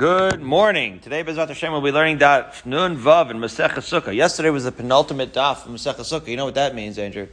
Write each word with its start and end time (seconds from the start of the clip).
Good 0.00 0.40
morning. 0.40 0.98
Today, 1.00 1.22
Bezrat 1.22 1.48
Hashem, 1.48 1.72
we'll 1.72 1.82
be 1.82 1.92
learning 1.92 2.20
Daf 2.20 2.64
Nun 2.64 2.96
Vav 2.96 3.28
and 3.28 3.38
Masech 3.38 3.72
Sukkah. 3.72 4.14
Yesterday 4.14 4.48
was 4.48 4.64
the 4.64 4.72
penultimate 4.72 5.34
Daf 5.34 5.66
in 5.66 5.74
Masech 5.74 5.96
Sukkah. 5.96 6.28
You 6.28 6.38
know 6.38 6.46
what 6.46 6.54
that 6.54 6.74
means, 6.74 6.98
Andrew? 6.98 7.26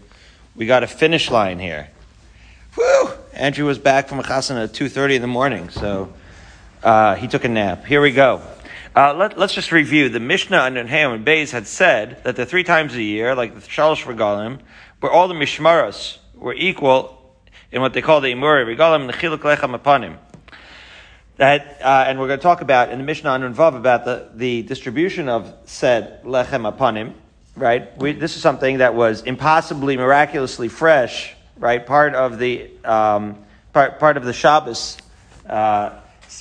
We 0.53 0.65
got 0.65 0.83
a 0.83 0.87
finish 0.87 1.31
line 1.31 1.59
here. 1.59 1.87
Woo! 2.75 3.11
Andrew 3.31 3.65
was 3.65 3.77
back 3.77 4.09
from 4.09 4.19
a 4.19 4.21
chasana 4.21 4.65
at 4.65 4.73
2.30 4.73 5.15
in 5.15 5.21
the 5.21 5.29
morning, 5.29 5.69
so 5.69 6.11
uh, 6.83 7.15
he 7.15 7.29
took 7.29 7.45
a 7.45 7.47
nap. 7.47 7.85
Here 7.85 8.01
we 8.01 8.11
go. 8.11 8.41
Uh, 8.93 9.13
let, 9.13 9.37
us 9.37 9.53
just 9.53 9.71
review. 9.71 10.09
The 10.09 10.19
Mishnah 10.19 10.63
and 10.63 10.89
Ham 10.89 11.13
and 11.13 11.25
Beis 11.25 11.51
had 11.51 11.67
said 11.67 12.21
that 12.25 12.35
the 12.35 12.45
three 12.45 12.65
times 12.65 12.93
a 12.95 13.01
year, 13.01 13.33
like 13.33 13.55
the 13.55 13.61
Shalosh 13.61 14.03
Regalim, 14.03 14.59
where 14.99 15.09
all 15.09 15.29
the 15.29 15.35
Mishmaros 15.35 16.17
were 16.35 16.53
equal 16.53 17.31
in 17.71 17.79
what 17.79 17.93
they 17.93 18.01
call 18.01 18.19
the 18.19 18.33
Imuri 18.33 18.65
Regalim 18.65 18.99
and 18.99 19.09
the 19.09 19.13
Chiluk 19.13 19.37
Lechem 19.37 19.73
Apanim 19.73 20.17
that, 21.37 21.79
uh, 21.83 22.05
and 22.07 22.19
we're 22.19 22.27
going 22.27 22.39
to 22.39 22.43
talk 22.43 22.61
about 22.61 22.91
in 22.91 22.97
the 22.97 23.03
Mishnah 23.03 23.29
on 23.29 23.53
Vav 23.53 23.75
about 23.75 24.05
the, 24.05 24.29
the 24.33 24.63
distribution 24.63 25.29
of 25.29 25.53
said 25.65 26.23
lechem 26.23 26.67
upon 26.67 26.97
him, 26.97 27.13
right? 27.55 27.95
We, 27.97 28.13
this 28.13 28.35
is 28.35 28.41
something 28.41 28.79
that 28.79 28.95
was 28.95 29.21
impossibly 29.21 29.97
miraculously 29.97 30.67
fresh, 30.67 31.35
right? 31.57 31.85
Part 31.85 32.15
of 32.15 32.39
the 32.39 32.71
um, 32.83 33.45
part, 33.71 33.99
part 33.99 34.17
of 34.17 34.25
the 34.25 34.33
Shabbos 34.33 34.97
uh, 35.47 35.91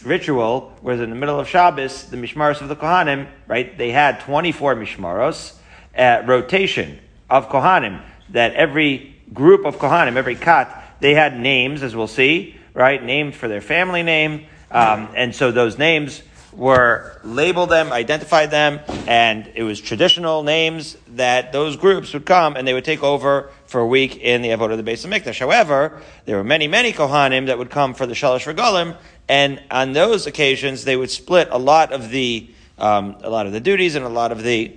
ritual 0.02 0.72
was 0.80 1.00
in 1.00 1.10
the 1.10 1.16
middle 1.16 1.38
of 1.38 1.46
Shabbos, 1.46 2.04
the 2.04 2.16
mishmaros 2.16 2.62
of 2.62 2.68
the 2.68 2.76
Kohanim, 2.76 3.28
right? 3.46 3.76
They 3.76 3.90
had 3.90 4.20
24 4.20 4.76
mishmaros 4.76 5.54
at 5.94 6.26
rotation 6.26 6.98
of 7.28 7.50
Kohanim. 7.50 8.02
That 8.30 8.54
every 8.54 9.14
group 9.32 9.66
of 9.66 9.76
Kohanim, 9.76 10.16
every 10.16 10.36
kat, 10.36 10.96
they 11.00 11.14
had 11.14 11.38
names, 11.38 11.82
as 11.82 11.94
we'll 11.94 12.06
see, 12.06 12.56
right? 12.72 13.02
Named 13.02 13.34
for 13.34 13.46
their 13.46 13.60
family 13.60 14.02
name 14.02 14.46
um, 14.70 15.08
and 15.14 15.34
so 15.34 15.50
those 15.50 15.78
names 15.78 16.22
were 16.52 17.20
labeled 17.22 17.68
them, 17.68 17.92
identified 17.92 18.50
them, 18.50 18.80
and 19.06 19.50
it 19.54 19.62
was 19.62 19.80
traditional 19.80 20.42
names 20.42 20.96
that 21.08 21.52
those 21.52 21.76
groups 21.76 22.14
would 22.14 22.24
come 22.24 22.56
and 22.56 22.66
they 22.66 22.72
would 22.72 22.84
take 22.84 23.02
over 23.02 23.50
for 23.66 23.80
a 23.80 23.86
week 23.86 24.16
in 24.16 24.40
the 24.42 24.48
Avodah 24.48 24.72
of 24.72 24.82
the 24.82 24.90
Beis 24.90 25.06
Hamikdash. 25.06 25.38
However, 25.38 26.00
there 26.24 26.36
were 26.36 26.44
many, 26.44 26.66
many 26.66 26.92
Kohanim 26.92 27.46
that 27.46 27.58
would 27.58 27.70
come 27.70 27.92
for 27.92 28.06
the 28.06 28.14
Shalosh 28.14 28.52
Regalim, 28.52 28.96
and 29.28 29.62
on 29.70 29.92
those 29.92 30.26
occasions 30.26 30.84
they 30.84 30.96
would 30.96 31.10
split 31.10 31.48
a 31.50 31.58
lot 31.58 31.92
of 31.92 32.10
the 32.10 32.48
um, 32.78 33.16
a 33.22 33.30
lot 33.30 33.46
of 33.46 33.52
the 33.52 33.60
duties 33.60 33.94
and 33.94 34.04
a 34.04 34.08
lot 34.08 34.32
of 34.32 34.42
the 34.42 34.76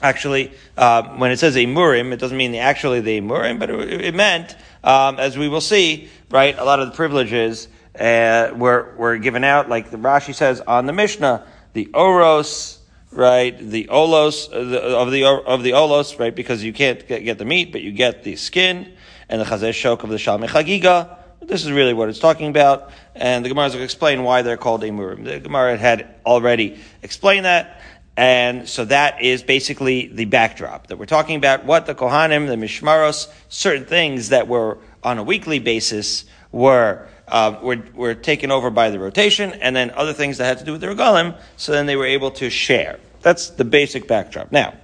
actually 0.00 0.52
uh, 0.76 1.02
when 1.16 1.30
it 1.30 1.38
says 1.38 1.56
a 1.56 1.66
murim, 1.66 2.12
it 2.12 2.18
doesn't 2.18 2.36
mean 2.36 2.52
the, 2.52 2.58
actually 2.58 3.00
the 3.00 3.20
murim, 3.20 3.58
but 3.58 3.70
it, 3.70 4.00
it 4.00 4.14
meant 4.14 4.56
um, 4.82 5.18
as 5.18 5.36
we 5.38 5.48
will 5.48 5.60
see, 5.60 6.08
right, 6.30 6.58
a 6.58 6.64
lot 6.64 6.80
of 6.80 6.88
the 6.88 6.94
privileges 6.94 7.68
uh, 7.98 8.52
were, 8.56 8.94
were 8.96 9.18
given 9.18 9.44
out, 9.44 9.68
like 9.68 9.90
the 9.90 9.96
Rashi 9.96 10.34
says 10.34 10.60
on 10.60 10.86
the 10.86 10.92
Mishnah, 10.92 11.46
the 11.72 11.86
oros, 11.94 12.78
right, 13.12 13.56
the 13.56 13.84
olos 13.90 14.52
uh, 14.52 14.64
the, 14.64 14.80
of 14.82 15.10
the 15.10 15.24
of 15.24 15.62
the 15.62 15.70
olos, 15.70 16.18
right, 16.18 16.34
because 16.34 16.62
you 16.62 16.72
can't 16.72 17.06
get, 17.06 17.24
get, 17.24 17.38
the 17.38 17.44
meat, 17.44 17.72
but 17.72 17.82
you 17.82 17.92
get 17.92 18.24
the 18.24 18.36
skin, 18.36 18.92
and 19.28 19.40
the 19.40 19.44
chazeh 19.44 19.70
shok 19.70 20.02
of 20.02 20.10
the 20.10 20.16
shalmei 20.16 20.48
chagiga. 20.48 21.18
This 21.40 21.64
is 21.64 21.72
really 21.72 21.92
what 21.92 22.08
it's 22.08 22.18
talking 22.18 22.48
about, 22.48 22.90
and 23.14 23.44
the 23.44 23.48
Gemara 23.48 23.66
is 23.66 23.72
going 23.72 23.80
to 23.80 23.84
explain 23.84 24.22
why 24.22 24.42
they're 24.42 24.56
called 24.56 24.82
emurim. 24.82 25.24
The 25.24 25.40
Gemara 25.40 25.76
had 25.76 26.14
already 26.24 26.80
explained 27.02 27.44
that, 27.44 27.80
and 28.16 28.68
so 28.68 28.86
that 28.86 29.20
is 29.20 29.42
basically 29.42 30.06
the 30.06 30.24
backdrop 30.24 30.86
that 30.86 30.96
we're 30.96 31.06
talking 31.06 31.36
about. 31.36 31.64
What 31.64 31.86
the 31.86 31.94
Kohanim, 31.94 32.46
the 32.46 32.56
Mishmaros, 32.56 33.30
certain 33.48 33.84
things 33.84 34.30
that 34.30 34.48
were 34.48 34.78
on 35.02 35.18
a 35.18 35.22
weekly 35.22 35.58
basis 35.58 36.24
were 36.50 37.08
uh, 37.34 37.58
were, 37.60 37.82
were 37.94 38.14
taken 38.14 38.52
over 38.52 38.70
by 38.70 38.90
the 38.90 38.98
rotation, 39.00 39.54
and 39.54 39.74
then 39.74 39.90
other 39.90 40.12
things 40.12 40.38
that 40.38 40.44
had 40.44 40.58
to 40.58 40.64
do 40.64 40.70
with 40.70 40.80
the 40.80 40.86
regalim, 40.86 41.36
so 41.56 41.72
then 41.72 41.86
they 41.86 41.96
were 41.96 42.06
able 42.06 42.30
to 42.30 42.48
share. 42.48 43.00
That's 43.22 43.50
the 43.50 43.64
basic 43.64 44.06
backdrop. 44.06 44.52
Now, 44.52 44.74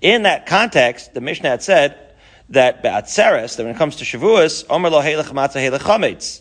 in 0.00 0.24
that 0.24 0.46
context, 0.46 1.14
the 1.14 1.20
Mishnah 1.20 1.48
had 1.48 1.62
said 1.62 1.96
that 2.48 2.82
Be'atzeres, 2.82 3.54
that 3.54 3.62
when 3.62 3.72
it 3.72 3.78
comes 3.78 3.94
to 3.96 4.04
Shavuos, 4.04 4.64
Omer 4.68 4.90
lo 4.90 5.00
helech 5.00 5.26
matzah 5.26 6.40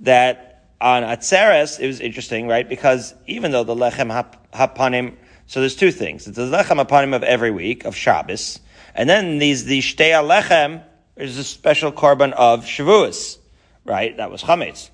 that 0.00 0.66
on 0.82 1.02
Atzeres, 1.02 1.80
it 1.80 1.86
was 1.86 2.00
interesting, 2.00 2.46
right? 2.46 2.68
Because 2.68 3.14
even 3.26 3.52
though 3.52 3.64
the 3.64 3.74
lechem 3.74 4.34
hapanim, 4.52 5.16
so 5.46 5.60
there's 5.60 5.76
two 5.76 5.92
things. 5.92 6.26
It's 6.26 6.36
the 6.36 6.42
lechem 6.42 6.84
hapanim 6.84 7.16
of 7.16 7.22
every 7.22 7.50
week, 7.50 7.86
of 7.86 7.96
Shabbos, 7.96 8.60
and 8.94 9.08
then 9.08 9.38
these, 9.38 9.64
the 9.64 9.78
shtei 9.78 10.12
lechem, 10.22 10.84
is 11.16 11.38
a 11.38 11.44
special 11.44 11.90
korban 11.90 12.32
of 12.32 12.66
Shavuos 12.66 13.39
right? 13.84 14.16
That 14.16 14.30
was 14.30 14.42
chametz. 14.42 14.90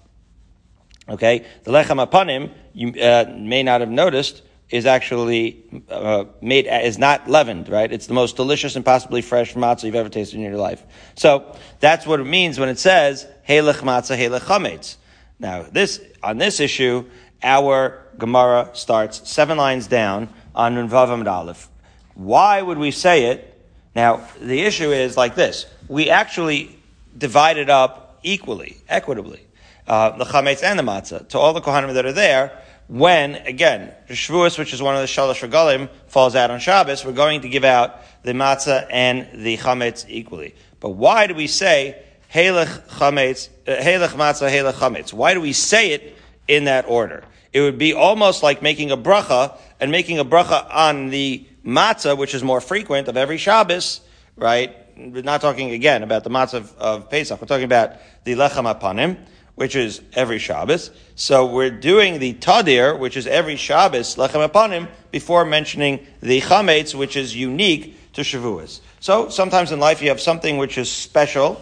Okay, 1.09 1.47
the 1.63 1.71
lechem 1.71 2.05
apanim 2.05 2.53
you 2.75 3.01
uh, 3.01 3.33
may 3.37 3.63
not 3.63 3.81
have 3.81 3.91
noticed 3.91 4.43
is 4.69 4.87
actually 4.87 5.63
uh, 5.89 6.25
made 6.41 6.67
is 6.67 6.99
not 6.99 7.29
leavened, 7.29 7.69
right? 7.69 7.93
It's 7.93 8.09
the 8.09 8.15
most 8.15 8.35
delicious 8.37 8.75
and 8.75 8.85
possibly 8.85 9.23
fresh 9.23 9.55
matzah 9.55 9.85
you've 9.85 9.95
ever 9.95 10.09
tasted 10.09 10.37
in 10.37 10.43
your 10.43 10.57
life. 10.57 10.83
So 11.15 11.57
that's 11.79 12.07
what 12.07 12.19
it 12.19 12.25
means 12.25 12.59
when 12.59 12.69
it 12.69 12.79
says 12.79 13.27
helech 13.49 13.83
matzah 13.83 14.19
helech 14.19 14.41
chametz. 14.41 14.97
Now 15.39 15.63
this 15.63 16.01
on 16.23 16.39
this 16.39 16.59
issue, 16.59 17.05
our 17.43 18.03
Gemara 18.19 18.71
starts 18.73 19.29
seven 19.31 19.59
lines 19.59 19.87
down 19.87 20.29
on 20.55 20.75
Nunvav 20.75 21.25
Aleph. 21.25 21.69
Why 22.15 22.61
would 22.61 22.79
we 22.79 22.91
say 22.91 23.27
it? 23.27 23.53
Now 23.95 24.27
the 24.41 24.63
issue 24.63 24.91
is 24.91 25.17
like 25.17 25.37
this: 25.37 25.67
we 25.87 26.11
actually 26.11 26.77
divided 27.17 27.71
up 27.71 28.06
equally, 28.27 28.77
equitably, 28.89 29.41
uh, 29.87 30.17
the 30.19 30.25
chametz 30.25 30.63
and 30.63 30.79
the 30.79 30.83
matzah 30.83 31.27
to 31.29 31.39
all 31.39 31.55
the 31.55 31.61
kohanim 31.61 31.95
that 31.95 32.05
are 32.05 32.13
there. 32.13 32.61
When 32.89 33.37
again, 33.37 33.93
the 34.09 34.15
Shavuos, 34.15 34.59
which 34.59 34.73
is 34.73 34.83
one 34.83 34.95
of 34.95 35.01
the 35.01 35.07
shalosh 35.07 35.49
regalim, 35.49 35.89
falls 36.09 36.37
out 36.37 36.51
on 36.51 36.61
Shabbos, 36.61 37.05
we're 37.05 37.13
going 37.13 37.41
to 37.41 37.49
give 37.49 37.65
out 37.65 38.03
the 38.23 38.33
matzah 38.33 38.87
and 38.91 39.45
the 39.45 39.57
chametz 39.57 40.05
equally. 40.09 40.55
But 40.81 40.91
why 40.91 41.27
do 41.27 41.35
we 41.35 41.47
say 41.47 42.03
helech 42.33 42.69
chametz, 42.89 43.49
uh, 43.67 43.77
helech 43.77 44.11
matzah, 44.11 44.51
helech 44.51 44.75
chametz? 44.75 45.13
Why 45.13 45.35
do 45.35 45.41
we 45.41 45.53
say 45.53 45.93
it 45.93 46.17
in 46.47 46.65
that 46.65 46.85
order? 46.89 47.25
It 47.53 47.61
would 47.61 47.79
be 47.79 47.95
almost 47.95 48.43
like 48.43 48.61
making 48.61 48.91
a 48.91 48.97
bracha 48.97 49.57
and 49.81 49.91
making 49.91 50.19
a 50.19 50.25
bracha 50.25 50.67
on 50.73 51.11
the 51.11 51.47
matzah, 51.65 52.17
which 52.17 52.35
is 52.35 52.43
more 52.43 52.61
frequent 52.61 53.09
of 53.09 53.17
every 53.17 53.39
Shabbos, 53.39 54.01
right? 54.37 54.77
We're 54.97 55.23
not 55.23 55.41
talking 55.41 55.73
again 55.73 56.03
about 56.03 56.25
the 56.25 56.31
matzah 56.31 56.55
of, 56.55 56.75
of 56.79 57.11
Pesach. 57.11 57.41
We're 57.41 57.47
talking 57.47 57.65
about 57.65 57.97
the 58.25 58.33
lechem 58.35 58.73
apanim, 58.73 59.19
which 59.55 59.77
is 59.77 60.01
every 60.15 60.39
Shabbos. 60.39 60.91
So 61.15 61.47
we're 61.47 61.71
doing 61.71 62.19
the 62.19 62.35
tadir, 62.35 62.99
which 62.99 63.17
is 63.17 63.27
every 63.27 63.57
Shabbos 63.57 64.17
lechem 64.17 64.49
apanim, 64.49 64.89
before 65.11 65.45
mentioning 65.45 66.07
the 66.21 66.41
chametz, 66.41 66.95
which 66.95 67.17
is 67.17 67.37
unique 67.37 68.13
to 68.15 68.23
Shavuos. 68.23 68.81
So 69.01 69.29
sometimes 69.29 69.73
in 69.73 69.81
life 69.81 70.01
you 70.01 70.09
have 70.09 70.21
something 70.21 70.57
which 70.57 70.79
is 70.79 70.91
special 70.91 71.61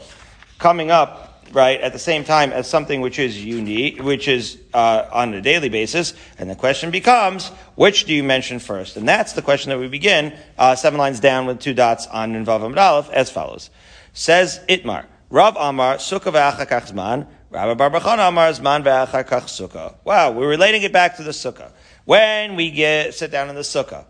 coming 0.58 0.90
up 0.90 1.23
right, 1.54 1.80
at 1.80 1.92
the 1.92 1.98
same 1.98 2.24
time 2.24 2.52
as 2.52 2.68
something 2.68 3.00
which 3.00 3.18
is 3.18 3.42
unique, 3.44 4.02
which 4.02 4.28
is 4.28 4.58
uh, 4.72 5.08
on 5.12 5.34
a 5.34 5.40
daily 5.40 5.68
basis. 5.68 6.14
And 6.38 6.50
the 6.50 6.54
question 6.54 6.90
becomes, 6.90 7.48
which 7.74 8.04
do 8.04 8.14
you 8.14 8.22
mention 8.24 8.58
first? 8.58 8.96
And 8.96 9.08
that's 9.08 9.32
the 9.32 9.42
question 9.42 9.70
that 9.70 9.78
we 9.78 9.88
begin 9.88 10.36
uh, 10.58 10.74
seven 10.74 10.98
lines 10.98 11.20
down 11.20 11.46
with 11.46 11.60
two 11.60 11.74
dots 11.74 12.06
on 12.06 12.32
Nunvav 12.32 12.60
Amud 12.60 12.76
Aleph 12.76 13.10
as 13.10 13.30
follows. 13.30 13.70
Says 14.12 14.60
Itmar, 14.68 15.06
Rav 15.30 15.56
Amar, 15.56 15.96
Sukkah 15.96 16.32
v'achakach 16.32 16.92
zman, 16.92 17.26
Rabbi 17.50 17.88
Barbachan 17.88 18.28
Amar, 18.28 18.50
zman 18.50 18.84
v'achakach 18.84 19.46
sukkah. 19.46 19.94
Wow, 20.04 20.32
we're 20.32 20.48
relating 20.48 20.82
it 20.82 20.92
back 20.92 21.16
to 21.16 21.22
the 21.22 21.32
sukkah. 21.32 21.70
When 22.04 22.56
we 22.56 22.70
get, 22.70 23.14
sit 23.14 23.30
down 23.30 23.48
in 23.48 23.54
the 23.54 23.62
sukkah, 23.62 24.04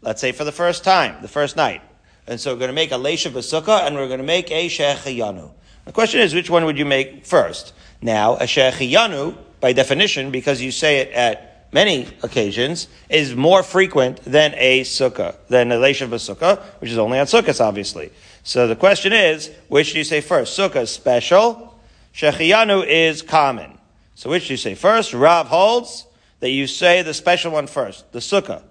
let's 0.00 0.20
say 0.20 0.32
for 0.32 0.44
the 0.44 0.52
first 0.52 0.84
time, 0.84 1.20
the 1.20 1.28
first 1.28 1.56
night, 1.56 1.82
and 2.26 2.40
so 2.40 2.52
we're 2.52 2.60
going 2.60 2.68
to 2.68 2.74
make 2.74 2.92
a 2.92 2.96
leish 2.96 3.26
of 3.26 3.36
a 3.36 3.40
sukkah, 3.40 3.86
and 3.86 3.96
we're 3.96 4.06
going 4.06 4.20
to 4.20 4.24
make 4.24 4.50
a 4.50 4.68
shechayanu. 4.68 5.50
The 5.84 5.92
question 5.92 6.20
is, 6.20 6.34
which 6.34 6.48
one 6.48 6.64
would 6.64 6.78
you 6.78 6.86
make 6.86 7.26
first? 7.26 7.74
Now, 8.00 8.36
a 8.36 8.44
shechiyanu, 8.44 9.36
by 9.60 9.72
definition, 9.72 10.30
because 10.30 10.60
you 10.62 10.70
say 10.70 10.98
it 10.98 11.12
at 11.12 11.68
many 11.72 12.08
occasions, 12.22 12.88
is 13.10 13.34
more 13.34 13.62
frequent 13.62 14.22
than 14.24 14.54
a 14.56 14.82
sukkah, 14.82 15.36
than 15.48 15.72
a 15.72 15.78
leish 15.78 16.00
of 16.00 16.12
a 16.12 16.16
sukkah, 16.16 16.62
which 16.80 16.90
is 16.90 16.98
only 16.98 17.18
on 17.18 17.26
sukkahs, 17.26 17.60
obviously. 17.60 18.10
So 18.42 18.66
the 18.66 18.76
question 18.76 19.12
is, 19.12 19.50
which 19.68 19.92
do 19.92 19.98
you 19.98 20.04
say 20.04 20.20
first? 20.20 20.58
Sukkah 20.58 20.82
is 20.82 20.90
special, 20.90 21.78
shechiyanu 22.14 22.86
is 22.86 23.22
common. 23.22 23.78
So 24.14 24.30
which 24.30 24.46
do 24.46 24.54
you 24.54 24.58
say 24.58 24.74
first? 24.74 25.12
Rav 25.12 25.48
holds 25.48 26.06
that 26.40 26.50
you 26.50 26.66
say 26.66 27.02
the 27.02 27.14
special 27.14 27.52
one 27.52 27.66
first, 27.66 28.10
the 28.12 28.20
sukkah. 28.20 28.62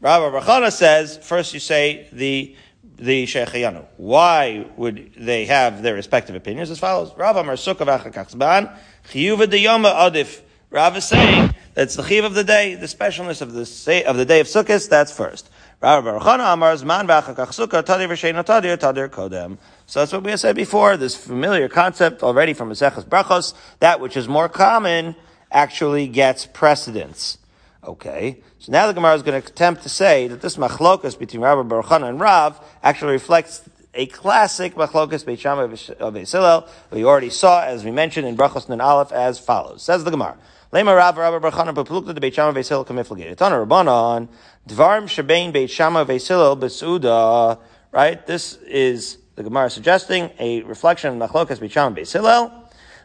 Rav 0.00 0.32
Rachana 0.32 0.70
says, 0.70 1.18
first 1.18 1.54
you 1.54 1.60
say 1.60 2.06
the 2.12 2.54
the 2.98 3.24
Sheikhayanu. 3.24 3.84
Why 3.96 4.66
would 4.76 5.12
they 5.16 5.46
have 5.46 5.82
their 5.82 5.94
respective 5.94 6.34
opinions? 6.34 6.70
As 6.70 6.78
follows: 6.78 7.12
Rav 7.16 7.36
Amar 7.36 7.54
Sukkah 7.54 7.86
v'achakachzban 7.86 8.76
chiyuva 9.10 9.46
diyoma 9.46 9.94
adif. 9.94 10.40
Rav 10.70 10.96
is 10.96 11.04
saying 11.04 11.54
that's 11.74 11.94
the 11.94 12.02
chiv 12.02 12.24
of 12.24 12.34
the 12.34 12.44
day, 12.44 12.74
the 12.74 12.86
specialness 12.86 13.40
of 13.40 13.52
the 13.52 14.04
of 14.06 14.16
the 14.16 14.24
day 14.24 14.40
of 14.40 14.46
Sukkot. 14.46 14.88
That's 14.88 15.16
first. 15.16 15.50
Rav 15.80 16.04
Baruchana 16.04 16.52
Amar 16.52 16.74
Zman 16.74 17.06
v'achakach 17.06 17.48
Sukkah 17.48 17.82
tadir 17.84 18.08
v'shein 18.08 18.42
tadir 18.44 18.76
tadir 18.76 19.08
kodem. 19.08 19.58
So 19.86 20.00
that's 20.00 20.12
what 20.12 20.22
we 20.22 20.30
have 20.30 20.40
said 20.40 20.56
before. 20.56 20.96
This 20.96 21.14
familiar 21.14 21.68
concept 21.68 22.22
already 22.22 22.54
from 22.54 22.70
Maseches 22.70 23.04
Brachos. 23.04 23.54
That 23.80 24.00
which 24.00 24.16
is 24.16 24.26
more 24.26 24.48
common 24.48 25.14
actually 25.52 26.08
gets 26.08 26.46
precedence. 26.46 27.38
Okay, 27.86 28.42
so 28.58 28.72
now 28.72 28.88
the 28.88 28.92
Gemara 28.92 29.14
is 29.14 29.22
going 29.22 29.40
to 29.40 29.48
attempt 29.48 29.84
to 29.84 29.88
say 29.88 30.26
that 30.26 30.40
this 30.40 30.56
machlokas 30.56 31.16
between 31.16 31.40
Rabbi 31.40 31.68
Baruchana 31.68 32.08
and 32.08 32.18
Rav 32.18 32.60
actually 32.82 33.12
reflects 33.12 33.62
a 33.94 34.06
classic 34.06 34.74
machlokas 34.74 35.24
Beit 35.24 35.38
Shammai 35.38 35.72
of 36.00 36.14
Hillel. 36.14 36.68
We 36.90 37.04
already 37.04 37.30
saw, 37.30 37.62
as 37.62 37.84
we 37.84 37.92
mentioned 37.92 38.26
in 38.26 38.36
Brachos 38.36 38.68
Nun 38.68 38.80
Aleph, 38.80 39.12
as 39.12 39.38
follows. 39.38 39.84
Says 39.84 40.02
the 40.02 40.10
Gemara. 40.10 40.36
Lema 40.72 40.96
Rav 40.96 41.16
Rabbi 41.16 41.48
Baruchana 41.48 41.72
bepulukta 41.72 42.12
de 42.12 42.20
Beit 42.20 42.34
Shammai 42.34 42.54
Beit 42.54 42.66
Hillel 42.66 42.84
kamifligate. 42.84 43.36
Tana 43.36 43.54
Rabbanon 43.64 44.28
dvarim 44.68 45.04
shebein 45.04 45.52
Beit 45.52 45.70
Shammai 45.70 46.02
Beit 46.02 46.26
Hillel 46.26 46.56
besuda. 46.56 47.60
Right. 47.92 48.26
This 48.26 48.56
is 48.62 49.18
the 49.36 49.44
Gemara 49.44 49.70
suggesting 49.70 50.30
a 50.40 50.62
reflection 50.62 51.22
of 51.22 51.30
machlokas 51.30 51.60
Beit 51.60 51.70
Shammai 51.70 51.94
Beit 51.94 52.10
Hillel. 52.10 52.52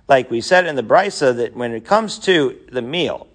Like 0.07 0.31
we 0.31 0.41
said 0.41 0.65
in 0.65 0.75
the 0.75 0.83
Brisa, 0.83 1.35
that 1.37 1.55
when 1.55 1.71
it 1.71 1.85
comes 1.85 2.17
to 2.19 2.59
the 2.71 2.81
meal, 2.81 3.27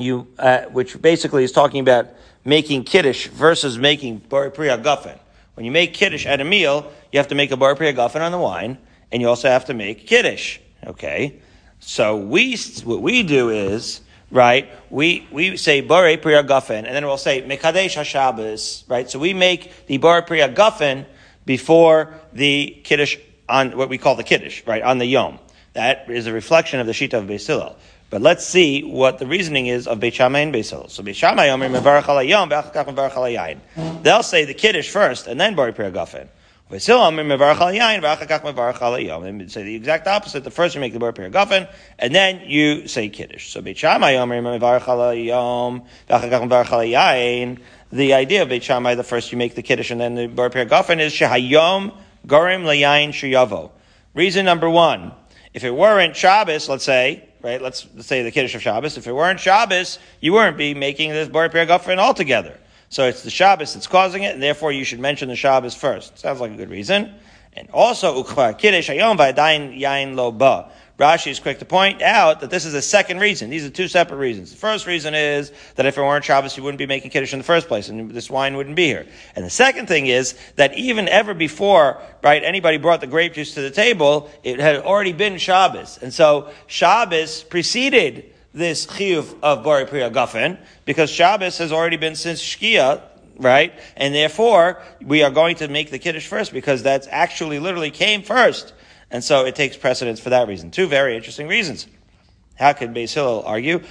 you, 0.00 0.26
uh, 0.38 0.62
which 0.64 1.00
basically 1.00 1.44
is 1.44 1.52
talking 1.52 1.80
about 1.80 2.08
making 2.44 2.84
kiddush 2.84 3.28
versus 3.28 3.78
making 3.78 4.18
bar 4.18 4.50
priya 4.50 4.78
guffin. 4.78 5.18
When 5.54 5.66
you 5.66 5.72
make 5.72 5.94
kiddush 5.94 6.26
at 6.26 6.40
a 6.40 6.44
meal, 6.44 6.90
you 7.12 7.18
have 7.18 7.28
to 7.28 7.34
make 7.34 7.50
a 7.50 7.56
bar 7.56 7.74
priya 7.74 7.92
guffin 7.92 8.22
on 8.22 8.32
the 8.32 8.38
wine, 8.38 8.78
and 9.12 9.20
you 9.20 9.28
also 9.28 9.48
have 9.48 9.66
to 9.66 9.74
make 9.74 10.06
kiddush. 10.06 10.58
Okay, 10.86 11.40
so 11.80 12.16
we 12.16 12.56
what 12.84 13.02
we 13.02 13.22
do 13.22 13.50
is 13.50 14.00
right. 14.30 14.70
We 14.90 15.26
we 15.30 15.56
say 15.56 15.80
bar 15.80 16.16
priya 16.16 16.42
guffin, 16.42 16.86
and 16.86 16.94
then 16.94 17.04
we'll 17.04 17.18
say 17.18 17.42
mekadesh 17.42 17.96
hashabbos. 17.96 18.88
Right. 18.88 19.10
So 19.10 19.18
we 19.18 19.34
make 19.34 19.86
the 19.86 19.98
bar 19.98 20.22
priya 20.22 20.48
guffin 20.48 21.06
before 21.44 22.14
the 22.32 22.80
kiddush 22.84 23.16
on 23.48 23.76
what 23.76 23.88
we 23.88 23.98
call 23.98 24.14
the 24.14 24.24
kiddush, 24.24 24.64
right 24.66 24.82
on 24.82 24.98
the 24.98 25.06
yom. 25.06 25.38
That 25.72 26.10
is 26.10 26.26
a 26.26 26.32
reflection 26.32 26.80
of 26.80 26.86
the 26.86 26.92
shita 26.92 27.14
of 27.14 27.24
Beis. 27.24 27.76
But 28.10 28.22
let's 28.22 28.44
see 28.44 28.82
what 28.82 29.18
the 29.18 29.26
reasoning 29.26 29.68
is 29.68 29.86
of 29.86 30.00
Beit 30.00 30.14
Shammai 30.14 30.40
and 30.40 30.52
Beis 30.52 30.70
Hillel. 30.70 30.88
So 30.88 31.04
Beit 31.04 31.14
Shammai 31.14 31.46
mevarach 31.46 32.02
alayom 32.02 32.50
ve'achakach 32.50 32.92
mevarach 32.92 33.12
alayayin. 33.12 34.02
They'll 34.02 34.24
say 34.24 34.44
the 34.44 34.52
kiddush 34.52 34.90
first 34.90 35.28
and 35.28 35.40
then 35.40 35.54
bari 35.54 35.72
priya 35.72 35.92
gafen. 35.92 36.26
Beis 36.68 36.86
Hillel 36.86 37.02
Omer 37.02 37.22
mevarach 37.22 37.58
alayayin 37.58 38.02
ve'achakach 38.02 38.40
mevarach 38.40 38.78
alayom. 38.78 39.38
They 39.38 39.46
say 39.46 39.62
the 39.62 39.76
exact 39.76 40.08
opposite. 40.08 40.42
The 40.42 40.50
first 40.50 40.74
you 40.74 40.80
make 40.80 40.92
the 40.92 40.98
bari 40.98 41.12
priya 41.12 41.30
gafen 41.30 41.72
and 42.00 42.12
then 42.12 42.42
you 42.46 42.88
say 42.88 43.08
kiddush. 43.10 43.52
So 43.52 43.62
Beit 43.62 43.78
Shammai 43.78 44.14
mevarach 44.14 44.82
alayom 44.82 45.86
ve'achakach 46.08 46.48
mevarach 46.48 46.66
alayayin. 46.66 47.60
The 47.92 48.14
idea 48.14 48.42
of 48.42 48.48
Beit 48.48 48.64
Shammai, 48.64 48.96
the 48.96 49.04
first 49.04 49.30
you 49.30 49.38
make 49.38 49.54
the 49.54 49.62
kiddush 49.62 49.92
and 49.92 50.00
then 50.00 50.16
the 50.16 50.26
bari 50.26 50.50
priya 50.50 50.66
gafen 50.66 50.98
is 50.98 51.12
shehayom 51.12 51.96
gorim 52.26 52.64
layayin 52.64 53.10
sheyavo. 53.10 53.70
Reason 54.14 54.44
number 54.44 54.68
one. 54.68 55.12
If 55.54 55.62
it 55.62 55.70
weren't 55.70 56.16
Shabbos, 56.16 56.68
let's 56.68 56.84
say, 56.84 57.28
right? 57.42 57.60
Let's, 57.60 57.86
say 58.00 58.22
the 58.22 58.30
Kiddush 58.30 58.54
of 58.54 58.62
Shabbos. 58.62 58.96
If 58.96 59.06
it 59.06 59.12
weren't 59.12 59.40
Shabbos, 59.40 59.98
you 60.20 60.32
wouldn't 60.32 60.56
be 60.56 60.74
making 60.74 61.10
this 61.10 61.28
Bar 61.28 61.48
Piragafrin 61.48 61.98
altogether. 61.98 62.58
So 62.88 63.06
it's 63.06 63.22
the 63.22 63.30
Shabbos 63.30 63.74
that's 63.74 63.86
causing 63.86 64.24
it, 64.24 64.34
and 64.34 64.42
therefore 64.42 64.72
you 64.72 64.84
should 64.84 65.00
mention 65.00 65.28
the 65.28 65.36
Shabbos 65.36 65.74
first. 65.74 66.18
Sounds 66.18 66.40
like 66.40 66.52
a 66.52 66.56
good 66.56 66.70
reason. 66.70 67.14
And 67.52 67.68
also, 67.70 68.22
Ukvar 68.22 68.58
Kiddush 68.58 68.90
Hayom 68.90 69.16
Yain 69.16 70.14
Lo 70.14 70.30
Ba. 70.30 70.70
Rashi 71.00 71.30
is 71.30 71.40
quick 71.40 71.60
to 71.60 71.64
point 71.64 72.02
out 72.02 72.40
that 72.40 72.50
this 72.50 72.66
is 72.66 72.74
a 72.74 72.82
second 72.82 73.20
reason. 73.20 73.48
These 73.48 73.64
are 73.64 73.70
two 73.70 73.88
separate 73.88 74.18
reasons. 74.18 74.50
The 74.50 74.58
first 74.58 74.86
reason 74.86 75.14
is 75.14 75.50
that 75.76 75.86
if 75.86 75.96
it 75.96 76.02
weren't 76.02 76.26
Shabbos, 76.26 76.58
you 76.58 76.62
wouldn't 76.62 76.78
be 76.78 76.84
making 76.84 77.10
Kiddush 77.10 77.32
in 77.32 77.38
the 77.38 77.44
first 77.44 77.68
place, 77.68 77.88
and 77.88 78.10
this 78.10 78.28
wine 78.28 78.54
wouldn't 78.54 78.76
be 78.76 78.84
here. 78.84 79.06
And 79.34 79.42
the 79.42 79.50
second 79.50 79.86
thing 79.86 80.08
is 80.08 80.34
that 80.56 80.74
even 80.74 81.08
ever 81.08 81.32
before, 81.32 82.02
right, 82.22 82.44
anybody 82.44 82.76
brought 82.76 83.00
the 83.00 83.06
grape 83.06 83.32
juice 83.32 83.54
to 83.54 83.62
the 83.62 83.70
table, 83.70 84.30
it 84.44 84.60
had 84.60 84.76
already 84.76 85.14
been 85.14 85.38
Shabbos. 85.38 85.98
And 86.02 86.12
so 86.12 86.50
Shabbos 86.66 87.44
preceded 87.44 88.34
this 88.52 88.84
chiyuv 88.84 89.36
of 89.42 89.64
Bari 89.64 89.86
Priya 89.86 90.10
Guffin, 90.10 90.58
because 90.84 91.08
Shabbos 91.08 91.56
has 91.56 91.72
already 91.72 91.96
been 91.96 92.14
since 92.14 92.42
Shkia, 92.42 93.00
right? 93.38 93.72
And 93.96 94.14
therefore, 94.14 94.82
we 95.00 95.22
are 95.22 95.30
going 95.30 95.56
to 95.56 95.68
make 95.68 95.90
the 95.90 95.98
Kiddush 95.98 96.26
first, 96.26 96.52
because 96.52 96.82
that's 96.82 97.08
actually 97.10 97.58
literally 97.58 97.90
came 97.90 98.22
first. 98.22 98.74
And 99.10 99.24
so 99.24 99.44
it 99.44 99.54
takes 99.56 99.76
precedence 99.76 100.20
for 100.20 100.30
that 100.30 100.46
reason. 100.48 100.70
Two 100.70 100.86
very 100.86 101.16
interesting 101.16 101.48
reasons. 101.48 101.86
How 102.56 102.72
could 102.74 102.94
Beis 102.94 103.12
Hillel 103.14 103.42
argue? 103.44 103.82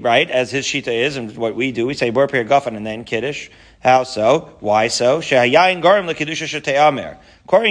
Right? 0.00 0.30
As 0.30 0.50
his 0.50 0.66
shita 0.66 0.88
is, 0.88 1.16
and 1.16 1.36
what 1.36 1.54
we 1.54 1.70
do, 1.72 1.86
we 1.86 1.94
say 1.94 2.10
bor 2.10 2.26
pir 2.26 2.40
and 2.40 2.86
then 2.86 3.04
kiddush. 3.04 3.50
How 3.80 4.02
so? 4.02 4.50
Why 4.60 4.88
so? 4.88 5.18
According 5.18 5.44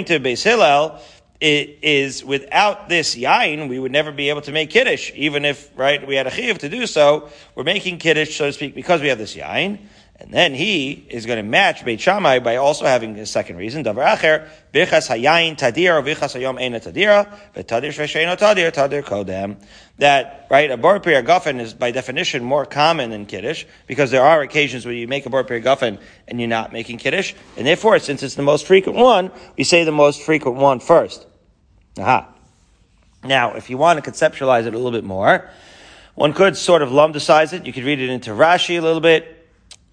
to 0.06 0.20
Beis 0.20 0.42
Hillel, 0.42 1.00
it 1.40 1.78
is 1.82 2.24
without 2.24 2.88
this 2.88 3.14
yain, 3.14 3.68
we 3.68 3.78
would 3.78 3.92
never 3.92 4.10
be 4.10 4.28
able 4.28 4.40
to 4.42 4.50
make 4.52 4.70
kiddush, 4.70 5.12
even 5.14 5.44
if 5.44 5.70
right 5.76 6.04
we 6.06 6.16
had 6.16 6.26
a 6.26 6.30
chiv 6.30 6.58
to 6.58 6.68
do 6.68 6.86
so. 6.86 7.28
We're 7.54 7.64
making 7.64 7.98
kiddush, 7.98 8.36
so 8.36 8.46
to 8.46 8.52
speak, 8.52 8.74
because 8.74 9.00
we 9.00 9.08
have 9.08 9.18
this 9.18 9.36
yain. 9.36 9.78
And 10.20 10.32
then 10.32 10.52
he 10.52 11.06
is 11.10 11.26
going 11.26 11.36
to 11.36 11.48
match 11.48 11.84
Beit 11.84 12.00
Shammai 12.00 12.40
by 12.40 12.56
also 12.56 12.84
having 12.86 13.16
a 13.20 13.26
second 13.26 13.56
reason. 13.56 13.84
Davar 13.84 14.16
acher, 14.16 14.48
bichas 14.74 15.08
hayayin 15.08 15.56
tadir, 15.56 15.96
or 15.96 16.02
bichas 16.02 16.34
hayom 16.34 16.60
ena 16.60 16.80
tadira, 16.80 17.32
v'tadir 17.54 17.90
shvesheno 17.90 18.36
tadir, 18.36 18.72
tadir 18.72 19.04
kodem. 19.04 19.62
That, 19.98 20.48
right, 20.50 20.72
a 20.72 20.76
bar 20.76 20.98
priya 20.98 21.22
guffin 21.22 21.60
is 21.60 21.72
by 21.72 21.92
definition 21.92 22.42
more 22.42 22.66
common 22.66 23.10
than 23.10 23.26
kiddush, 23.26 23.64
because 23.86 24.10
there 24.10 24.24
are 24.24 24.42
occasions 24.42 24.84
where 24.84 24.94
you 24.94 25.06
make 25.06 25.24
a 25.24 25.30
bar 25.30 25.44
priya 25.44 25.60
guffin 25.60 26.00
and 26.26 26.40
you're 26.40 26.48
not 26.48 26.72
making 26.72 26.98
kiddush. 26.98 27.34
And 27.56 27.64
therefore, 27.64 28.00
since 28.00 28.24
it's 28.24 28.34
the 28.34 28.42
most 28.42 28.66
frequent 28.66 28.98
one, 28.98 29.30
we 29.56 29.62
say 29.62 29.84
the 29.84 29.92
most 29.92 30.22
frequent 30.22 30.56
one 30.56 30.80
first. 30.80 31.26
Aha. 31.96 32.26
Now, 33.22 33.54
if 33.54 33.70
you 33.70 33.78
want 33.78 34.02
to 34.02 34.10
conceptualize 34.10 34.66
it 34.66 34.74
a 34.74 34.76
little 34.76 34.90
bit 34.90 35.04
more, 35.04 35.48
one 36.16 36.32
could 36.32 36.56
sort 36.56 36.82
of 36.82 36.88
lumdicize 36.88 37.52
it. 37.52 37.66
You 37.66 37.72
could 37.72 37.84
read 37.84 38.00
it 38.00 38.10
into 38.10 38.30
Rashi 38.30 38.78
a 38.78 38.82
little 38.82 39.00
bit 39.00 39.36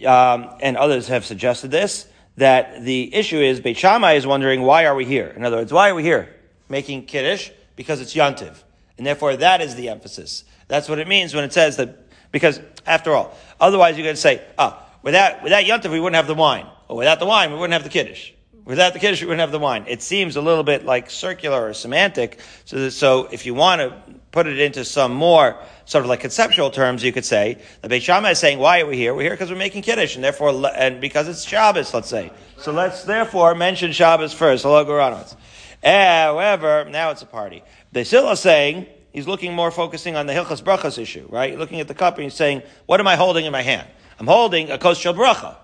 um, 0.04 0.56
and 0.62 0.78
others 0.78 1.08
have 1.08 1.26
suggested 1.26 1.72
this, 1.72 2.08
that 2.38 2.84
the 2.84 3.14
issue 3.14 3.40
is 3.40 3.60
Beit 3.60 3.78
Shammai 3.78 4.14
is 4.14 4.28
wondering 4.28 4.62
why 4.62 4.86
are 4.86 4.96
we 4.96 5.06
here? 5.06 5.28
In 5.36 5.46
other 5.46 5.58
words, 5.58 5.72
why 5.72 5.90
are 5.90 5.96
we 5.96 6.04
here? 6.04 6.36
Making 6.68 7.06
Kiddush? 7.06 7.50
Because 7.76 8.02
it's 8.02 8.14
Yontiv. 8.14 8.64
And 8.98 9.06
therefore 9.06 9.38
that 9.38 9.62
is 9.62 9.76
the 9.76 9.90
emphasis. 9.90 10.44
That's 10.68 10.90
what 10.90 11.00
it 11.00 11.08
means 11.08 11.34
when 11.34 11.44
it 11.44 11.54
says 11.54 11.78
that, 11.78 12.08
because 12.32 12.60
after 12.86 13.14
all, 13.14 13.38
otherwise 13.60 13.98
you're 13.98 14.06
going 14.06 14.16
to 14.16 14.22
say, 14.22 14.42
ah, 14.58 14.84
without, 15.02 15.44
without 15.44 15.64
Yontiv 15.64 15.92
we 15.92 16.00
wouldn't 16.00 16.16
have 16.16 16.28
the 16.28 16.36
wine. 16.36 16.68
Or 16.88 16.98
without 16.98 17.20
the 17.20 17.26
wine 17.26 17.52
we 17.52 17.58
wouldn't 17.58 17.74
have 17.74 17.84
the 17.84 17.90
Kiddush. 17.90 18.32
Without 18.66 18.94
the 18.94 19.00
Kiddush 19.00 19.22
we 19.22 19.28
wouldn't 19.28 19.42
have 19.42 19.52
the 19.52 19.60
wine. 19.60 19.86
It 19.88 20.02
seems 20.02 20.36
a 20.36 20.42
little 20.42 20.64
bit 20.64 20.86
like 20.86 21.10
circular 21.10 21.70
or 21.70 21.74
semantic. 21.74 22.40
So, 22.66 22.80
that, 22.80 22.92
so 22.92 23.28
if 23.32 23.46
you 23.46 23.54
want 23.54 23.82
to 23.82 24.16
put 24.36 24.48
it 24.48 24.60
into 24.60 24.84
some 24.84 25.14
more 25.14 25.58
sort 25.86 26.04
of 26.04 26.10
like 26.10 26.20
conceptual 26.20 26.70
terms, 26.70 27.02
you 27.02 27.14
could 27.14 27.24
say 27.24 27.58
the 27.82 27.88
Beit 27.88 28.04
Shammai 28.04 28.32
is 28.32 28.40
saying, 28.40 28.60
"Why 28.60 28.82
are 28.82 28.86
we 28.86 28.98
here? 28.98 29.14
We're 29.14 29.22
here 29.22 29.32
because 29.32 29.50
we're 29.50 29.56
making 29.56 29.84
kiddush, 29.84 30.16
and 30.16 30.24
therefore, 30.24 30.70
and 30.76 31.00
because 31.00 31.30
it's 31.30 31.46
Shabbos, 31.46 31.94
let's 31.94 32.10
say. 32.10 32.34
So 32.58 32.74
let's 32.74 33.06
therefore 33.06 33.56
mention 33.56 33.94
Shabbos 33.94 34.34
first. 34.34 34.64
Hello, 34.64 34.84
Goranowitz. 34.84 35.38
However, 35.82 36.86
now 36.90 37.12
it's 37.12 37.22
a 37.22 37.26
party. 37.26 37.64
The 37.94 38.04
Silla 38.04 38.34
is 38.34 38.42
saying 38.42 38.88
he's 39.14 39.26
looking 39.26 39.54
more 39.54 39.72
focusing 39.72 40.18
on 40.18 40.28
the 40.28 40.34
Hilchas 40.34 40.62
Brachas 40.62 41.00
issue, 41.00 41.26
right? 41.30 41.58
Looking 41.58 41.80
at 41.80 41.88
the 41.88 41.96
cup 41.96 42.16
and 42.16 42.26
he's 42.26 42.34
saying, 42.34 42.62
"What 42.88 43.00
am 43.00 43.08
I 43.08 43.16
holding 43.16 43.46
in 43.46 43.54
my 43.54 43.62
hand? 43.62 43.88
I'm 44.20 44.28
holding 44.28 44.70
a 44.70 44.78
kos 44.78 44.98
shel 45.00 45.14
bracha." 45.14 45.56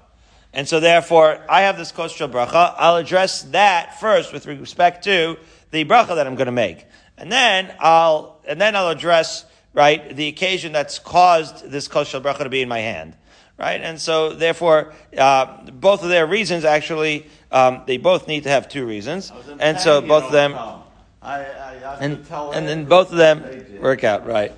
And 0.54 0.66
so 0.66 0.80
therefore, 0.80 1.40
I 1.50 1.62
have 1.63 1.78
this 1.78 1.92
kosher 1.92 2.30
bracha. 2.30 2.74
I'll 2.78 2.96
address 2.96 3.42
that 3.51 4.00
first 4.00 4.32
with 4.32 4.46
respect 4.46 5.04
to 5.06 5.38
the 5.72 5.84
bracha 5.84 6.16
that 6.16 6.25
I'm 6.28 6.36
going 6.36 6.46
to 6.48 6.51
make. 6.51 6.86
And 7.22 7.32
then 7.32 7.72
I'll, 7.80 8.40
and 8.48 8.60
then 8.60 8.75
I'll 8.75 8.90
address, 8.90 9.46
right, 9.75 10.16
the 10.16 10.28
occasion 10.28 10.72
that's 10.72 10.98
caused 10.98 11.70
this 11.70 11.88
kosher 11.88 12.20
bracha 12.20 12.40
to 12.40 12.50
be 12.50 12.63
in 12.63 12.68
my 12.68 12.80
hand. 12.80 13.16
Right? 13.60 13.80
And 13.80 14.01
so, 14.01 14.34
therefore, 14.34 14.92
uh, 15.16 15.70
both 15.72 16.01
of 16.01 16.10
their 16.10 16.25
reasons 16.25 16.66
actually, 16.66 17.28
um, 17.51 17.84
they 17.86 17.98
both 17.98 18.28
need 18.28 18.42
to 18.44 18.50
have 18.50 18.68
two 18.68 18.88
reasons. 18.88 19.32
And 19.60 19.80
so 19.80 20.01
both 20.01 20.24
of 20.24 20.32
them, 20.32 20.56
I, 20.56 20.82
I 21.22 21.98
and, 22.00 22.25
and 22.32 22.68
then 22.68 22.86
both 22.86 23.12
of 23.12 23.18
them 23.18 23.44
work 23.80 24.04
out, 24.04 24.25
right? 24.25 24.51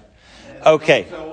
Okay. 0.65 1.07
So 1.09 1.29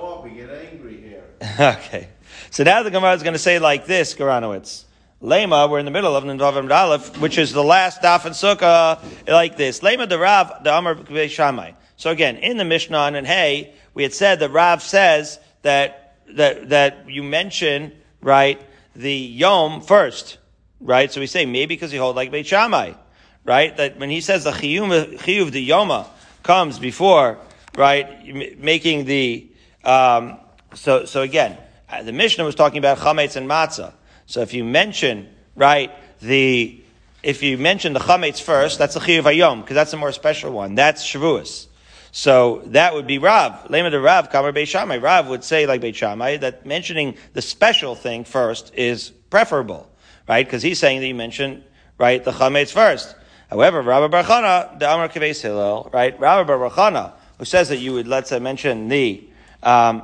okay. 1.61 2.09
So 2.49 2.65
now 2.65 2.83
the 2.83 2.91
Gemara 2.91 3.13
is 3.13 3.23
going 3.23 3.35
to 3.35 3.39
say 3.39 3.57
like 3.57 3.85
this, 3.85 4.15
Goranowitz. 4.15 4.83
Lema, 5.21 5.69
we're 5.69 5.77
in 5.77 5.85
the 5.85 5.91
middle 5.91 6.15
of 6.15 6.23
Nidavim 6.23 6.71
Aleph, 6.71 7.19
which 7.19 7.37
is 7.37 7.53
the 7.53 7.63
last 7.63 8.01
daf 8.01 8.25
and 8.25 8.33
sukkah, 8.33 8.99
like 9.27 9.55
this. 9.55 9.81
Lema 9.81 10.09
the 10.09 10.17
Rav, 10.17 10.63
the 10.63 10.75
Amar 10.75 10.95
Shamai. 10.95 11.75
So 11.95 12.09
again, 12.09 12.37
in 12.37 12.57
the 12.57 12.65
Mishnah 12.65 12.97
and 12.97 13.27
Hey, 13.27 13.75
we 13.93 14.01
had 14.01 14.13
said 14.13 14.39
that 14.39 14.49
Rav 14.49 14.81
says 14.81 15.39
that, 15.61 16.17
that, 16.35 16.69
that 16.69 17.07
you 17.07 17.21
mention, 17.21 17.91
right, 18.21 18.59
the 18.95 19.13
Yom 19.13 19.81
first, 19.81 20.39
right? 20.79 21.11
So 21.11 21.21
we 21.21 21.27
say 21.27 21.45
maybe 21.45 21.75
because 21.75 21.91
he 21.91 21.99
hold 21.99 22.15
like 22.15 22.31
Beit 22.31 22.47
Shammai, 22.47 22.93
right? 23.45 23.77
That 23.77 23.99
when 23.99 24.09
he 24.09 24.21
says 24.21 24.43
the 24.43 24.51
Chiyuv, 24.51 25.51
the 25.51 25.69
Yoma 25.69 26.07
comes 26.41 26.79
before, 26.79 27.37
right, 27.77 28.57
making 28.57 29.05
the, 29.05 29.51
um, 29.83 30.39
so, 30.73 31.05
so 31.05 31.21
again, 31.21 31.57
uh, 31.87 32.01
the 32.01 32.11
Mishnah 32.11 32.43
was 32.43 32.55
talking 32.55 32.79
about 32.79 32.97
Chametz 32.97 33.35
and 33.35 33.47
Matzah. 33.47 33.93
So 34.31 34.39
if 34.39 34.53
you 34.53 34.63
mention, 34.63 35.27
right, 35.57 35.91
the, 36.21 36.81
if 37.21 37.43
you 37.43 37.57
mention 37.57 37.91
the 37.91 37.99
chametz 37.99 38.41
first, 38.41 38.79
that's 38.79 38.93
the 38.93 39.01
chiyuv 39.01 39.23
hayom, 39.23 39.59
because 39.59 39.75
that's 39.75 39.91
a 39.91 39.97
more 39.97 40.13
special 40.13 40.53
one. 40.53 40.73
That's 40.73 41.05
Shavuos. 41.05 41.67
So 42.13 42.61
that 42.67 42.93
would 42.93 43.07
be 43.07 43.17
Rav. 43.17 43.67
Lema 43.67 43.91
de 43.91 43.99
Rav, 43.99 44.29
Kamar 44.29 44.53
Beit 44.53 44.69
Shammai. 44.69 44.99
Rav 44.99 45.27
would 45.27 45.43
say, 45.43 45.65
like 45.65 45.81
Beit 45.81 45.97
Shammai, 45.97 46.37
that 46.37 46.65
mentioning 46.65 47.17
the 47.33 47.41
special 47.41 47.93
thing 47.93 48.23
first 48.23 48.73
is 48.73 49.09
preferable, 49.29 49.91
right? 50.29 50.45
Because 50.45 50.63
he's 50.63 50.79
saying 50.79 51.01
that 51.01 51.07
you 51.07 51.15
mention, 51.15 51.65
right, 51.97 52.23
the 52.23 52.31
chametz 52.31 52.71
first. 52.71 53.13
However, 53.49 53.81
Rabbi 53.81 54.21
Barchana, 54.21 54.79
the 54.79 54.89
Amar 54.89 55.09
Kaves 55.09 55.41
Hillel, 55.41 55.89
right? 55.91 56.17
Rabbi 56.17 56.49
Barchana, 56.49 57.11
who 57.37 57.43
says 57.43 57.67
that 57.67 57.79
you 57.79 57.91
would, 57.95 58.07
let's 58.07 58.29
say, 58.29 58.39
mention 58.39 58.87
the, 58.87 59.27
um, 59.61 60.03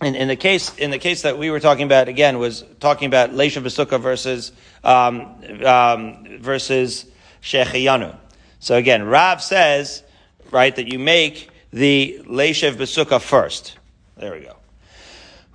in, 0.00 0.14
in, 0.14 0.28
the 0.28 0.36
case 0.36 0.74
in 0.76 0.90
the 0.90 0.98
case 0.98 1.22
that 1.22 1.38
we 1.38 1.50
were 1.50 1.60
talking 1.60 1.84
about 1.84 2.08
again 2.08 2.38
was 2.38 2.64
talking 2.80 3.06
about 3.06 3.30
Leisha 3.30 3.62
Basuka 3.62 4.00
versus 4.00 4.52
um, 4.82 5.36
um, 5.64 6.38
versus 6.40 7.06
Shechiyanu. 7.42 8.16
So 8.58 8.76
again, 8.76 9.04
Rav 9.04 9.42
says 9.42 10.02
right 10.50 10.74
that 10.76 10.86
you 10.86 10.98
make 10.98 11.50
the 11.72 12.22
Leisha 12.26 12.72
Basuka 12.72 13.20
first. 13.20 13.76
There 14.16 14.32
we 14.32 14.40
go. 14.40 14.56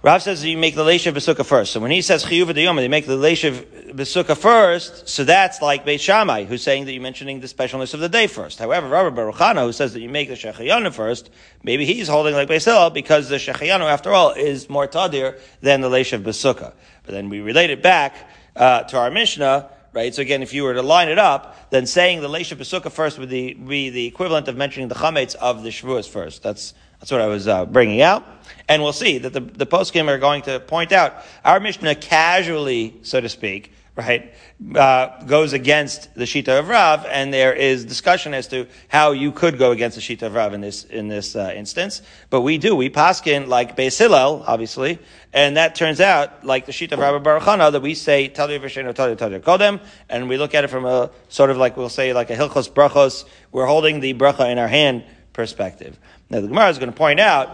Rav 0.07 0.23
says 0.23 0.45
you 0.45 0.57
make 0.57 0.73
the 0.73 0.85
Leisha 0.85 1.11
Besukkah 1.11 1.45
first. 1.45 1.73
So 1.73 1.81
when 1.81 1.91
he 1.91 2.01
says 2.01 2.23
Chiyuv 2.23 2.55
Yom, 2.55 2.77
they 2.77 2.87
make 2.87 3.05
the 3.05 3.17
Leisha 3.17 3.91
Besukkah 3.91 4.37
first, 4.37 5.09
so 5.09 5.25
that's 5.25 5.61
like 5.61 5.83
Beit 5.83 5.99
Shammai, 5.99 6.45
who's 6.45 6.63
saying 6.63 6.85
that 6.85 6.93
you're 6.93 7.01
mentioning 7.01 7.41
the 7.41 7.47
specialness 7.47 7.93
of 7.93 7.99
the 7.99 8.07
day 8.07 8.27
first. 8.27 8.57
However, 8.57 8.87
Rabbi 8.87 9.13
Baruchana, 9.13 9.65
who 9.65 9.73
says 9.73 9.91
that 9.91 9.99
you 9.99 10.07
make 10.07 10.29
the 10.29 10.35
Shechayanu 10.35 10.93
first, 10.93 11.29
maybe 11.61 11.83
he's 11.83 12.07
holding 12.07 12.35
like 12.35 12.47
Beit 12.47 12.63
Hillel, 12.63 12.89
because 12.91 13.27
the 13.27 13.35
Shechayanu, 13.35 13.81
after 13.81 14.13
all, 14.13 14.31
is 14.31 14.69
more 14.69 14.87
Tadir 14.87 15.41
than 15.59 15.81
the 15.81 15.89
Leisha 15.89 16.23
Besukkah. 16.23 16.71
But 17.03 17.11
then 17.11 17.27
we 17.27 17.41
relate 17.41 17.69
it 17.69 17.83
back 17.83 18.15
uh, 18.55 18.83
to 18.83 18.97
our 18.97 19.11
Mishnah, 19.11 19.69
right? 19.91 20.15
So 20.15 20.21
again, 20.21 20.41
if 20.41 20.53
you 20.53 20.63
were 20.63 20.73
to 20.73 20.81
line 20.81 21.09
it 21.09 21.19
up, 21.19 21.69
then 21.69 21.85
saying 21.85 22.21
the 22.21 22.29
Leisha 22.29 22.55
Besukkah 22.55 22.93
first 22.93 23.19
would 23.19 23.29
be, 23.29 23.55
be 23.55 23.89
the 23.89 24.05
equivalent 24.05 24.47
of 24.47 24.55
mentioning 24.55 24.87
the 24.87 24.95
Chametz 24.95 25.35
of 25.35 25.63
the 25.63 25.69
Shavuos 25.69 26.07
first. 26.07 26.43
That's, 26.43 26.73
that's 26.99 27.11
what 27.11 27.21
I 27.21 27.27
was 27.27 27.47
uh, 27.47 27.65
bringing 27.65 28.01
out. 28.01 28.25
And 28.67 28.83
we'll 28.83 28.93
see 28.93 29.17
that 29.19 29.33
the, 29.33 29.39
the 29.39 29.65
poskim 29.65 30.07
are 30.07 30.17
going 30.17 30.41
to 30.43 30.59
point 30.59 30.91
out 30.91 31.23
our 31.45 31.59
Mishnah 31.59 31.95
casually, 31.95 32.99
so 33.01 33.21
to 33.21 33.29
speak, 33.29 33.71
right, 33.95 34.33
uh, 34.75 35.23
goes 35.23 35.53
against 35.53 36.13
the 36.15 36.25
Shita 36.25 36.59
of 36.59 36.67
Rav, 36.67 37.05
and 37.05 37.33
there 37.33 37.53
is 37.53 37.85
discussion 37.85 38.33
as 38.33 38.47
to 38.49 38.67
how 38.89 39.11
you 39.11 39.31
could 39.31 39.57
go 39.57 39.71
against 39.71 39.95
the 39.95 40.01
Shita 40.01 40.23
of 40.23 40.35
Rav 40.35 40.53
in 40.53 40.61
this, 40.61 40.83
in 40.83 41.07
this 41.07 41.35
uh, 41.35 41.51
instance. 41.55 42.01
But 42.29 42.41
we 42.41 42.57
do. 42.57 42.75
We 42.75 42.89
paskin 42.89 43.47
like 43.47 43.75
Beis 43.75 43.97
Hillel, 43.97 44.43
obviously, 44.45 44.99
and 45.33 45.57
that 45.57 45.75
turns 45.75 45.99
out 45.99 46.45
like 46.45 46.65
the 46.65 46.71
Shita 46.71 46.93
of 46.93 46.99
Rabbi 46.99 47.23
Baruchana 47.23 47.71
that 47.71 47.81
we 47.81 47.95
say 47.95 48.27
Tali 48.27 48.59
Vishenu 48.59 48.93
Tali 48.93 49.15
Tali 49.15 49.39
Kodem, 49.39 49.81
and 50.09 50.29
we 50.29 50.37
look 50.37 50.53
at 50.53 50.63
it 50.63 50.67
from 50.67 50.85
a 50.85 51.09
sort 51.29 51.49
of 51.49 51.57
like 51.57 51.75
we'll 51.75 51.89
say 51.89 52.13
like 52.13 52.29
a 52.29 52.35
Hilchos 52.35 52.69
Brachos. 52.69 53.25
We're 53.51 53.65
holding 53.65 53.99
the 53.99 54.13
bracha 54.13 54.51
in 54.51 54.59
our 54.59 54.67
hand 54.67 55.05
perspective. 55.33 55.97
Now 56.29 56.41
the 56.41 56.47
Gemara 56.47 56.69
is 56.69 56.77
going 56.77 56.91
to 56.91 56.97
point 56.97 57.19
out. 57.19 57.49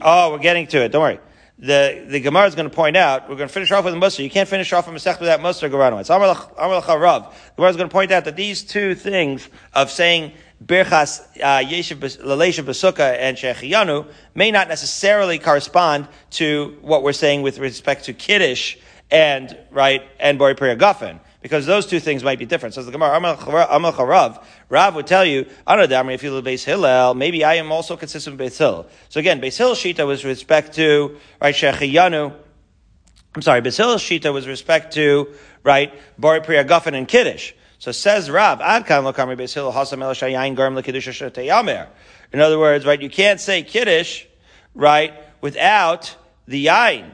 Oh, 0.00 0.32
we're 0.32 0.38
getting 0.38 0.66
to 0.68 0.84
it. 0.84 0.92
Don't 0.92 1.02
worry. 1.02 1.20
The, 1.58 2.04
the 2.08 2.20
Gemara 2.20 2.46
is 2.46 2.56
going 2.56 2.68
to 2.68 2.74
point 2.74 2.96
out, 2.96 3.28
we're 3.28 3.36
going 3.36 3.48
to 3.48 3.52
finish 3.52 3.70
off 3.70 3.84
with 3.84 3.94
a 3.94 3.96
Musar. 3.96 4.24
You 4.24 4.30
can't 4.30 4.48
finish 4.48 4.72
off 4.72 4.88
a 4.88 4.90
Masech 4.90 5.20
without 5.20 5.40
Musar 5.40 5.70
Garano. 5.70 5.98
It's 5.98 6.10
Amar 6.10 6.34
Rav. 6.98 7.32
The 7.32 7.56
Gemara 7.56 7.70
is 7.70 7.76
going 7.76 7.88
to 7.88 7.92
point 7.92 8.10
out 8.10 8.24
that 8.24 8.34
these 8.34 8.64
two 8.64 8.96
things 8.96 9.48
of 9.72 9.90
saying 9.90 10.32
Birchas 10.64 11.20
uh, 11.36 11.64
Yeshiv 11.64 11.98
Laleshiv 11.98 12.64
Basukah 12.64 13.16
and 13.18 13.36
Shechiyanu 13.36 14.08
may 14.34 14.50
not 14.50 14.68
necessarily 14.68 15.38
correspond 15.38 16.08
to 16.30 16.76
what 16.82 17.02
we're 17.02 17.12
saying 17.12 17.42
with 17.42 17.58
respect 17.58 18.06
to 18.06 18.12
Kiddush 18.12 18.76
and, 19.10 19.56
right, 19.70 20.02
and 20.18 20.38
Bori 20.38 20.56
Priya 20.56 20.76
Guffin 20.76 21.20
because 21.44 21.66
those 21.66 21.84
two 21.84 22.00
things 22.00 22.24
might 22.24 22.38
be 22.38 22.46
different. 22.46 22.74
So 22.74 22.82
the 22.82 22.90
Gemara, 22.90 23.18
Amal 23.18 23.36
Charav, 23.92 24.42
Rav 24.70 24.94
would 24.94 25.06
tell 25.06 25.26
you, 25.26 25.44
Anadamri, 25.66 26.14
if 26.14 26.22
you 26.22 26.32
live 26.32 26.46
Beis 26.46 26.64
Hillel, 26.64 27.12
maybe 27.12 27.44
I 27.44 27.56
am 27.56 27.70
also 27.70 27.98
consistent 27.98 28.38
with 28.38 28.50
Beis 28.50 28.56
Hill. 28.56 28.86
So 29.10 29.20
again, 29.20 29.42
Beis 29.42 29.58
Hill 29.58 29.74
Shita 29.74 30.06
was 30.06 30.24
respect 30.24 30.72
to, 30.76 31.18
right, 31.42 31.54
Shechiyanu, 31.54 32.34
I'm 33.34 33.42
sorry, 33.42 33.60
Beis 33.60 33.76
Hill 33.76 33.96
Shita 33.96 34.32
was 34.32 34.48
respect 34.48 34.94
to, 34.94 35.34
right, 35.62 35.92
Bori 36.18 36.40
Priya 36.40 36.64
Guffin 36.64 36.94
and 36.94 37.06
Kiddush. 37.06 37.52
So 37.78 37.92
says 37.92 38.30
Rav, 38.30 38.60
Adkan 38.60 39.12
Lokamri 39.12 39.38
Beis 39.38 39.52
Hill, 39.52 39.70
Hasam 39.70 40.02
El 40.02 40.12
Shayayin 40.12 40.56
Garm. 40.56 41.92
In 42.32 42.40
other 42.40 42.58
words, 42.58 42.86
right, 42.86 43.02
you 43.02 43.10
can't 43.10 43.38
say 43.38 43.62
Kiddush, 43.62 44.24
right, 44.74 45.12
without 45.42 46.16
the 46.46 46.64
Yain 46.64 47.10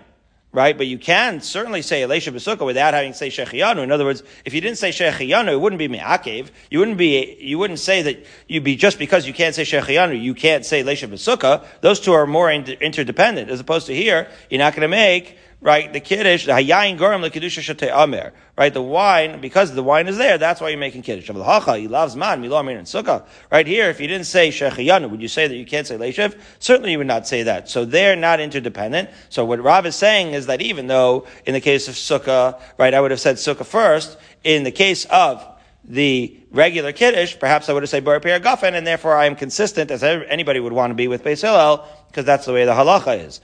right? 0.53 0.77
But 0.77 0.89
you 0.89 0.99
can 0.99 1.41
certainly 1.41 1.83
say 1.83 2.03
Elisha 2.03 2.33
Besukkah 2.33 2.67
without 2.67 2.95
having 2.95 3.13
to 3.13 3.19
say 3.19 3.29
Shechiyanu. 3.29 3.83
In 3.83 3.93
other 3.93 4.05
words, 4.05 4.23
if 4.45 4.53
you 4.53 4.61
didn't 4.61 4.79
say 4.79 4.91
Shechiyanu, 4.91 5.53
it 5.53 5.61
wouldn't 5.61 5.79
be 5.79 5.89
Me'akev. 5.89 6.49
You 6.71 6.81
wouldn't 6.81 6.99
be, 6.99 7.37
you 7.41 7.59
wouldn't 7.59 7.79
say 7.79 8.03
that 8.03 8.25
you'd 8.49 8.65
be 8.65 8.77
just 8.77 8.99
because 8.99 9.27
you 9.27 9.33
can't 9.33 9.55
say 9.55 9.63
Shechiyanu, 9.63 10.21
you 10.21 10.35
can't 10.35 10.65
say 10.67 10.81
Elisha 10.81 11.09
Besukkah. 11.09 11.65
Those 11.81 12.01
two 12.01 12.13
are 12.13 12.27
more 12.27 12.51
inter- 12.51 12.73
interdependent. 12.81 13.51
As 13.51 13.61
opposed 13.61 13.87
to 13.87 13.95
here, 13.95 14.29
you're 14.49 14.59
not 14.59 14.75
going 14.75 14.83
to 14.83 14.89
make 14.89 15.39
right? 15.63 15.93
The 15.93 16.01
kiddush, 16.01 16.47
the 16.47 16.53
hayayin 16.53 16.99
gorim 16.99 17.29
lekidusha 17.29 17.61
shate 17.61 17.83
amer, 17.83 18.33
right? 18.57 18.73
The 18.73 18.83
wine, 18.83 19.41
because 19.41 19.75
the 19.75 19.83
wine 19.83 20.09
is 20.09 20.17
there, 20.17 20.39
that's 20.39 20.61
why 20.61 20.71
you're 20.71 20.79
making 20.79 21.03
kiddush. 21.03 21.29
Of 21.29 21.37
the 21.37 21.45
hacha, 21.45 21.77
he 21.77 21.87
loves 21.87 22.17
man, 22.17 22.41
milo 22.41 22.57
amin 22.57 22.79
and 22.79 22.87
sukkah. 22.87 23.27
Right 23.53 23.67
here, 23.67 23.91
if 23.91 24.01
you 24.01 24.07
didn't 24.07 24.27
say 24.27 24.49
shechiyanu, 24.49 25.11
would 25.11 25.21
you 25.21 25.29
say 25.29 25.47
that 25.47 25.57
you 25.57 25.67
can't 25.67 25.87
say 25.87 25.97
leishev? 25.97 26.39
Certainly, 26.59 26.93
you 26.93 26.99
would 26.99 27.07
not 27.07 27.27
say 27.27 27.43
that. 27.43 27.69
So 27.69 27.85
they're 27.85 28.17
not 28.17 28.41
interdependent. 28.41 29.11
So 29.29 29.45
what 29.45 29.63
Rav 29.63 29.85
is 29.85 29.97
saying 29.97 30.33
is 30.33 30.47
that 30.47 30.63
even 30.63 30.87
though 30.87 31.27
in 31.45 31.55
the 31.55 31.61
case 31.61 31.89
of 31.89 31.95
sukkah, 31.95 32.61
right, 32.79 32.95
I 32.95 33.01
would 33.01 33.11
have 33.11 33.21
said 33.21 33.37
sukkah 33.37 33.67
first. 33.67 34.19
In 34.45 34.65
the 34.65 34.73
case 34.73 35.05
of 35.07 35.47
the 35.85 36.39
regular 36.51 36.93
kiddush, 36.93 37.39
perhaps 37.39 37.69
I 37.69 37.73
would 37.73 37.83
have 37.83 37.91
said 37.91 38.05
bar 38.05 38.21
guffin, 38.21 38.75
and 38.75 38.87
therefore 38.87 39.15
I 39.15 39.27
am 39.27 39.37
consistent 39.37 39.91
as 39.91 40.03
anybody 40.03 40.61
would 40.61 40.73
want 40.73 40.91
to 40.91 40.95
be 40.95 41.09
with 41.09 41.25
Beis 41.25 41.43
Hillel, 41.43 41.87
because 42.09 42.25
that's 42.25 42.47
the 42.47 42.53
way 42.53 42.65
the 42.65 42.73
halacha 42.73 43.27
is. 43.27 43.41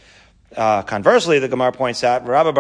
Uh, 0.54 0.82
conversely, 0.82 1.38
the 1.38 1.48
Gemara 1.48 1.72
points 1.72 2.04
out, 2.04 2.26
Rabbi. 2.26 2.50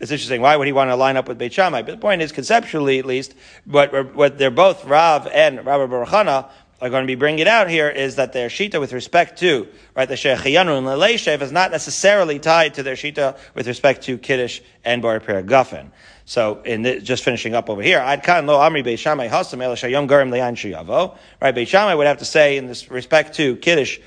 It's 0.00 0.10
interesting. 0.10 0.40
Why 0.42 0.56
would 0.56 0.66
he 0.66 0.72
want 0.72 0.90
to 0.90 0.96
line 0.96 1.16
up 1.16 1.28
with 1.28 1.38
Beit 1.38 1.52
Shammai? 1.54 1.82
But 1.82 1.92
the 1.92 1.98
point 1.98 2.20
is, 2.20 2.30
conceptually 2.30 2.98
at 2.98 3.06
least, 3.06 3.34
what, 3.64 4.14
what 4.14 4.36
they're 4.38 4.50
both 4.50 4.84
Rav 4.84 5.26
and 5.26 5.64
Rabbi 5.64 5.92
Barchana 5.92 6.50
are 6.80 6.90
going 6.90 7.02
to 7.02 7.06
be 7.06 7.16
bringing 7.16 7.48
out 7.48 7.68
here 7.68 7.88
is 7.88 8.16
that 8.16 8.32
their 8.32 8.48
shita 8.48 8.78
with 8.78 8.92
respect 8.92 9.38
to, 9.40 9.66
right, 9.96 10.08
the 10.08 10.14
Shechiyanu 10.14 10.78
and 10.78 10.86
Leleishev 10.86 11.42
is 11.42 11.50
not 11.50 11.72
necessarily 11.72 12.38
tied 12.38 12.74
to 12.74 12.82
their 12.84 12.94
shita 12.94 13.36
with 13.54 13.66
respect 13.66 14.04
to 14.04 14.16
Kiddush 14.18 14.60
and 14.84 15.02
Bar 15.02 15.18
Guffin. 15.18 15.90
So, 16.24 16.60
in 16.62 16.82
the, 16.82 17.00
just 17.00 17.24
finishing 17.24 17.54
up 17.54 17.70
over 17.70 17.82
here, 17.82 18.00
I'd 18.00 18.22
kan 18.22 18.46
lo 18.46 18.58
amri 18.58 18.84
Beit 18.84 18.98
Shammai 18.98 19.28
hasam 19.28 19.62
el 19.62 19.74
shayom 19.74 20.06
garim 20.06 20.28
leyan 20.28 20.54
shiyavo. 20.54 21.16
Right, 21.40 21.54
Beit 21.54 21.68
Shammai 21.68 21.94
would 21.94 22.06
have 22.06 22.18
to 22.18 22.26
say 22.26 22.58
in 22.58 22.66
this 22.66 22.90
respect 22.90 23.34
to 23.36 23.56
Kiddush 23.56 23.98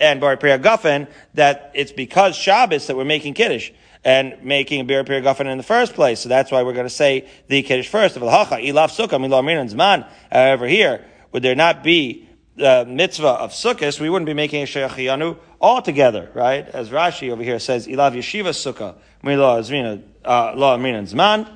and 0.00 0.20
Bar 0.20 0.36
Priya 0.36 0.58
Guffin 0.58 1.06
that 1.34 1.70
it's 1.74 1.92
because 1.92 2.36
Shabbos 2.36 2.86
that 2.86 2.96
we're 2.96 3.04
making 3.04 3.34
Kiddush 3.34 3.70
and 4.04 4.42
making 4.42 4.80
a 4.80 4.84
Bar 4.84 5.04
Priya 5.04 5.20
Guffin 5.20 5.46
in 5.46 5.58
the 5.58 5.64
first 5.64 5.94
place. 5.94 6.20
So 6.20 6.28
that's 6.28 6.50
why 6.50 6.62
we're 6.62 6.72
going 6.72 6.86
to 6.86 6.90
say 6.90 7.28
the 7.48 7.62
Kiddush 7.62 7.88
first. 7.88 8.16
However, 10.32 10.66
here, 10.66 11.04
would 11.32 11.42
there 11.42 11.54
not 11.54 11.84
be 11.84 12.26
the 12.56 12.84
mitzvah 12.86 13.28
of 13.28 13.52
Sukkot, 13.52 13.98
we 14.00 14.10
wouldn't 14.10 14.26
be 14.26 14.34
making 14.34 14.62
a 14.62 14.66
Sheyachiyanu 14.66 15.38
altogether, 15.60 16.30
right? 16.34 16.68
As 16.68 16.90
Rashi 16.90 17.30
over 17.30 17.42
here 17.42 17.58
says, 17.58 17.86
Ilav 17.86 18.14
Yeshiva 18.14 18.50
Sukkah, 18.50 18.96
Mila 19.22 19.60
Azrina, 19.60 20.02
uh, 20.24 20.52
La 20.54 20.76
Amrina 20.76 21.02
Zman. 21.02 21.50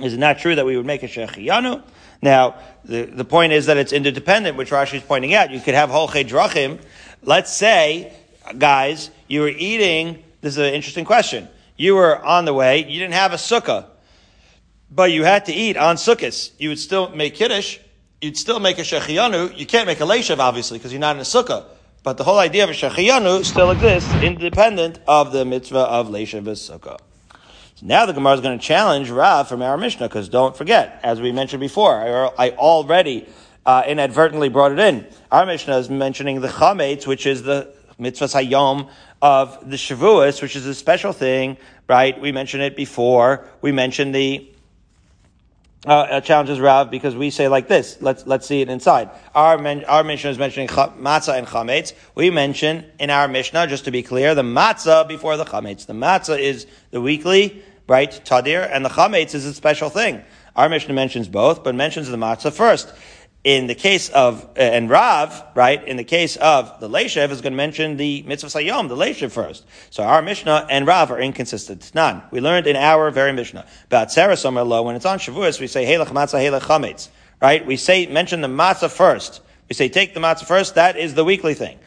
Is 0.00 0.14
it 0.14 0.18
not 0.18 0.38
true 0.38 0.54
that 0.54 0.64
we 0.64 0.76
would 0.76 0.86
make 0.86 1.02
a 1.02 1.08
Sheyachiyanu? 1.08 1.82
Now, 2.22 2.56
the, 2.84 3.04
the 3.04 3.24
point 3.24 3.52
is 3.52 3.66
that 3.66 3.76
it's 3.76 3.92
interdependent, 3.92 4.56
which 4.56 4.70
Rashi 4.70 4.94
is 4.94 5.02
pointing 5.02 5.34
out. 5.34 5.50
You 5.50 5.60
could 5.60 5.74
have 5.74 5.90
Holchei 5.90 6.26
Drachim, 6.26 6.80
Let's 7.22 7.52
say, 7.52 8.12
guys, 8.56 9.10
you 9.28 9.42
were 9.42 9.48
eating, 9.48 10.22
this 10.40 10.54
is 10.54 10.58
an 10.58 10.72
interesting 10.72 11.04
question. 11.04 11.48
You 11.76 11.94
were 11.94 12.18
on 12.24 12.46
the 12.46 12.54
way, 12.54 12.78
you 12.78 12.98
didn't 12.98 13.14
have 13.14 13.32
a 13.32 13.36
sukkah, 13.36 13.86
but 14.90 15.12
you 15.12 15.24
had 15.24 15.44
to 15.46 15.52
eat 15.52 15.76
on 15.76 15.96
sukkahs. 15.96 16.52
You 16.58 16.70
would 16.70 16.78
still 16.78 17.10
make 17.10 17.34
kiddush, 17.34 17.78
you'd 18.20 18.36
still 18.36 18.58
make 18.58 18.78
a 18.78 18.82
shechiyanu. 18.82 19.56
You 19.56 19.66
can't 19.66 19.86
make 19.86 20.00
a 20.00 20.04
leishav, 20.04 20.38
obviously, 20.38 20.78
because 20.78 20.92
you're 20.92 21.00
not 21.00 21.16
in 21.16 21.20
a 21.20 21.24
sukkah. 21.24 21.64
But 22.02 22.16
the 22.16 22.24
whole 22.24 22.38
idea 22.38 22.64
of 22.64 22.70
a 22.70 22.72
shechiyanu 22.72 23.44
still 23.44 23.70
exists, 23.70 24.12
independent 24.22 24.98
of 25.06 25.32
the 25.32 25.44
mitzvah 25.44 25.78
of 25.78 26.08
leishav 26.08 26.44
sukkah. 26.44 26.98
So 27.74 27.86
now 27.86 28.06
the 28.06 28.12
Gemara 28.12 28.34
is 28.34 28.40
going 28.40 28.58
to 28.58 28.64
challenge 28.64 29.10
Rav 29.10 29.48
from 29.48 29.62
our 29.62 29.76
Mishnah, 29.76 30.08
because 30.08 30.28
don't 30.30 30.56
forget, 30.56 31.00
as 31.02 31.20
we 31.20 31.32
mentioned 31.32 31.60
before, 31.60 31.94
I 32.38 32.50
already 32.50 33.26
uh, 33.70 33.84
inadvertently 33.86 34.48
brought 34.48 34.72
it 34.72 34.80
in. 34.80 35.06
Our 35.30 35.46
Mishnah 35.46 35.78
is 35.78 35.88
mentioning 35.88 36.40
the 36.40 36.48
chametz, 36.48 37.06
which 37.06 37.24
is 37.24 37.44
the 37.44 37.72
mitzvah 37.98 38.24
hayom 38.24 38.90
of 39.22 39.70
the 39.70 39.76
Shavuos, 39.76 40.42
which 40.42 40.56
is 40.56 40.66
a 40.66 40.74
special 40.74 41.12
thing, 41.12 41.56
right? 41.86 42.20
We 42.20 42.32
mentioned 42.32 42.64
it 42.64 42.74
before. 42.74 43.46
We 43.62 43.70
mentioned 43.70 44.12
the 44.12 44.50
uh, 45.86 45.90
uh 45.90 46.20
challenges 46.20 46.58
Rav 46.58 46.90
because 46.90 47.14
we 47.14 47.30
say 47.30 47.46
like 47.46 47.68
this. 47.68 47.98
Let's 48.00 48.26
let's 48.26 48.44
see 48.44 48.60
it 48.60 48.68
inside. 48.68 49.08
Our 49.36 49.56
men, 49.56 49.84
our 49.84 50.02
Mishnah 50.02 50.30
is 50.30 50.38
mentioning 50.38 50.66
matzah 50.66 51.38
and 51.38 51.46
chametz. 51.46 51.92
We 52.16 52.30
mention 52.30 52.84
in 52.98 53.08
our 53.08 53.28
Mishnah, 53.28 53.68
just 53.68 53.84
to 53.84 53.92
be 53.92 54.02
clear, 54.02 54.34
the 54.34 54.42
matzah 54.42 55.06
before 55.06 55.36
the 55.36 55.44
chametz. 55.44 55.86
The 55.86 55.92
matzah 55.92 56.40
is 56.40 56.66
the 56.90 57.00
weekly, 57.00 57.62
right, 57.86 58.10
tadir, 58.24 58.68
and 58.68 58.84
the 58.84 58.90
chametz 58.90 59.32
is 59.32 59.46
a 59.46 59.54
special 59.54 59.90
thing. 59.90 60.24
Our 60.56 60.68
Mishnah 60.68 60.92
mentions 60.92 61.28
both, 61.28 61.62
but 61.62 61.76
mentions 61.76 62.08
the 62.08 62.16
matzah 62.16 62.52
first. 62.52 62.92
In 63.42 63.66
the 63.68 63.74
case 63.74 64.10
of, 64.10 64.44
uh, 64.44 64.60
and 64.60 64.90
Rav, 64.90 65.42
right, 65.54 65.82
in 65.86 65.96
the 65.96 66.04
case 66.04 66.36
of 66.36 66.78
the 66.78 66.90
Leishev 66.90 67.30
is 67.30 67.40
going 67.40 67.54
to 67.54 67.56
mention 67.56 67.96
the 67.96 68.22
mitzvah 68.22 68.48
sayom, 68.48 68.88
the 68.88 68.96
Leishev 68.96 69.32
first. 69.32 69.64
So 69.88 70.02
our 70.02 70.20
Mishnah 70.20 70.66
and 70.68 70.86
Rav 70.86 71.10
are 71.10 71.18
inconsistent. 71.18 71.90
None. 71.94 72.22
We 72.30 72.40
learned 72.40 72.66
in 72.66 72.76
our 72.76 73.10
very 73.10 73.32
Mishnah. 73.32 73.66
About 73.86 74.12
Sarah 74.12 74.34
Somerlo, 74.34 74.84
when 74.84 74.94
it's 74.94 75.06
on 75.06 75.18
Shavuos, 75.18 75.58
we 75.58 75.68
say, 75.68 75.86
Helech 75.86 76.08
matzah, 76.08 76.38
helech 76.38 76.60
chametz. 76.62 77.08
Right? 77.40 77.64
We 77.64 77.76
say, 77.76 78.06
mention 78.06 78.42
the 78.42 78.48
matzah 78.48 78.90
first. 78.90 79.40
We 79.70 79.74
say, 79.74 79.88
take 79.88 80.12
the 80.12 80.20
matzah 80.20 80.44
first. 80.44 80.74
That 80.74 80.98
is 80.98 81.14
the 81.14 81.24
weekly 81.24 81.54
thing. 81.54 81.78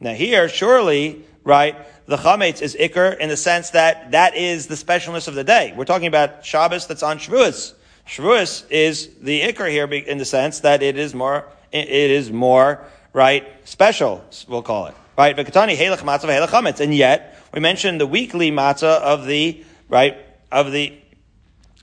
Now 0.00 0.12
here, 0.12 0.48
surely, 0.48 1.24
right, 1.42 2.06
the 2.06 2.16
chametz 2.16 2.62
is 2.62 2.76
ikar 2.76 3.18
in 3.18 3.28
the 3.28 3.36
sense 3.36 3.70
that 3.70 4.12
that 4.12 4.36
is 4.36 4.68
the 4.68 4.76
specialness 4.76 5.26
of 5.26 5.34
the 5.34 5.42
day. 5.42 5.74
We're 5.76 5.84
talking 5.84 6.06
about 6.06 6.44
Shabbos 6.44 6.86
that's 6.86 7.02
on 7.02 7.18
Shavuos. 7.18 7.74
Shavuos 8.06 8.70
is 8.70 9.08
the 9.20 9.40
ikr 9.42 9.70
here 9.70 9.86
in 9.86 10.18
the 10.18 10.24
sense 10.24 10.60
that 10.60 10.82
it 10.82 10.98
is 10.98 11.14
more, 11.14 11.48
it 11.72 11.88
is 11.88 12.30
more, 12.30 12.84
right, 13.12 13.46
special, 13.66 14.24
we'll 14.46 14.62
call 14.62 14.86
it. 14.86 14.94
Right? 15.16 15.36
V'katani 15.36 15.76
helech 15.76 15.98
matzah 15.98 16.46
chametz. 16.46 16.80
And 16.80 16.94
yet, 16.94 17.38
we 17.52 17.60
mentioned 17.60 18.00
the 18.00 18.06
weekly 18.06 18.50
matzah 18.50 19.00
of 19.00 19.26
the, 19.26 19.64
right, 19.88 20.18
of 20.52 20.72
the 20.72 20.92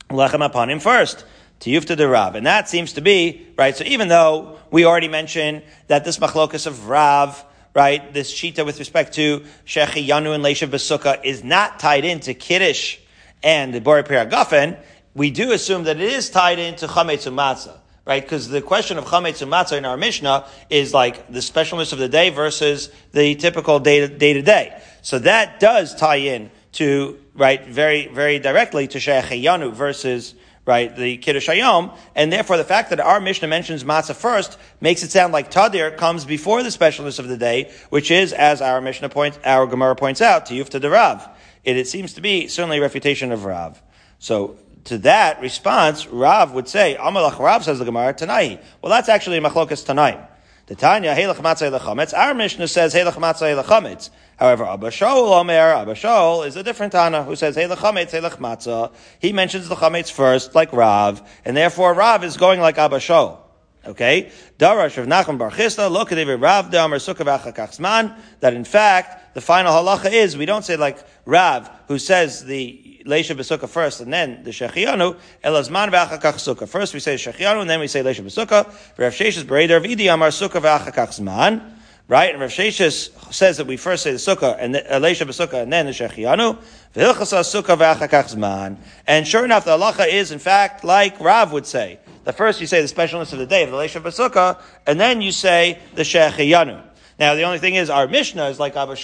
lechem 0.09 0.45
upon 0.45 0.69
him 0.69 0.79
first. 0.79 1.25
To 1.61 1.69
yufta 1.69 1.95
de 1.95 2.07
Rav. 2.07 2.35
And 2.35 2.45
that 2.45 2.67
seems 2.67 2.93
to 2.93 3.01
be, 3.01 3.47
right, 3.57 3.75
so 3.75 3.83
even 3.85 4.07
though 4.07 4.57
we 4.71 4.85
already 4.85 5.07
mentioned 5.07 5.63
that 5.87 6.03
this 6.03 6.17
machlokas 6.17 6.65
of 6.65 6.89
Rav, 6.89 7.43
right, 7.75 8.13
this 8.13 8.33
shita 8.33 8.65
with 8.65 8.79
respect 8.79 9.13
to 9.13 9.41
Shechi 9.65 10.07
Yanu 10.07 10.33
and 10.33 10.43
Leshav 10.43 10.69
Basukah 10.69 11.23
is 11.23 11.43
not 11.43 11.79
tied 11.79 12.03
into 12.03 12.33
Kiddush 12.33 12.97
and 13.43 13.73
the 13.73 13.79
Bori 13.79 14.03
Piragafen, 14.03 14.77
we 15.13 15.31
do 15.31 15.51
assume 15.51 15.83
that 15.83 15.99
it 15.99 16.11
is 16.11 16.29
tied 16.29 16.59
into 16.59 16.87
chametz 16.87 17.27
and 17.27 17.37
matzah, 17.37 17.77
right? 18.05 18.23
Because 18.23 18.47
the 18.47 18.61
question 18.61 18.97
of 18.97 19.05
chametz 19.05 19.41
and 19.41 19.51
matzah 19.51 19.77
in 19.77 19.85
our 19.85 19.97
Mishnah 19.97 20.47
is 20.69 20.93
like 20.93 21.27
the 21.27 21.39
specialness 21.39 21.93
of 21.93 21.99
the 21.99 22.09
day 22.09 22.29
versus 22.29 22.91
the 23.11 23.35
typical 23.35 23.79
day 23.79 24.07
to 24.07 24.41
day. 24.41 24.81
So 25.01 25.19
that 25.19 25.59
does 25.59 25.95
tie 25.95 26.17
in 26.17 26.51
to 26.73 27.19
right 27.33 27.65
very 27.65 28.07
very 28.07 28.39
directly 28.39 28.87
to 28.87 28.97
Yanu 28.97 29.73
versus 29.73 30.35
right 30.65 30.95
the 30.95 31.17
kiddush 31.17 31.49
hayom, 31.49 31.97
and 32.15 32.31
therefore 32.31 32.55
the 32.57 32.63
fact 32.63 32.91
that 32.91 32.99
our 32.99 33.19
Mishnah 33.19 33.47
mentions 33.47 33.83
matzah 33.83 34.15
first 34.15 34.57
makes 34.79 35.03
it 35.03 35.11
sound 35.11 35.33
like 35.33 35.51
tadir 35.51 35.97
comes 35.97 36.23
before 36.23 36.63
the 36.63 36.69
specialness 36.69 37.19
of 37.19 37.27
the 37.27 37.37
day, 37.37 37.71
which 37.89 38.11
is 38.11 38.31
as 38.31 38.61
our 38.61 38.79
Mishnah 38.79 39.09
points, 39.09 39.39
our 39.43 39.67
Gemara 39.67 39.95
points 39.95 40.21
out 40.21 40.45
to 40.45 40.53
Yufta 40.53 40.89
Rav. 40.89 41.27
It, 41.63 41.77
it 41.77 41.87
seems 41.87 42.13
to 42.13 42.21
be 42.21 42.47
certainly 42.47 42.77
a 42.77 42.81
refutation 42.81 43.31
of 43.31 43.43
Rav. 43.45 43.81
So 44.19 44.57
to 44.85 44.97
that 44.99 45.41
response, 45.41 46.07
Rav 46.07 46.53
would 46.53 46.67
say, 46.67 46.97
Amalach 46.99 47.39
Rav 47.39 47.63
says 47.63 47.79
the 47.79 47.85
Gemara, 47.85 48.13
Tanai. 48.13 48.59
Well, 48.81 48.89
that's 48.89 49.09
actually 49.09 49.37
a 49.37 49.41
machlokas 49.41 49.85
Tanai. 49.85 50.27
The 50.67 50.75
Tanya, 50.75 51.13
Helach 51.13 51.35
Matzah 51.35 51.77
Lechametz. 51.77 52.17
Our 52.17 52.33
Mishnah 52.33 52.67
says, 52.67 52.93
Helach 52.93 53.13
Matzah 53.13 53.61
Lechametz. 53.61 54.09
However, 54.37 54.65
Abba 54.65 54.87
Shaul 54.87 55.39
Omer, 55.39 55.53
Abba 55.53 55.93
Shaul 55.93 56.47
is 56.47 56.55
a 56.55 56.63
different 56.63 56.93
Tana 56.93 57.23
who 57.23 57.35
says, 57.35 57.57
Helach 57.57 57.77
Chametz, 57.77 58.11
Helach 58.11 58.37
Matzah. 58.37 58.93
He 59.19 59.33
mentions 59.33 59.67
the 59.67 59.75
Chametz 59.75 60.11
first, 60.11 60.55
like 60.55 60.71
Rav, 60.71 61.21
and 61.45 61.57
therefore 61.57 61.93
Rav 61.93 62.23
is 62.23 62.37
going 62.37 62.59
like 62.59 62.77
Abba 62.77 62.97
Shaul. 62.97 63.39
Okay? 63.85 64.31
Darash 64.59 64.97
of 64.97 65.07
Nachman 65.07 65.37
Bar 65.37 65.51
Chisda, 65.51 65.91
look 65.91 66.11
at 66.11 66.39
Rav 66.39 66.71
Damar 66.71 66.97
Sukkah 66.97 68.15
that 68.39 68.53
in 68.53 68.63
fact, 68.63 69.33
the 69.33 69.41
final 69.41 69.73
halacha 69.73 70.11
is, 70.11 70.37
we 70.37 70.45
don't 70.45 70.63
say 70.63 70.75
like 70.75 70.99
Rav, 71.25 71.69
who 71.87 71.97
says 71.97 72.45
the 72.45 72.80
Leisha 73.05 73.35
Besukkah 73.35 73.67
first 73.67 74.01
and 74.01 74.11
then 74.11 74.43
the 74.43 74.51
Shechianu, 74.51 75.17
Elazman 75.43 75.91
V'achakach 75.91 76.35
Sukkah. 76.35 76.67
First 76.67 76.93
we 76.93 76.99
say 76.99 77.15
Shechianu 77.15 77.61
and 77.61 77.69
then 77.69 77.79
we 77.79 77.87
say 77.87 78.03
Leisha 78.03 78.21
Besukkah. 78.21 78.65
Rav 78.97 79.13
Sheshis 79.13 79.43
Bereder 79.43 79.77
of 79.77 79.83
Idi 79.83 80.13
Amar 80.13 80.29
Sukkah 80.29 80.61
V'achakach 80.61 81.19
Zman. 81.19 81.77
Right? 82.07 82.31
And 82.31 82.41
Rav 82.41 82.49
Sheshis 82.49 83.33
says 83.33 83.57
that 83.57 83.67
we 83.67 83.77
first 83.77 84.03
say 84.03 84.11
the 84.11 84.17
Sukkah 84.17 84.55
and 84.59 84.75
the 84.75 84.95
uh, 84.95 84.99
Leisha 84.99 85.61
and 85.61 85.71
then 85.71 85.85
the 85.85 85.91
Shechianu. 85.91 86.57
V'hilchasa 86.93 87.41
Sukkah 87.41 87.77
V'achakach 87.77 88.35
Zman. 88.35 88.77
And 89.07 89.27
sure 89.27 89.45
enough, 89.45 89.65
the 89.65 89.77
halacha 89.77 90.07
is 90.11 90.31
in 90.31 90.39
fact 90.39 90.83
like 90.83 91.19
Rav 91.19 91.51
would 91.51 91.65
say. 91.65 91.99
The 92.23 92.33
first 92.33 92.61
you 92.61 92.67
say 92.67 92.81
the 92.81 92.93
specialness 92.93 93.33
of 93.33 93.39
the 93.39 93.47
day 93.47 93.63
of 93.63 93.71
the 93.71 93.77
Leisha 93.77 94.01
Besukkah 94.01 94.61
and 94.85 94.99
then 94.99 95.21
you 95.21 95.31
say 95.31 95.79
the 95.95 96.03
Shechianu. 96.03 96.90
Now, 97.21 97.35
the 97.35 97.43
only 97.43 97.59
thing 97.59 97.75
is, 97.75 97.91
our 97.91 98.07
Mishnah 98.07 98.47
is 98.47 98.59
like 98.59 98.75
Abba 98.75 98.95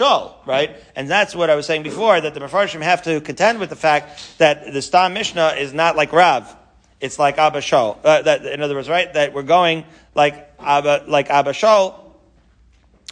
right? 0.47 0.75
And 0.95 1.07
that's 1.07 1.35
what 1.35 1.51
I 1.51 1.55
was 1.55 1.67
saying 1.67 1.83
before, 1.83 2.19
that 2.19 2.33
the 2.33 2.39
Mefarshim 2.39 2.81
have 2.81 3.03
to 3.03 3.21
contend 3.21 3.59
with 3.59 3.69
the 3.69 3.75
fact 3.75 4.39
that 4.39 4.73
the 4.73 4.81
Stam 4.81 5.13
Mishnah 5.13 5.49
is 5.59 5.71
not 5.71 5.95
like 5.95 6.11
Rav. 6.11 6.55
It's 6.99 7.19
like 7.19 7.37
Abba 7.37 7.61
Uh, 8.03 8.23
that, 8.23 8.43
in 8.43 8.63
other 8.63 8.73
words, 8.73 8.89
right? 8.89 9.13
That 9.13 9.33
we're 9.33 9.43
going 9.43 9.85
like 10.15 10.49
Abba, 10.59 11.03
like 11.07 11.29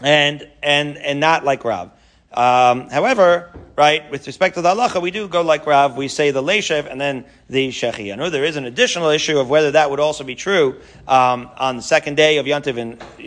and, 0.01 0.49
and, 0.63 0.97
and 0.97 1.19
not 1.19 1.45
like 1.45 1.63
Rav. 1.63 1.91
Um, 2.35 2.89
however, 2.89 3.49
right, 3.77 4.11
with 4.11 4.27
respect 4.27 4.55
to 4.55 4.61
the 4.61 4.75
halacha, 4.75 5.01
we 5.01 5.09
do 5.09 5.27
go 5.29 5.41
like 5.41 5.65
Rav, 5.65 5.95
we 5.95 6.09
say 6.09 6.31
the 6.31 6.43
Leishev 6.43 6.89
and 6.91 6.99
then 6.99 7.23
the 7.49 7.69
Shechi. 7.69 8.11
I 8.11 8.15
know 8.15 8.29
there 8.29 8.43
is 8.43 8.57
an 8.57 8.65
additional 8.65 9.09
issue 9.09 9.39
of 9.39 9.49
whether 9.49 9.71
that 9.71 9.89
would 9.89 10.01
also 10.01 10.25
be 10.25 10.35
true 10.35 10.79
um, 11.07 11.49
on 11.57 11.77
the 11.77 11.81
second 11.81 12.15
day 12.15 12.37
of 12.37 12.45
Yantiv 12.45 12.75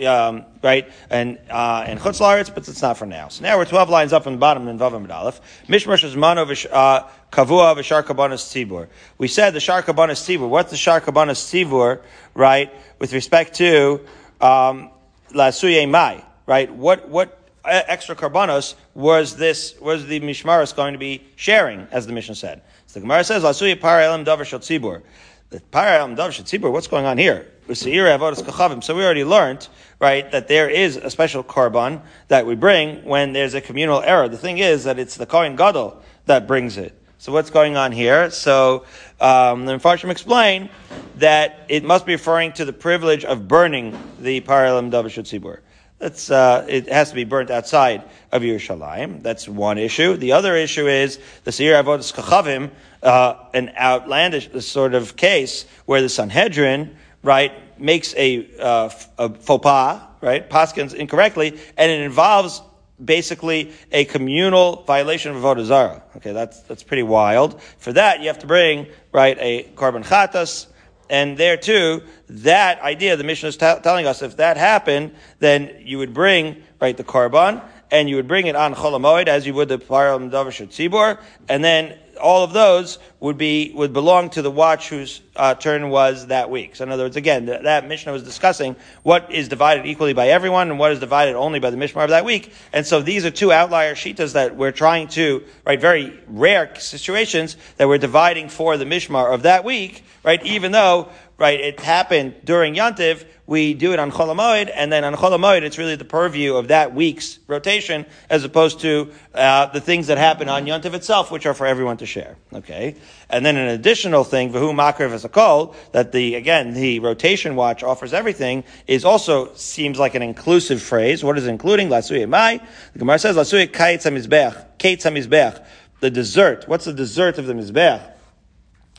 um, 0.06 0.44
right, 0.62 0.90
and, 1.08 1.38
uh, 1.48 1.84
and 1.86 1.98
Chutz 1.98 2.20
Laretz, 2.20 2.52
but 2.54 2.68
it's 2.68 2.82
not 2.82 2.98
for 2.98 3.06
now. 3.06 3.28
So 3.28 3.42
now 3.42 3.56
we're 3.56 3.64
12 3.64 3.88
lines 3.88 4.12
up 4.12 4.24
from 4.24 4.34
the 4.34 4.38
bottom 4.38 4.68
in 4.68 4.78
Vavam 4.78 5.10
Aleph. 5.10 5.40
Mishmash 5.68 6.04
is 6.04 6.14
Mano 6.14 6.42
uh, 6.42 7.08
Kavua 7.32 7.74
v'Shar 7.76 8.02
Kabanas 8.02 8.44
Tzibur. 8.44 8.88
We 9.16 9.28
said 9.28 9.54
the 9.54 9.60
Shar 9.60 9.82
Kabanas 9.82 10.20
Tzibur. 10.22 10.48
What's 10.48 10.70
the 10.70 10.76
Shar 10.76 11.00
Kabanas 11.00 11.40
Tzibur, 11.40 12.02
right, 12.34 12.70
with 12.98 13.14
respect 13.14 13.54
to 13.56 14.06
um, 14.40 14.90
La 15.32 15.48
Suye 15.48 15.88
Mai, 15.88 16.22
right? 16.46 16.70
What, 16.70 17.08
what, 17.08 17.38
extra 17.64 18.14
karbanos 18.14 18.74
was 18.94 19.36
this 19.36 19.78
was 19.80 20.06
the 20.06 20.20
mishmaris 20.20 20.74
going 20.74 20.92
to 20.92 20.98
be 20.98 21.22
sharing, 21.36 21.86
as 21.90 22.06
the 22.06 22.12
mission 22.12 22.34
said. 22.34 22.62
So 22.86 23.00
the 23.00 23.04
Gemara 23.04 23.24
says, 23.24 23.42
"Lasuya 23.42 23.80
par 23.80 24.00
elam 24.00 24.24
davar 24.24 24.40
tzibur." 24.40 25.02
The 25.50 25.60
par 25.60 25.94
elam 25.94 26.16
davar. 26.16 26.72
What's 26.72 26.86
going 26.86 27.06
on 27.06 27.18
here? 27.18 27.46
So 27.74 27.86
we 27.90 28.00
already 28.00 29.24
learned, 29.24 29.68
right, 30.00 30.30
that 30.32 30.48
there 30.48 30.70
is 30.70 30.96
a 30.96 31.10
special 31.10 31.44
karban 31.44 32.00
that 32.28 32.46
we 32.46 32.54
bring 32.54 33.04
when 33.04 33.34
there's 33.34 33.52
a 33.52 33.60
communal 33.60 34.00
error. 34.00 34.26
The 34.26 34.38
thing 34.38 34.56
is 34.56 34.84
that 34.84 34.98
it's 34.98 35.16
the 35.16 35.26
kohen 35.26 35.54
gadol 35.54 36.02
that 36.24 36.46
brings 36.46 36.78
it. 36.78 36.94
So 37.18 37.30
what's 37.32 37.50
going 37.50 37.76
on 37.76 37.92
here? 37.92 38.30
So 38.30 38.86
um, 39.20 39.66
the 39.66 39.76
Mepharshim 39.76 40.08
explain 40.10 40.70
that 41.16 41.66
it 41.68 41.84
must 41.84 42.06
be 42.06 42.12
referring 42.12 42.52
to 42.52 42.64
the 42.64 42.72
privilege 42.72 43.24
of 43.24 43.48
burning 43.48 43.98
the 44.18 44.40
paralim 44.40 44.90
davar 44.90 45.10
tzibur. 45.10 45.58
That's, 45.98 46.30
uh, 46.30 46.64
it 46.68 46.88
has 46.88 47.08
to 47.10 47.14
be 47.16 47.24
burnt 47.24 47.50
outside 47.50 48.04
of 48.30 48.42
Yerushalayim. 48.42 49.22
That's 49.22 49.48
one 49.48 49.78
issue. 49.78 50.16
The 50.16 50.32
other 50.32 50.54
issue 50.54 50.86
is 50.86 51.18
the 51.42 51.50
Seir 51.50 51.82
Avodas 51.82 52.12
Kachavim, 52.14 52.70
uh, 53.02 53.34
an 53.52 53.72
outlandish 53.76 54.48
sort 54.64 54.94
of 54.94 55.16
case 55.16 55.66
where 55.86 56.00
the 56.00 56.08
Sanhedrin, 56.08 56.96
right, 57.22 57.52
makes 57.80 58.14
a, 58.16 58.48
uh, 58.60 58.90
a 59.18 59.34
faux 59.34 59.62
pas, 59.62 60.02
right, 60.20 60.48
paskins 60.48 60.94
incorrectly, 60.94 61.58
and 61.76 61.90
it 61.90 62.00
involves 62.00 62.62
basically 63.04 63.72
a 63.92 64.04
communal 64.04 64.82
violation 64.84 65.34
of 65.34 65.42
Avodah 65.42 65.64
Zarah. 65.64 66.02
Okay, 66.16 66.32
that's, 66.32 66.60
that's 66.62 66.82
pretty 66.82 67.04
wild. 67.04 67.60
For 67.78 67.92
that, 67.92 68.20
you 68.20 68.28
have 68.28 68.40
to 68.40 68.46
bring, 68.46 68.86
right, 69.12 69.36
a 69.40 69.64
korban 69.74 70.04
chatas, 70.04 70.66
and 71.10 71.36
there 71.36 71.56
too, 71.56 72.02
that 72.28 72.80
idea, 72.82 73.16
the 73.16 73.24
Mishnah 73.24 73.50
is 73.50 73.56
t- 73.56 73.74
telling 73.82 74.06
us, 74.06 74.22
if 74.22 74.36
that 74.36 74.56
happened, 74.56 75.12
then 75.38 75.74
you 75.80 75.98
would 75.98 76.12
bring, 76.12 76.62
right, 76.80 76.96
the 76.96 77.04
korban, 77.04 77.62
and 77.90 78.08
you 78.08 78.16
would 78.16 78.28
bring 78.28 78.46
it 78.46 78.56
on 78.56 78.74
Cholamoid, 78.74 79.28
as 79.28 79.46
you 79.46 79.54
would 79.54 79.68
the 79.68 79.78
Param 79.78 80.30
Davish 80.30 80.66
Tzibor, 80.68 81.18
and 81.48 81.64
then 81.64 81.98
all 82.18 82.44
of 82.44 82.52
those 82.52 82.98
would 83.20 83.38
be 83.38 83.72
would 83.74 83.92
belong 83.92 84.30
to 84.30 84.42
the 84.42 84.50
watch 84.50 84.88
whose 84.88 85.20
uh, 85.36 85.54
turn 85.54 85.90
was 85.90 86.26
that 86.28 86.50
week. 86.50 86.76
So 86.76 86.84
in 86.84 86.92
other 86.92 87.04
words, 87.04 87.16
again, 87.16 87.46
th- 87.46 87.62
that 87.62 87.88
Mishnah 87.88 88.12
was 88.12 88.22
discussing 88.22 88.76
what 89.02 89.32
is 89.32 89.48
divided 89.48 89.86
equally 89.86 90.12
by 90.12 90.28
everyone 90.28 90.70
and 90.70 90.78
what 90.78 90.92
is 90.92 91.00
divided 91.00 91.34
only 91.34 91.58
by 91.58 91.70
the 91.70 91.76
Mishmar 91.76 92.04
of 92.04 92.10
that 92.10 92.24
week. 92.24 92.52
And 92.72 92.86
so 92.86 93.00
these 93.00 93.24
are 93.24 93.30
two 93.30 93.50
outlier 93.50 93.94
shitas 93.94 94.34
that 94.34 94.56
we're 94.56 94.72
trying 94.72 95.08
to, 95.08 95.42
right, 95.64 95.80
very 95.80 96.18
rare 96.26 96.74
situations 96.76 97.56
that 97.76 97.88
we're 97.88 97.98
dividing 97.98 98.48
for 98.48 98.76
the 98.76 98.84
Mishmar 98.84 99.32
of 99.32 99.42
that 99.42 99.64
week, 99.64 100.04
right, 100.22 100.44
even 100.44 100.72
though, 100.72 101.08
right, 101.38 101.60
it 101.60 101.80
happened 101.80 102.34
during 102.44 102.74
Yantiv, 102.74 103.24
we 103.46 103.72
do 103.72 103.92
it 103.94 103.98
on 103.98 104.10
Cholamoid, 104.10 104.70
and 104.74 104.92
then 104.92 105.04
on 105.04 105.14
Cholamoid, 105.14 105.62
it's 105.62 105.78
really 105.78 105.96
the 105.96 106.04
purview 106.04 106.56
of 106.56 106.68
that 106.68 106.94
week's 106.94 107.38
rotation, 107.46 108.04
as 108.28 108.44
opposed 108.44 108.80
to 108.80 109.10
uh, 109.34 109.66
the 109.66 109.80
things 109.80 110.08
that 110.08 110.18
happen 110.18 110.48
on 110.48 110.66
Yontiv 110.66 110.92
itself, 110.92 111.30
which 111.30 111.46
are 111.46 111.54
for 111.54 111.66
everyone 111.66 111.96
to 111.96 112.06
share. 112.06 112.36
Okay, 112.52 112.96
and 113.30 113.46
then 113.46 113.56
an 113.56 113.68
additional 113.68 114.24
thing, 114.24 114.52
Vahu 114.52 114.74
Makriv 114.74 115.12
as 115.12 115.24
a 115.24 115.28
call, 115.30 115.74
that 115.92 116.12
the 116.12 116.34
again 116.34 116.74
the 116.74 116.98
rotation 116.98 117.56
watch 117.56 117.82
offers 117.82 118.12
everything, 118.12 118.64
is 118.86 119.04
also 119.04 119.54
seems 119.54 119.98
like 119.98 120.14
an 120.14 120.22
inclusive 120.22 120.82
phrase. 120.82 121.24
What 121.24 121.38
is 121.38 121.46
including? 121.46 121.88
Lasuye 121.88 122.28
Mai. 122.28 122.60
The 122.92 122.98
Gemara 122.98 123.18
says 123.18 123.36
Lasuye 123.36 123.68
Kaitz 123.68 124.02
Hamizbech. 124.02 124.78
Kaitz 124.78 125.04
Hamizbech. 125.04 125.64
The 126.00 126.10
dessert. 126.10 126.64
What's 126.66 126.84
the 126.84 126.92
dessert 126.92 127.38
of 127.38 127.46
the 127.46 127.54
Mizbech? 127.54 128.12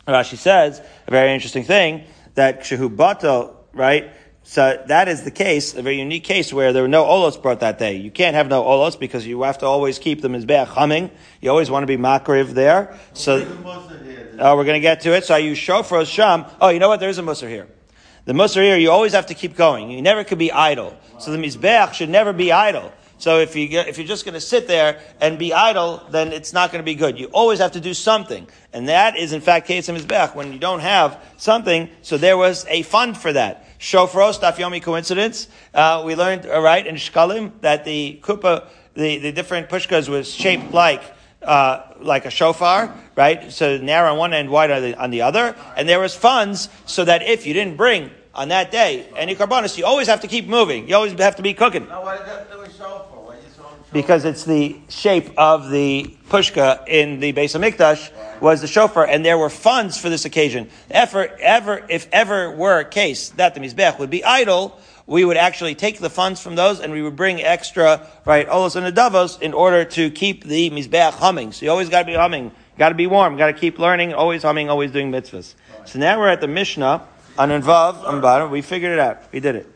Rashi 0.08 0.38
says 0.38 0.82
a 1.08 1.12
very 1.12 1.34
interesting 1.34 1.64
thing 1.64 2.04
that 2.36 2.62
Kshehu 2.62 2.96
Batal, 2.96 3.56
right? 3.74 4.12
So 4.44 4.84
that 4.88 5.08
is 5.08 5.24
the 5.24 5.32
case, 5.32 5.76
a 5.76 5.84
very 5.84 6.00
unique 6.00 6.24
case 6.24 6.52
where 6.52 6.74
there 6.74 6.82
were 6.82 6.88
no 6.88 7.04
olos 7.04 7.40
brought 7.40 7.60
that 7.60 7.78
day. 7.78 7.98
You 7.98 8.10
can't 8.10 8.36
have 8.36 8.48
no 8.48 8.64
olos 8.64 9.00
because 9.00 9.28
you 9.28 9.44
have 9.44 9.60
to 9.60 9.68
always 9.68 10.00
keep 10.00 10.22
the 10.22 10.28
mizbeach 10.28 10.66
humming. 10.66 11.12
You 11.40 11.52
always 11.52 11.70
want 11.70 11.84
to 11.84 11.88
be 11.88 11.98
makriv 11.98 12.54
there. 12.54 12.98
So, 13.14 13.46
oh, 14.40 14.56
we're 14.56 14.64
going 14.64 14.74
to 14.74 14.80
get 14.80 15.02
to 15.02 15.14
it. 15.14 15.26
So 15.26 15.36
I 15.36 15.38
use 15.38 15.58
shofar 15.58 16.04
sham. 16.04 16.46
Oh, 16.60 16.70
you 16.70 16.80
know 16.80 16.90
what? 16.90 17.00
There 17.00 17.10
is 17.10 17.20
a 17.20 17.22
musar 17.22 17.48
here. 17.48 17.68
The 18.26 18.34
musar 18.34 18.64
here, 18.64 18.78
you 18.78 18.90
always 18.90 19.14
have 19.14 19.28
to 19.28 19.36
keep 19.36 19.56
going. 19.56 19.92
You 19.92 20.02
never 20.02 20.24
could 20.24 20.40
be 20.40 20.52
idle. 20.52 20.98
So 21.20 21.32
the 21.32 21.38
mizbeach 21.38 21.94
should 21.94 22.10
never 22.10 22.34
be 22.34 22.52
idle. 22.52 22.92
So 23.20 23.40
if 23.40 23.56
you 23.56 23.68
get, 23.68 23.90
if 23.90 23.98
you're 23.98 24.08
just 24.08 24.24
going 24.24 24.34
to 24.34 24.42
sit 24.42 24.66
there 24.68 25.02
and 25.20 25.38
be 25.38 25.54
idle, 25.54 26.02
then 26.10 26.32
it's 26.32 26.54
not 26.54 26.72
going 26.72 26.80
to 26.80 26.86
be 26.86 26.96
good. 26.96 27.20
You 27.20 27.28
always 27.28 27.60
have 27.60 27.74
to 27.74 27.82
do 27.82 27.94
something, 27.94 28.48
and 28.74 28.88
that 28.88 29.18
is 29.18 29.34
in 29.34 29.42
fact 29.42 29.68
case 29.68 29.90
mizbech 29.90 30.36
when 30.36 30.54
you 30.54 30.58
don't 30.60 30.80
have 30.80 31.22
something. 31.38 31.90
So 32.02 32.18
there 32.18 32.38
was 32.38 32.66
a 32.70 32.82
fund 32.84 33.18
for 33.18 33.34
that. 33.34 33.78
Shofros 33.78 34.40
daf 34.40 34.82
coincidence. 34.82 35.50
Uh, 35.74 36.04
we 36.06 36.16
learned 36.16 36.46
uh, 36.46 36.62
right 36.62 36.86
in 36.86 36.96
Shkalim 36.96 37.52
that 37.60 37.84
the 37.84 38.20
kupa, 38.24 38.68
the, 38.94 39.18
the 39.20 39.32
different 39.34 39.70
pushkas 39.70 40.10
was 40.10 40.34
shaped 40.34 40.72
like. 40.74 41.04
Uh, 41.42 41.96
like 42.02 42.26
a 42.26 42.30
shofar, 42.30 42.94
right? 43.16 43.50
So 43.50 43.78
narrow 43.78 44.12
on 44.12 44.18
one 44.18 44.34
end, 44.34 44.50
wide 44.50 44.72
on 44.72 44.82
the, 44.82 44.96
on 44.96 45.10
the 45.10 45.22
other. 45.22 45.56
And 45.78 45.88
there 45.88 46.02
was 46.02 46.14
funds 46.14 46.68
so 46.86 47.06
that 47.06 47.24
if 47.24 47.48
you 47.48 47.54
didn't 47.54 47.78
bring 47.78 48.12
on 48.36 48.50
that 48.50 48.72
day 48.72 49.08
any 49.16 49.36
carbonus, 49.36 49.78
you 49.78 49.86
always 49.86 50.08
have 50.08 50.20
to 50.20 50.28
keep 50.28 50.48
moving. 50.48 50.90
You 50.90 50.96
always 50.96 51.14
have 51.14 51.38
to 51.38 51.42
be 51.42 51.54
cooking. 51.54 51.88
Because 53.92 54.26
it's 54.26 54.44
the 54.44 54.78
shape 54.90 55.32
of 55.38 55.70
the 55.70 56.16
pushka 56.30 56.88
in 56.88 57.20
the 57.20 57.32
base 57.32 57.56
of 57.56 57.62
Mikdash 57.62 58.12
was 58.42 58.62
the 58.62 58.68
shofar, 58.68 59.06
and 59.06 59.26
there 59.26 59.38
were 59.38 59.50
funds 59.50 59.98
for 59.98 60.10
this 60.10 60.26
occasion. 60.26 60.70
Ever, 60.90 61.28
ever, 61.40 61.86
if 61.90 62.08
ever 62.12 62.52
were 62.52 62.80
a 62.80 62.86
case 62.86 63.30
that 63.32 63.56
the 63.56 63.60
mizbech 63.60 64.00
would 64.00 64.10
be 64.10 64.24
idle, 64.24 64.80
we 65.06 65.26
would 65.26 65.38
actually 65.38 65.74
take 65.76 66.00
the 66.00 66.10
funds 66.10 66.40
from 66.40 66.56
those 66.56 66.80
and 66.80 66.94
we 66.94 67.02
would 67.02 67.16
bring 67.16 67.42
extra, 67.42 68.08
right, 68.26 68.48
olos 68.48 68.76
and 68.76 68.86
adavos 68.96 69.42
in 69.42 69.54
order 69.54 69.84
to 69.84 70.12
keep 70.12 70.44
the 70.44 70.70
mizbech 70.70 71.14
humming. 71.14 71.52
So 71.52 71.66
you 71.66 71.72
always 71.72 71.90
got 71.90 72.02
to 72.02 72.06
be 72.06 72.14
humming, 72.14 72.52
got 72.78 72.90
to 72.90 72.96
be 72.96 73.08
warm, 73.08 73.36
got 73.36 73.48
to 73.48 73.54
keep 73.54 73.80
learning, 73.80 74.14
always 74.14 74.44
humming, 74.44 74.70
always 74.70 74.92
doing 74.92 75.12
mitzvahs. 75.12 75.56
So 75.86 75.98
now 75.98 76.20
we're 76.20 76.30
at 76.30 76.42
the 76.42 76.48
Mishnah 76.48 77.08
on. 77.40 78.52
We 78.52 78.62
figured 78.62 78.92
it 78.92 79.00
out. 79.00 79.24
We 79.32 79.40
did 79.40 79.56
it. 79.56 79.68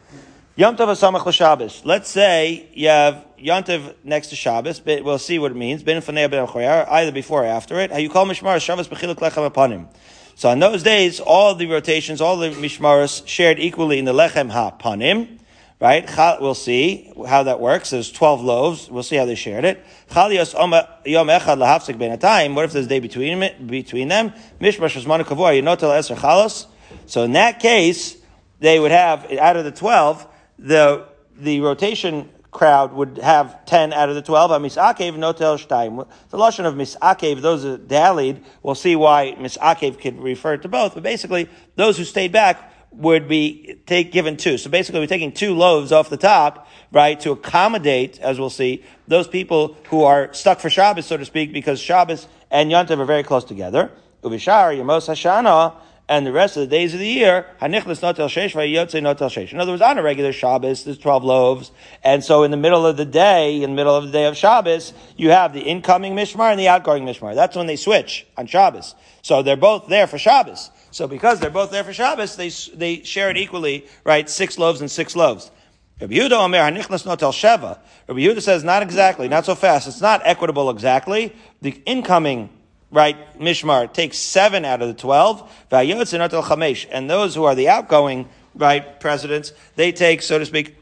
Yom 0.55 0.75
Tov 0.75 0.89
Asamach 0.89 1.25
L'Shabbos. 1.25 1.83
Let's 1.83 2.09
say 2.09 2.67
you 2.73 2.89
have 2.89 3.25
Yom 3.43 3.63
Tov 3.63 3.93
next 4.05 4.27
to 4.29 4.35
Shabbos. 4.35 4.79
But 4.79 5.03
we'll 5.03 5.19
see 5.19 5.37
what 5.37 5.51
it 5.51 5.55
means. 5.55 5.83
Either 5.85 7.11
before 7.11 7.43
or 7.43 7.45
after 7.45 7.79
it. 7.79 7.99
You 7.99 8.09
call 8.09 8.25
Mishmar 8.25 8.61
Shabbos 8.61 8.87
Bechiluk 8.87 9.15
Lechem 9.15 9.45
upon 9.45 9.71
him. 9.71 9.89
So 10.35 10.49
in 10.49 10.59
those 10.59 10.81
days, 10.81 11.19
all 11.19 11.53
the 11.53 11.67
rotations, 11.67 12.21
all 12.21 12.37
the 12.37 12.51
Mishmaros 12.51 13.27
shared 13.27 13.59
equally 13.59 13.99
in 13.99 14.05
the 14.05 14.13
Lechem 14.13 14.49
HaPanim. 14.51 15.39
Right? 15.79 16.09
We'll 16.39 16.55
see 16.55 17.11
how 17.27 17.43
that 17.43 17.59
works. 17.59 17.89
There's 17.89 18.09
12 18.09 18.41
loaves. 18.41 18.89
We'll 18.89 19.03
see 19.03 19.17
how 19.17 19.25
they 19.25 19.35
shared 19.35 19.65
it. 19.65 19.83
What 20.07 20.31
if 20.31 20.43
there's 22.71 22.85
a 22.85 22.87
day 22.87 22.99
between, 22.99 23.67
between 23.67 24.07
them? 24.07 24.31
Mishmar 24.61 24.87
Shazmanu 24.89 25.23
Kavua 25.25 25.61
Yinotel 25.61 25.91
Eser 25.91 26.15
Chalos. 26.15 26.67
So 27.05 27.23
in 27.23 27.33
that 27.33 27.59
case, 27.59 28.15
they 28.61 28.79
would 28.79 28.91
have, 28.91 29.29
out 29.33 29.57
of 29.57 29.65
the 29.65 29.71
12, 29.71 30.25
the 30.59 31.05
the 31.35 31.59
rotation 31.61 32.29
crowd 32.53 32.93
would 32.93 33.17
have 33.17 33.65
10 33.65 33.91
out 33.93 34.09
of 34.09 34.15
the 34.15 34.21
12. 34.21 34.51
Misakev 34.61 35.15
notel 35.15 35.57
shtaim. 35.57 36.07
The 36.29 36.37
lotion 36.37 36.65
of 36.65 36.75
misakev, 36.75 37.41
those 37.41 37.63
that 37.63 37.87
dallied, 37.87 38.43
we'll 38.61 38.75
see 38.75 38.95
why 38.95 39.35
misakev 39.37 39.99
could 39.99 40.21
refer 40.21 40.57
to 40.57 40.67
both, 40.67 40.93
but 40.93 41.03
basically, 41.03 41.49
those 41.75 41.97
who 41.97 42.03
stayed 42.03 42.31
back 42.31 42.71
would 42.91 43.27
be 43.27 43.79
take, 43.85 44.11
given 44.11 44.37
two. 44.37 44.57
So 44.57 44.69
basically, 44.69 44.99
we're 45.01 45.07
taking 45.07 45.31
two 45.31 45.55
loaves 45.55 45.91
off 45.91 46.09
the 46.09 46.17
top, 46.17 46.67
right, 46.91 47.19
to 47.21 47.31
accommodate, 47.31 48.19
as 48.19 48.39
we'll 48.39 48.49
see, 48.49 48.83
those 49.07 49.27
people 49.27 49.75
who 49.89 50.03
are 50.03 50.31
stuck 50.33 50.59
for 50.59 50.69
Shabbos, 50.69 51.05
so 51.05 51.17
to 51.17 51.25
speak, 51.25 51.51
because 51.51 51.79
Shabbos 51.79 52.27
and 52.51 52.71
Yontav 52.71 52.99
are 52.99 53.05
very 53.05 53.23
close 53.23 53.43
together. 53.43 53.91
Uvishar, 54.21 54.77
Yamos 54.77 55.09
Hashana, 55.09 55.75
and 56.09 56.25
the 56.25 56.31
rest 56.31 56.57
of 56.57 56.61
the 56.61 56.67
days 56.67 56.93
of 56.93 56.99
the 56.99 57.07
year, 57.07 57.45
hanichlis 57.61 58.01
notel 58.01 58.27
sheish 58.27 58.53
vayotze 58.53 59.01
notel 59.01 59.29
sheish. 59.29 59.53
In 59.53 59.59
other 59.59 59.71
words, 59.71 59.81
on 59.81 59.97
a 59.97 60.03
regular 60.03 60.33
Shabbos, 60.33 60.83
there's 60.83 60.97
12 60.97 61.23
loaves, 61.23 61.71
and 62.03 62.23
so 62.23 62.43
in 62.43 62.51
the 62.51 62.57
middle 62.57 62.85
of 62.85 62.97
the 62.97 63.05
day, 63.05 63.61
in 63.61 63.69
the 63.69 63.75
middle 63.75 63.95
of 63.95 64.05
the 64.05 64.11
day 64.11 64.25
of 64.25 64.35
Shabbos, 64.35 64.93
you 65.15 65.29
have 65.29 65.53
the 65.53 65.61
incoming 65.61 66.13
mishmar 66.13 66.51
and 66.51 66.59
the 66.59 66.67
outgoing 66.67 67.05
mishmar. 67.05 67.35
That's 67.35 67.55
when 67.55 67.67
they 67.67 67.77
switch 67.77 68.27
on 68.37 68.47
Shabbos. 68.47 68.95
So 69.21 69.41
they're 69.41 69.55
both 69.55 69.87
there 69.87 70.07
for 70.07 70.17
Shabbos. 70.17 70.71
So 70.91 71.07
because 71.07 71.39
they're 71.39 71.49
both 71.49 71.71
there 71.71 71.83
for 71.83 71.93
Shabbos, 71.93 72.35
they, 72.35 72.49
they 72.75 73.03
share 73.03 73.29
it 73.29 73.37
equally, 73.37 73.87
right? 74.03 74.29
Six 74.29 74.57
loaves 74.57 74.81
and 74.81 74.91
six 74.91 75.15
loaves. 75.15 75.51
Rabbi 76.01 76.15
Yehuda 76.15 76.33
Omer 76.33 76.57
Hanichlas 76.57 77.05
Notel 77.05 77.31
Sheva. 77.31 77.79
Rabbi 78.07 78.19
Yehuda 78.19 78.41
says 78.41 78.63
not 78.63 78.83
exactly, 78.83 79.29
not 79.29 79.45
so 79.45 79.55
fast. 79.55 79.87
It's 79.87 80.01
not 80.01 80.21
equitable 80.25 80.69
exactly. 80.69 81.33
The 81.61 81.81
incoming 81.85 82.49
right, 82.93 83.39
Mishmar 83.39 83.91
takes 83.91 84.17
seven 84.19 84.63
out 84.63 84.81
of 84.81 84.87
the 84.87 84.93
twelve, 84.93 85.51
and 85.71 87.09
those 87.09 87.35
who 87.35 87.43
are 87.43 87.55
the 87.55 87.67
outgoing, 87.67 88.29
right, 88.55 88.99
presidents, 88.99 89.51
they 89.75 89.91
take, 89.91 90.21
so 90.21 90.37
to 90.37 90.45
speak, 90.45 90.77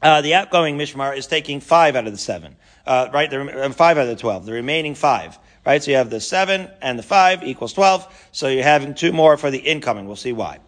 uh, 0.00 0.22
the 0.22 0.34
outgoing 0.34 0.78
Mishmar 0.78 1.16
is 1.16 1.26
taking 1.26 1.60
five 1.60 1.96
out 1.96 2.06
of 2.06 2.12
the 2.12 2.18
seven, 2.18 2.56
uh, 2.86 3.08
right, 3.12 3.28
the, 3.28 3.40
uh, 3.40 3.70
five 3.70 3.98
out 3.98 4.02
of 4.02 4.08
the 4.08 4.16
twelve, 4.16 4.46
the 4.46 4.52
remaining 4.52 4.94
five, 4.94 5.36
right, 5.66 5.82
so 5.82 5.90
you 5.90 5.96
have 5.96 6.10
the 6.10 6.20
seven 6.20 6.70
and 6.80 6.96
the 6.96 7.02
five 7.02 7.42
equals 7.42 7.72
twelve, 7.72 8.06
so 8.30 8.46
you're 8.46 8.62
having 8.62 8.94
two 8.94 9.12
more 9.12 9.36
for 9.36 9.50
the 9.50 9.58
incoming, 9.58 10.06
we'll 10.06 10.14
see 10.14 10.32
why. 10.32 10.60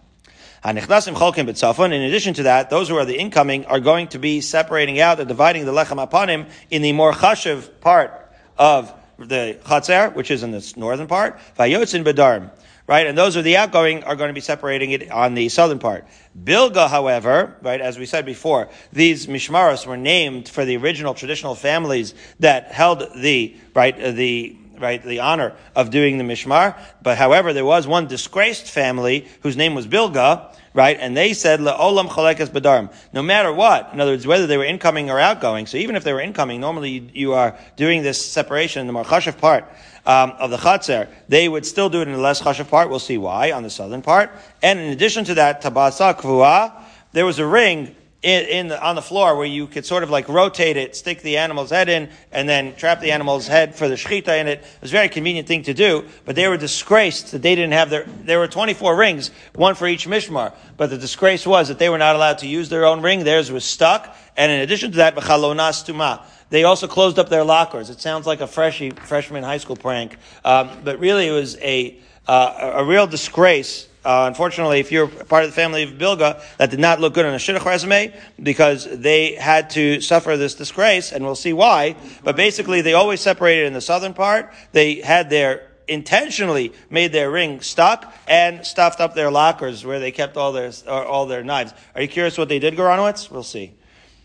In 0.65 0.77
addition 0.77 2.35
to 2.35 2.43
that, 2.43 2.69
those 2.69 2.89
who 2.89 2.97
are 2.97 3.05
the 3.05 3.17
incoming 3.17 3.65
are 3.67 3.79
going 3.79 4.09
to 4.09 4.19
be 4.19 4.41
separating 4.41 4.99
out 4.99 5.21
and 5.21 5.29
dividing 5.29 5.67
the 5.67 5.73
lechem 5.73 6.03
upon 6.03 6.29
him 6.29 6.47
in 6.69 6.83
the 6.83 6.93
more 6.93 7.13
chashiv 7.13 7.81
part 7.81 8.35
of 8.59 8.93
the 9.19 9.59
Chatzer, 9.65 10.15
which 10.15 10.31
is 10.31 10.43
in 10.43 10.51
the 10.51 10.73
northern 10.77 11.07
part, 11.07 11.39
Vayotzin 11.59 12.05
Bedarm. 12.05 12.51
Right, 12.87 13.07
and 13.07 13.19
those 13.19 13.37
are 13.37 13.43
the 13.43 13.59
outgoing 13.59 14.03
are 14.05 14.17
going 14.17 14.29
to 14.29 14.35
be 14.35 14.41
separating 14.41 14.93
it 14.93 15.11
on 15.11 15.35
the 15.35 15.51
southern 15.51 15.79
part. 15.79 16.07
Bilga, 16.43 16.89
however, 16.89 17.55
right, 17.61 17.83
as 17.83 17.99
we 17.99 18.07
said 18.07 18.25
before, 18.25 18.71
these 18.95 19.27
mishmaros 19.27 19.87
were 19.87 19.99
named 19.99 20.49
for 20.49 20.65
the 20.65 20.79
original 20.79 21.13
traditional 21.13 21.55
families 21.55 22.15
that 22.41 22.73
held 22.73 23.07
the 23.15 23.55
right 23.75 23.95
the 23.95 24.57
right, 24.81 25.03
the 25.03 25.21
honor 25.21 25.55
of 25.75 25.91
doing 25.91 26.19
the 26.19 26.25
mishmar. 26.25 26.79
But 27.03 27.19
however, 27.19 27.53
there 27.53 27.65
was 27.65 27.87
one 27.87 28.07
disgraced 28.07 28.67
family 28.67 29.27
whose 29.43 29.57
name 29.57 29.75
was 29.75 29.87
Bilga, 29.87 30.55
right? 30.75 30.97
And 31.01 31.17
they 31.17 31.33
said, 31.33 31.61
Olam 31.61 32.09
chalekes 32.09 32.49
bedarm. 32.49 32.93
No 33.13 33.23
matter 33.23 33.53
what, 33.53 33.91
in 33.93 34.01
other 34.01 34.13
words, 34.13 34.27
whether 34.27 34.47
they 34.47 34.57
were 34.57 34.65
incoming 34.65 35.11
or 35.11 35.19
outgoing. 35.19 35.67
So 35.67 35.77
even 35.77 35.97
if 35.97 36.05
they 36.05 36.13
were 36.13 36.21
incoming, 36.21 36.61
normally 36.61 36.91
you, 36.91 37.11
you 37.13 37.33
are 37.35 37.59
doing 37.77 38.03
this 38.03 38.25
separation 38.25 38.81
in 38.81 38.87
the 38.87 38.93
more 38.93 39.05
part 39.05 39.65
um, 40.07 40.33
of 40.39 40.51
the 40.51 40.57
chatzar. 40.57 41.09
They 41.29 41.49
would 41.49 41.67
still 41.67 41.91
do 41.91 42.01
it 42.01 42.09
in 42.09 42.15
the 42.15 42.21
less 42.21 42.41
chashav 42.41 42.69
part. 42.69 42.91
We'll 42.91 42.99
see 42.99 43.19
why 43.19 43.53
on 43.53 43.63
the 43.63 43.71
southern 43.71 44.03
part. 44.03 44.31
And 44.63 44.79
in 44.79 44.91
addition 44.91 45.25
to 45.25 45.35
that, 45.35 45.63
tabasa 45.63 46.19
kvua, 46.19 46.73
there 47.13 47.27
was 47.27 47.39
a 47.39 47.47
ring 47.47 47.95
in, 48.23 48.45
in 48.47 48.69
the, 48.69 48.85
on 48.85 48.97
the 48.97 49.03
floor 49.03 49.37
where 49.37 49.47
you 49.47 49.69
could 49.69 49.87
sort 49.87 50.03
of 50.03 50.11
like 50.11 50.29
rotate 50.29 50.77
it, 50.77 50.97
stick 50.97 51.23
the 51.23 51.37
animal's 51.37 51.71
head 51.71 51.89
in, 51.89 52.11
and 52.33 52.49
then 52.49 52.75
trap 52.75 53.01
the 53.01 53.13
animal's 53.13 53.47
head 53.47 53.77
for 53.77 53.89
the 53.89 53.95
shechita 53.95 54.41
in 54.41 54.49
it. 54.49 54.59
It 54.59 54.83
was 54.83 54.91
a 54.91 54.93
very 54.93 55.09
convenient 55.09 55.47
thing 55.47 55.63
to 55.65 55.75
do, 55.75 56.05
but 56.25 56.35
they 56.35 56.49
were 56.49 56.57
disgraced 56.57 57.31
that 57.31 57.43
they 57.43 57.55
didn't 57.55 57.75
have 57.75 57.91
their, 57.91 58.05
there 58.23 58.41
were 58.41 58.49
24 58.49 58.97
rings, 58.97 59.31
one 59.55 59.77
for 59.77 59.87
each 59.87 60.07
mishmar, 60.09 60.53
but 60.77 60.91
the 60.91 60.99
disgrace 60.99 61.47
was 61.47 61.69
that 61.69 61.79
they 61.79 61.89
were 61.89 61.99
not 61.99 62.17
allowed 62.17 62.39
to 62.39 62.49
use 62.49 62.69
their 62.69 62.87
own 62.87 63.03
ring, 63.03 63.23
theirs 63.23 63.53
was 63.53 63.65
stuck, 63.65 64.17
and 64.37 64.51
in 64.51 64.61
addition 64.61 64.91
to 64.91 64.97
that, 64.99 65.15
b'chalonas 65.15 65.87
tuma. 65.87 66.23
They 66.51 66.65
also 66.65 66.89
closed 66.89 67.19
up 67.19 67.29
their 67.29 67.45
lockers. 67.45 67.91
It 67.91 68.01
sounds 68.01 68.27
like 68.27 68.41
a 68.41 68.47
freshy, 68.47 68.91
freshman 68.91 69.45
high 69.45 69.59
school 69.59 69.77
prank, 69.77 70.17
um, 70.45 70.71
but 70.83 70.99
really 70.99 71.29
it 71.29 71.33
was 71.33 71.57
a, 71.59 71.99
uh, 72.27 72.73
a 72.77 72.85
real 72.85 73.07
disgrace 73.07 73.88
uh, 74.05 74.25
unfortunately, 74.27 74.81
if 74.81 74.93
you're 74.93 75.09
part 75.09 75.45
of 75.45 75.51
the 75.51 75.57
family 75.57 75.83
of 75.83 75.91
Bilga, 75.91 76.43
that 76.57 76.71
did 76.71 76.79
not 76.79 77.01
look 77.01 77.15
good 77.15 77.27
on 77.27 77.35
a 77.35 77.39
shidduch 77.39 77.65
resume 77.65 78.15
because 78.43 78.89
they 78.91 79.35
had 79.35 79.71
to 79.71 80.01
suffer 80.01 80.37
this 80.37 80.55
disgrace, 80.55 81.13
and 81.13 81.25
we'll 81.25 81.35
see 81.35 81.53
why. 81.53 81.97
But 82.23 82.37
basically, 82.37 82.81
they 82.81 82.95
always 82.95 83.21
separated 83.21 83.67
in 83.67 83.73
the 83.73 83.81
southern 83.81 84.15
part. 84.15 84.53
They 84.73 84.97
had 84.97 85.31
their 85.31 85.69
intentionally 85.89 86.73
made 86.91 87.13
their 87.13 87.31
ring 87.31 87.61
stuck 87.61 88.15
and 88.29 88.65
stuffed 88.65 89.01
up 89.01 89.15
their 89.15 89.31
lockers 89.31 89.85
where 89.85 89.99
they 89.99 90.13
kept 90.13 90.37
all 90.37 90.53
their 90.53 90.71
all 90.87 91.27
their 91.27 91.43
knives. 91.43 91.73
Are 91.95 92.03
you 92.03 92.09
curious 92.09 92.39
what 92.39 92.49
they 92.49 92.59
did, 92.59 92.75
Goranowitz? 92.75 93.31
We'll 93.31 93.43
see. 93.43 93.73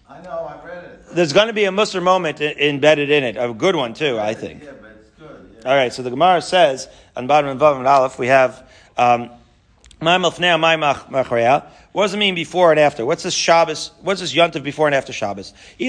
I 0.08 0.22
know, 0.22 0.30
I 0.32 0.66
read 0.66 0.84
it. 0.84 1.16
There's 1.16 1.34
going 1.34 1.48
to 1.48 1.54
be 1.54 1.66
a 1.66 1.72
Musar 1.72 2.04
moment 2.04 2.42
embedded 2.42 3.10
in 3.10 3.24
it, 3.24 3.38
a 3.38 3.52
good 3.54 3.76
one 3.76 3.94
too, 3.94 4.20
I 4.20 4.34
think. 4.34 4.64
Yeah, 4.64 4.72
but 4.80 4.92
it's 4.92 5.10
good. 5.18 5.56
Yeah. 5.62 5.70
All 5.70 5.76
right, 5.76 5.92
so 5.92 6.04
the 6.04 6.10
Gemara 6.12 6.42
says 6.42 6.88
on 7.16 7.26
bottom 7.26 7.50
and 7.50 7.60
Vav 7.60 7.78
and 7.78 7.88
Aleph 7.88 8.20
we 8.20 8.28
have. 8.28 8.70
Um, 8.98 9.32
what 11.94 12.04
does 12.04 12.14
it 12.14 12.18
mean 12.18 12.36
before 12.36 12.72
and 12.72 12.80
after? 12.80 13.06
What's 13.06 13.24
this 13.24 13.34
Shabbos? 13.34 13.92
What's 14.02 14.22
this 14.22 14.34
Yom 14.34 14.52
before 14.52 14.88
and 14.88 14.96
after 14.96 15.14
Shabbos? 15.14 15.54
If 15.78 15.88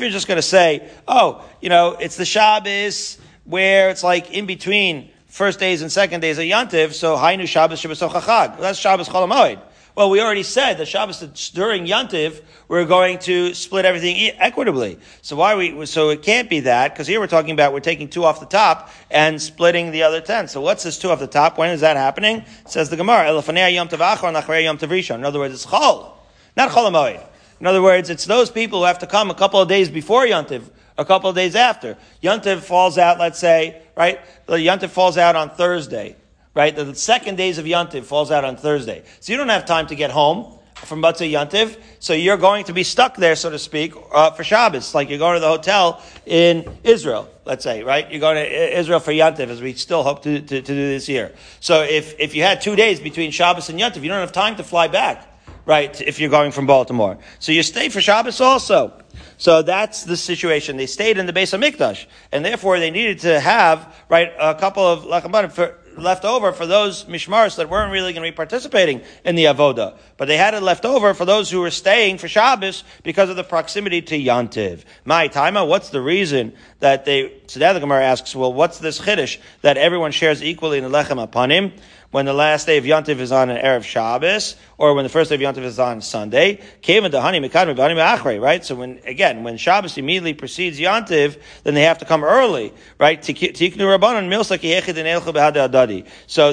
you're 0.00 0.10
just 0.10 0.28
going 0.28 0.36
to 0.36 0.42
say, 0.42 0.88
oh, 1.08 1.44
you 1.60 1.68
know, 1.68 1.96
it's 2.00 2.16
the 2.16 2.24
Shabbos 2.24 3.18
where 3.44 3.90
it's 3.90 4.02
like 4.02 4.32
in 4.32 4.46
between 4.46 5.10
first 5.26 5.58
days 5.60 5.82
and 5.82 5.92
second 5.92 6.20
days 6.20 6.38
of 6.38 6.44
Yantiv, 6.44 6.92
so 6.92 7.16
Hainu 7.16 7.46
Shabbos 7.46 7.80
Shabbos 7.80 8.00
Chag. 8.00 8.58
That's 8.58 8.78
Shabbos 8.78 9.08
Cholamoid. 9.08 9.60
Well, 9.96 10.10
we 10.10 10.20
already 10.20 10.42
said 10.42 10.76
that 10.76 10.88
Shabbos 10.88 11.20
during 11.54 11.86
Yantiv, 11.86 12.42
we're 12.68 12.84
going 12.84 13.18
to 13.20 13.54
split 13.54 13.86
everything 13.86 14.30
equitably. 14.38 14.98
So 15.22 15.36
why 15.36 15.56
we, 15.56 15.86
so 15.86 16.10
it 16.10 16.20
can't 16.20 16.50
be 16.50 16.60
that, 16.60 16.92
because 16.92 17.06
here 17.06 17.18
we're 17.18 17.26
talking 17.26 17.52
about 17.52 17.72
we're 17.72 17.80
taking 17.80 18.08
two 18.08 18.22
off 18.22 18.38
the 18.38 18.44
top 18.44 18.90
and 19.10 19.40
splitting 19.40 19.92
the 19.92 20.02
other 20.02 20.20
ten. 20.20 20.48
So 20.48 20.60
what's 20.60 20.82
this 20.82 20.98
two 20.98 21.08
off 21.08 21.18
the 21.18 21.26
top? 21.26 21.56
When 21.56 21.70
is 21.70 21.80
that 21.80 21.96
happening? 21.96 22.44
Says 22.66 22.90
the 22.90 22.96
Gemara, 22.98 23.32
Yom 23.32 23.42
Yom 23.72 23.88
In 23.88 25.24
other 25.24 25.38
words, 25.38 25.54
it's 25.54 25.66
Chol, 25.66 26.12
not 26.58 26.70
Cholamoid. 26.72 27.26
In 27.58 27.66
other 27.66 27.80
words, 27.80 28.10
it's 28.10 28.26
those 28.26 28.50
people 28.50 28.80
who 28.80 28.84
have 28.84 28.98
to 28.98 29.06
come 29.06 29.30
a 29.30 29.34
couple 29.34 29.62
of 29.62 29.68
days 29.70 29.88
before 29.88 30.26
Yantiv, 30.26 30.68
a 30.98 31.06
couple 31.06 31.30
of 31.30 31.36
days 31.36 31.56
after. 31.56 31.96
Yantiv 32.22 32.58
falls 32.58 32.98
out, 32.98 33.18
let's 33.18 33.38
say, 33.38 33.80
right? 33.96 34.20
The 34.44 34.56
Yantiv 34.56 34.90
falls 34.90 35.16
out 35.16 35.36
on 35.36 35.48
Thursday 35.48 36.16
right? 36.56 36.74
The 36.74 36.94
second 36.94 37.36
days 37.36 37.58
of 37.58 37.66
Yontiv 37.66 38.04
falls 38.04 38.30
out 38.30 38.42
on 38.42 38.56
Thursday. 38.56 39.02
So 39.20 39.30
you 39.30 39.36
don't 39.36 39.50
have 39.50 39.66
time 39.66 39.86
to 39.88 39.94
get 39.94 40.10
home 40.10 40.58
from 40.76 41.02
Batzah 41.02 41.30
Yontiv. 41.30 41.78
So 42.00 42.14
you're 42.14 42.38
going 42.38 42.64
to 42.64 42.72
be 42.72 42.82
stuck 42.82 43.16
there, 43.16 43.36
so 43.36 43.50
to 43.50 43.58
speak, 43.58 43.92
uh, 44.10 44.30
for 44.30 44.42
Shabbos. 44.42 44.94
Like 44.94 45.10
you're 45.10 45.18
going 45.18 45.36
to 45.36 45.40
the 45.40 45.48
hotel 45.48 46.02
in 46.24 46.66
Israel, 46.82 47.28
let's 47.44 47.62
say, 47.62 47.82
right? 47.82 48.10
You're 48.10 48.20
going 48.20 48.36
to 48.36 48.78
Israel 48.78 49.00
for 49.00 49.12
Yontiv, 49.12 49.48
as 49.48 49.60
we 49.60 49.74
still 49.74 50.02
hope 50.02 50.22
to, 50.22 50.40
to, 50.40 50.62
to 50.62 50.62
do 50.62 50.88
this 50.88 51.10
year. 51.10 51.34
So 51.60 51.82
if, 51.82 52.18
if 52.18 52.34
you 52.34 52.42
had 52.42 52.62
two 52.62 52.74
days 52.74 53.00
between 53.00 53.32
Shabbos 53.32 53.68
and 53.68 53.78
Yontiv, 53.78 54.02
you 54.02 54.08
don't 54.08 54.20
have 54.20 54.32
time 54.32 54.56
to 54.56 54.64
fly 54.64 54.88
back, 54.88 55.28
right? 55.66 56.00
If 56.00 56.18
you're 56.20 56.30
going 56.30 56.52
from 56.52 56.66
Baltimore. 56.66 57.18
So 57.38 57.52
you 57.52 57.62
stay 57.62 57.90
for 57.90 58.00
Shabbos 58.00 58.40
also. 58.40 58.98
So 59.36 59.60
that's 59.60 60.04
the 60.04 60.16
situation. 60.16 60.78
They 60.78 60.86
stayed 60.86 61.18
in 61.18 61.26
the 61.26 61.32
base 61.34 61.52
of 61.52 61.60
Mikdash, 61.60 62.06
and 62.32 62.44
therefore 62.44 62.78
they 62.78 62.90
needed 62.90 63.18
to 63.20 63.40
have, 63.40 63.94
right, 64.08 64.32
a 64.38 64.54
couple 64.54 64.86
of 64.86 65.04
lachem 65.04 65.52
for, 65.52 65.78
left 65.96 66.24
over 66.24 66.52
for 66.52 66.66
those 66.66 67.04
mishmars 67.04 67.56
that 67.56 67.68
weren't 67.68 67.92
really 67.92 68.12
going 68.12 68.24
to 68.24 68.30
be 68.30 68.36
participating 68.36 69.02
in 69.24 69.34
the 69.34 69.44
avoda, 69.44 69.96
but 70.16 70.28
they 70.28 70.36
had 70.36 70.54
it 70.54 70.62
left 70.62 70.84
over 70.84 71.14
for 71.14 71.24
those 71.24 71.50
who 71.50 71.60
were 71.60 71.70
staying 71.70 72.18
for 72.18 72.28
Shabbos 72.28 72.84
because 73.02 73.30
of 73.30 73.36
the 73.36 73.44
proximity 73.44 74.02
to 74.02 74.18
Yantiv. 74.18 74.84
My 75.04 75.28
taima, 75.28 75.66
what's 75.66 75.90
the 75.90 76.00
reason 76.00 76.52
that 76.80 77.04
they? 77.04 77.32
So 77.46 77.60
now 77.60 77.72
the 77.72 77.80
Gemara 77.80 78.04
asks, 78.04 78.34
well, 78.34 78.52
what's 78.52 78.78
this 78.78 79.00
chiddush 79.00 79.38
that 79.62 79.76
everyone 79.76 80.12
shares 80.12 80.42
equally 80.42 80.78
in 80.78 80.84
the 80.84 80.90
lechem 80.90 81.22
upon 81.22 81.50
him? 81.50 81.72
When 82.16 82.24
the 82.24 82.32
last 82.32 82.66
day 82.66 82.78
of 82.78 82.84
Yontif 82.84 83.18
is 83.18 83.30
on 83.30 83.50
an 83.50 83.62
Erev 83.62 83.84
Shabbos, 83.84 84.56
or 84.78 84.94
when 84.94 85.02
the 85.04 85.10
first 85.10 85.28
day 85.28 85.34
of 85.34 85.42
Yontif 85.42 85.64
is 85.64 85.78
on 85.78 86.00
Sunday. 86.00 86.62
came 86.80 87.04
into 87.04 87.18
hanukkah, 87.18 88.40
Right? 88.40 88.64
So 88.64 88.74
when, 88.74 89.00
again, 89.04 89.42
when 89.42 89.58
Shabbos 89.58 89.98
immediately 89.98 90.32
precedes 90.32 90.80
Yontif, 90.80 91.38
then 91.62 91.74
they 91.74 91.82
have 91.82 91.98
to 91.98 92.06
come 92.06 92.24
early, 92.24 92.72
right? 92.98 93.22
So 93.22 93.34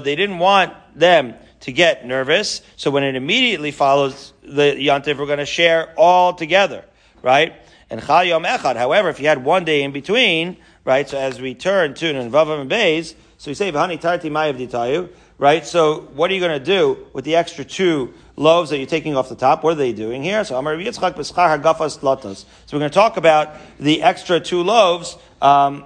they 0.02 0.16
didn't 0.18 0.40
want 0.40 0.74
them 1.00 1.34
to 1.62 1.72
get 1.72 2.06
nervous. 2.06 2.62
So 2.76 2.92
when 2.92 3.06
it 3.06 3.16
immediately 3.16 3.72
follows 3.72 4.34
the 4.42 4.76
Yontif, 4.78 5.18
we're 5.18 5.28
going 5.28 5.38
to 5.38 5.46
share 5.46 5.94
all 5.96 6.34
together, 6.34 6.84
right? 7.22 7.54
And 7.90 8.04
Chal 8.04 8.26
Yom 8.26 8.44
Echad. 8.44 8.76
However, 8.76 9.08
if 9.08 9.22
you 9.22 9.30
had 9.30 9.46
one 9.46 9.64
day 9.64 9.84
in 9.84 9.94
between, 9.94 10.58
right? 10.84 11.08
So 11.08 11.18
as 11.18 11.40
we 11.40 11.56
turn 11.56 11.94
to 11.94 12.14
Vavam 12.14 12.60
and 12.60 12.70
Bays, 12.70 13.16
so 13.44 13.52
we 13.52 13.56
say, 13.56 13.74
V'hani 13.74 14.00
tarti 14.00 14.30
mayav 14.30 14.58
ditayu, 14.58 15.10
right? 15.44 15.66
So 15.66 16.00
what 16.16 16.32
are 16.32 16.34
you 16.36 16.40
going 16.40 16.58
to 16.58 16.66
do 16.66 17.06
with 17.12 17.26
the 17.26 17.36
extra 17.36 17.66
two 17.66 18.14
loaves 18.38 18.70
that 18.70 18.78
you're 18.78 18.88
taking 18.88 19.18
off 19.18 19.28
the 19.28 19.36
top? 19.36 19.62
What 19.62 19.74
are 19.74 19.76
they 19.76 19.92
doing 19.92 20.24
here? 20.24 20.42
So 20.46 20.56
we're 20.56 20.78
going 20.78 20.86
to 20.86 22.90
talk 22.90 23.18
about 23.18 23.56
the 23.78 24.04
extra 24.04 24.40
two 24.40 24.64
loaves, 24.64 25.18
um, 25.42 25.84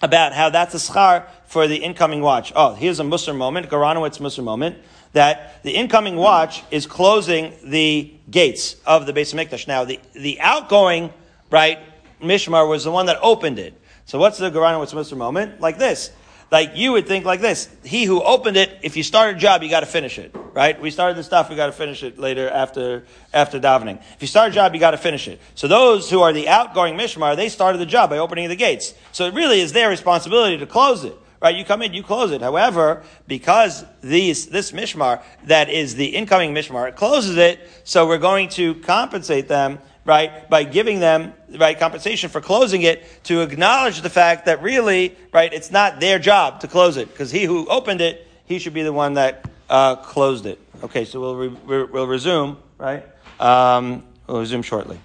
about 0.00 0.32
how 0.32 0.48
that's 0.48 0.74
a 0.74 0.78
schar 0.78 1.26
for 1.44 1.68
the 1.68 1.76
incoming 1.76 2.22
watch. 2.22 2.50
Oh, 2.56 2.72
here's 2.72 2.98
a 2.98 3.02
Musar 3.02 3.36
moment, 3.36 3.68
Garanowitz 3.68 4.20
Musar 4.20 4.42
moment, 4.42 4.78
that 5.12 5.62
the 5.64 5.72
incoming 5.72 6.16
watch 6.16 6.62
is 6.70 6.86
closing 6.86 7.52
the 7.62 8.10
gates 8.30 8.76
of 8.86 9.04
the 9.04 9.12
base 9.12 9.34
of 9.34 9.38
Mikdash. 9.38 9.68
Now, 9.68 9.84
the, 9.84 10.00
the 10.14 10.40
outgoing, 10.40 11.12
right, 11.50 11.78
Mishmar 12.22 12.66
was 12.66 12.84
the 12.84 12.90
one 12.90 13.04
that 13.04 13.18
opened 13.20 13.58
it. 13.58 13.78
So 14.06 14.18
what's 14.18 14.38
the 14.38 14.50
Garanowitz 14.50 14.94
Musar 14.94 15.18
moment? 15.18 15.60
Like 15.60 15.76
this 15.76 16.10
like 16.52 16.76
you 16.76 16.92
would 16.92 17.06
think 17.06 17.24
like 17.24 17.40
this. 17.40 17.68
He 17.82 18.04
who 18.04 18.22
opened 18.22 18.58
it, 18.58 18.78
if 18.82 18.94
you 18.94 19.02
start 19.02 19.34
a 19.34 19.38
job, 19.38 19.62
you 19.62 19.70
got 19.70 19.80
to 19.80 19.86
finish 19.86 20.18
it, 20.18 20.36
right? 20.52 20.78
We 20.78 20.90
started 20.90 21.16
the 21.16 21.24
stuff, 21.24 21.48
we 21.48 21.56
got 21.56 21.66
to 21.66 21.72
finish 21.72 22.02
it 22.02 22.18
later 22.18 22.48
after, 22.48 23.06
after 23.32 23.58
davening. 23.58 24.02
If 24.14 24.20
you 24.20 24.28
start 24.28 24.50
a 24.50 24.54
job, 24.54 24.74
you 24.74 24.78
got 24.78 24.90
to 24.90 24.98
finish 24.98 25.26
it. 25.28 25.40
So 25.54 25.66
those 25.66 26.10
who 26.10 26.20
are 26.20 26.32
the 26.34 26.48
outgoing 26.48 26.94
mishmar, 26.94 27.36
they 27.36 27.48
started 27.48 27.78
the 27.78 27.86
job 27.86 28.10
by 28.10 28.18
opening 28.18 28.50
the 28.50 28.56
gates. 28.56 28.92
So 29.12 29.24
it 29.24 29.32
really 29.32 29.60
is 29.60 29.72
their 29.72 29.88
responsibility 29.88 30.58
to 30.58 30.66
close 30.66 31.04
it. 31.04 31.16
Right, 31.40 31.56
you 31.56 31.64
come 31.64 31.82
in, 31.82 31.92
you 31.92 32.04
close 32.04 32.30
it. 32.30 32.40
However, 32.40 33.02
because 33.26 33.84
these, 34.00 34.46
this 34.46 34.70
mishmar, 34.70 35.24
that 35.46 35.68
is 35.70 35.96
the 35.96 36.06
incoming 36.06 36.54
mishmar, 36.54 36.86
it 36.88 36.94
closes 36.94 37.36
it, 37.36 37.58
so 37.82 38.06
we're 38.06 38.18
going 38.18 38.48
to 38.50 38.76
compensate 38.76 39.48
them 39.48 39.80
right, 40.04 40.48
by 40.50 40.64
giving 40.64 41.00
them, 41.00 41.32
right, 41.56 41.78
compensation 41.78 42.30
for 42.30 42.40
closing 42.40 42.82
it 42.82 43.04
to 43.24 43.40
acknowledge 43.40 44.00
the 44.00 44.10
fact 44.10 44.46
that 44.46 44.62
really, 44.62 45.16
right, 45.32 45.52
it's 45.52 45.70
not 45.70 46.00
their 46.00 46.18
job 46.18 46.60
to 46.60 46.68
close 46.68 46.96
it 46.96 47.08
because 47.08 47.30
he 47.30 47.44
who 47.44 47.66
opened 47.68 48.00
it, 48.00 48.26
he 48.44 48.58
should 48.58 48.74
be 48.74 48.82
the 48.82 48.92
one 48.92 49.14
that 49.14 49.48
uh, 49.70 49.96
closed 49.96 50.46
it. 50.46 50.58
Okay, 50.82 51.04
so 51.04 51.20
we'll, 51.20 51.36
re- 51.36 51.84
we'll 51.84 52.06
resume, 52.06 52.58
right? 52.78 53.04
Um, 53.38 54.04
we'll 54.26 54.40
resume 54.40 54.62
shortly. 54.62 54.98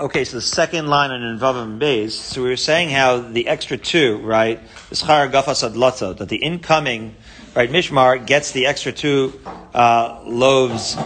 Okay, 0.00 0.24
so 0.24 0.38
the 0.38 0.40
second 0.40 0.88
line 0.88 1.10
in 1.10 1.20
Invavim 1.20 1.78
Bays, 1.78 2.18
so 2.18 2.42
we 2.42 2.48
were 2.48 2.56
saying 2.56 2.88
how 2.88 3.18
the 3.18 3.46
extra 3.46 3.76
two, 3.76 4.16
right, 4.22 4.58
the 4.88 4.94
Schar 4.94 5.30
Gafas 5.30 6.16
that 6.16 6.26
the 6.30 6.36
incoming 6.36 7.14
right, 7.54 7.70
Mishmar 7.70 8.24
gets 8.26 8.52
the 8.52 8.66
extra 8.66 8.92
two 8.92 9.40
uh, 9.74 10.22
loaves, 10.24 10.96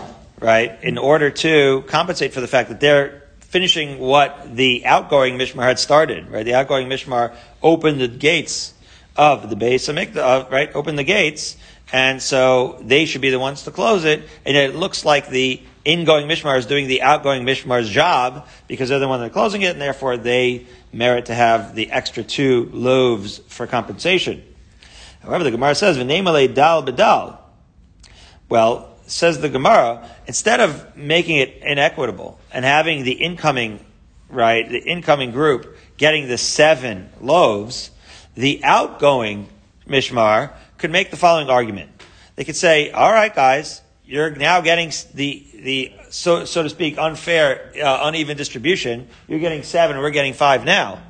right, 0.40 0.78
in 0.82 0.98
order 0.98 1.30
to 1.30 1.82
compensate 1.86 2.32
for 2.32 2.40
the 2.40 2.48
fact 2.48 2.68
that 2.68 2.80
they're 2.80 3.22
finishing 3.40 3.98
what 3.98 4.56
the 4.56 4.84
outgoing 4.84 5.38
Mishmar 5.38 5.64
had 5.64 5.78
started, 5.78 6.28
right? 6.28 6.44
The 6.44 6.54
outgoing 6.54 6.88
Mishmar 6.88 7.34
opened 7.62 8.00
the 8.00 8.08
gates 8.08 8.74
of 9.16 9.48
the 9.48 9.56
base 9.56 9.88
of 9.88 9.96
Mikdash, 9.96 10.50
right? 10.50 10.74
Opened 10.74 10.98
the 10.98 11.04
gates, 11.04 11.56
and 11.92 12.20
so 12.20 12.78
they 12.82 13.04
should 13.04 13.20
be 13.20 13.30
the 13.30 13.38
ones 13.38 13.62
to 13.62 13.70
close 13.70 14.04
it, 14.04 14.28
and 14.44 14.56
it 14.56 14.74
looks 14.74 15.04
like 15.04 15.28
the 15.28 15.62
ingoing 15.84 16.26
Mishmar 16.26 16.58
is 16.58 16.66
doing 16.66 16.88
the 16.88 17.02
outgoing 17.02 17.44
Mishmar's 17.44 17.88
job 17.88 18.46
because 18.66 18.88
they're 18.88 18.98
the 18.98 19.08
one 19.08 19.20
that 19.20 19.26
are 19.26 19.32
closing 19.32 19.62
it, 19.62 19.72
and 19.72 19.80
therefore 19.80 20.16
they 20.16 20.66
merit 20.92 21.26
to 21.26 21.34
have 21.34 21.74
the 21.74 21.90
extra 21.90 22.22
two 22.22 22.70
loaves 22.72 23.38
for 23.48 23.66
compensation. 23.66 24.42
However, 25.24 25.44
the 25.44 25.50
Gemara 25.50 25.74
says, 25.74 25.96
"V'neimale 25.96 26.52
dal 26.52 26.82
bedal." 26.82 27.38
Well, 28.48 28.90
says 29.06 29.40
the 29.40 29.48
Gemara, 29.48 30.08
instead 30.26 30.60
of 30.60 30.96
making 30.96 31.36
it 31.36 31.60
inequitable 31.62 32.38
and 32.52 32.64
having 32.64 33.04
the 33.04 33.12
incoming, 33.12 33.84
right, 34.28 34.68
the 34.68 34.78
incoming 34.78 35.30
group 35.30 35.76
getting 35.96 36.28
the 36.28 36.38
seven 36.38 37.10
loaves, 37.20 37.90
the 38.34 38.60
outgoing 38.64 39.48
mishmar 39.88 40.52
could 40.78 40.90
make 40.90 41.10
the 41.10 41.16
following 41.16 41.48
argument. 41.48 41.90
They 42.36 42.44
could 42.44 42.56
say, 42.56 42.90
"All 42.90 43.12
right, 43.12 43.34
guys, 43.34 43.80
you're 44.06 44.30
now 44.30 44.60
getting 44.60 44.92
the 45.14 45.46
the 45.54 45.92
so 46.10 46.44
so 46.44 46.62
to 46.62 46.70
speak 46.70 46.98
unfair, 46.98 47.72
uh, 47.82 48.00
uneven 48.02 48.36
distribution. 48.36 49.08
You're 49.28 49.40
getting 49.40 49.62
seven, 49.62 49.98
we're 49.98 50.10
getting 50.10 50.34
five 50.34 50.64
now, 50.64 51.00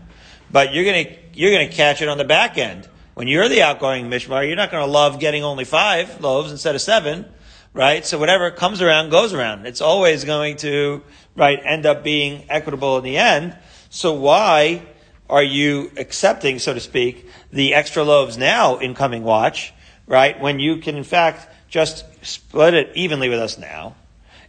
but 0.51 0.73
you're 0.73 0.85
gonna 0.85 1.17
you're 1.33 1.53
gonna 1.53 1.73
catch 1.73 2.03
it 2.03 2.09
on 2.09 2.19
the 2.19 2.25
back 2.25 2.59
end." 2.59 2.89
When 3.15 3.29
you're 3.29 3.49
the 3.49 3.63
outgoing 3.63 4.11
mishmar, 4.11 4.45
you're 4.45 4.57
not 4.57 4.73
going 4.73 4.85
to 4.85 4.91
love 4.91 5.21
getting 5.21 5.45
only 5.45 5.65
five 5.65 6.21
loaves 6.21 6.51
instead 6.51 6.75
of 6.75 6.81
seven, 6.81 7.25
right? 7.73 8.05
So 8.05 8.19
whatever 8.19 8.51
comes 8.51 8.83
around 8.83 9.11
goes 9.11 9.33
around. 9.33 9.67
It's 9.67 9.81
always 9.81 10.25
going 10.25 10.57
to, 10.59 11.01
right, 11.37 11.61
end 11.65 11.87
up 11.87 12.03
being 12.03 12.45
equitable 12.49 12.99
in 12.99 13.05
the 13.05 13.17
end. 13.17 13.57
So 13.89 14.15
why 14.15 14.83
are 15.31 15.45
you 15.45 15.93
accepting, 15.97 16.59
so 16.59 16.75
to 16.75 16.81
speak, 16.81 17.31
the 17.53 17.75
extra 17.75 18.03
loaves 18.03 18.37
now 18.37 18.79
in 18.79 18.95
coming 18.95 19.23
watch, 19.23 19.73
right? 20.09 20.41
When 20.41 20.59
you 20.59 20.79
can 20.79 20.97
in 20.97 21.05
fact 21.05 21.49
just 21.69 22.05
split 22.25 22.75
it 22.75 22.91
evenly 22.97 23.29
with 23.29 23.39
us 23.39 23.59
now. 23.59 23.95